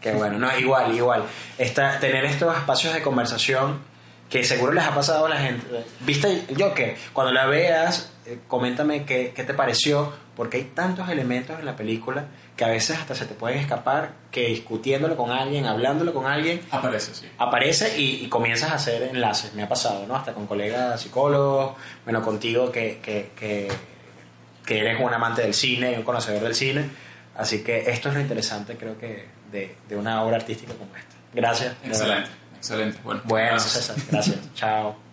Qué 0.00 0.12
bueno, 0.12 0.38
no, 0.38 0.58
igual, 0.58 0.94
igual. 0.94 1.24
Esta, 1.58 2.00
tener 2.00 2.24
estos 2.24 2.56
espacios 2.56 2.94
de 2.94 3.02
conversación 3.02 3.89
que 4.30 4.44
seguro 4.44 4.72
les 4.72 4.84
ha 4.84 4.94
pasado 4.94 5.26
a 5.26 5.28
la 5.28 5.38
gente. 5.38 5.66
¿Viste 6.00 6.44
yo 6.56 6.72
que 6.72 6.96
Cuando 7.12 7.32
la 7.32 7.46
veas, 7.46 8.12
eh, 8.24 8.38
coméntame 8.46 9.04
qué, 9.04 9.32
qué, 9.34 9.42
te 9.42 9.54
pareció, 9.54 10.12
porque 10.36 10.58
hay 10.58 10.64
tantos 10.72 11.08
elementos 11.08 11.58
en 11.58 11.66
la 11.66 11.74
película 11.74 12.26
que 12.56 12.64
a 12.64 12.68
veces 12.68 12.96
hasta 12.96 13.16
se 13.16 13.26
te 13.26 13.34
pueden 13.34 13.58
escapar, 13.58 14.12
que 14.30 14.46
discutiéndolo 14.46 15.16
con 15.16 15.32
alguien, 15.32 15.66
hablándolo 15.66 16.14
con 16.14 16.26
alguien, 16.26 16.60
aparece, 16.70 17.12
sí. 17.12 17.28
Aparece 17.38 17.98
y, 17.98 18.28
comienzas 18.28 18.70
a 18.70 18.74
hacer 18.74 19.02
enlaces. 19.02 19.52
Me 19.54 19.64
ha 19.64 19.68
pasado, 19.68 20.06
¿no? 20.06 20.14
Hasta 20.14 20.32
con 20.32 20.46
colegas 20.46 21.00
psicólogos, 21.00 21.76
bueno, 22.04 22.22
contigo 22.22 22.70
que, 22.70 23.00
que, 23.02 23.32
que, 23.34 23.68
que 24.64 24.78
eres 24.78 25.00
un 25.00 25.12
amante 25.12 25.42
del 25.42 25.54
cine, 25.54 25.96
un 25.96 26.04
conocedor 26.04 26.42
del 26.42 26.54
cine. 26.54 26.88
Así 27.36 27.64
que 27.64 27.90
esto 27.90 28.10
es 28.10 28.14
lo 28.14 28.20
interesante, 28.20 28.76
creo 28.76 28.96
que, 28.96 29.26
de, 29.50 29.74
de 29.88 29.96
una 29.96 30.22
obra 30.22 30.36
artística 30.36 30.72
como 30.74 30.94
esta. 30.94 31.16
Gracias. 31.34 31.74
Excelente. 31.84 32.39
Excelente. 32.60 32.98
Bueno, 33.02 33.22
bueno 33.24 33.46
gracias. 33.52 33.86
César, 33.86 33.96
gracias. 34.10 34.54
Chao. 34.54 35.09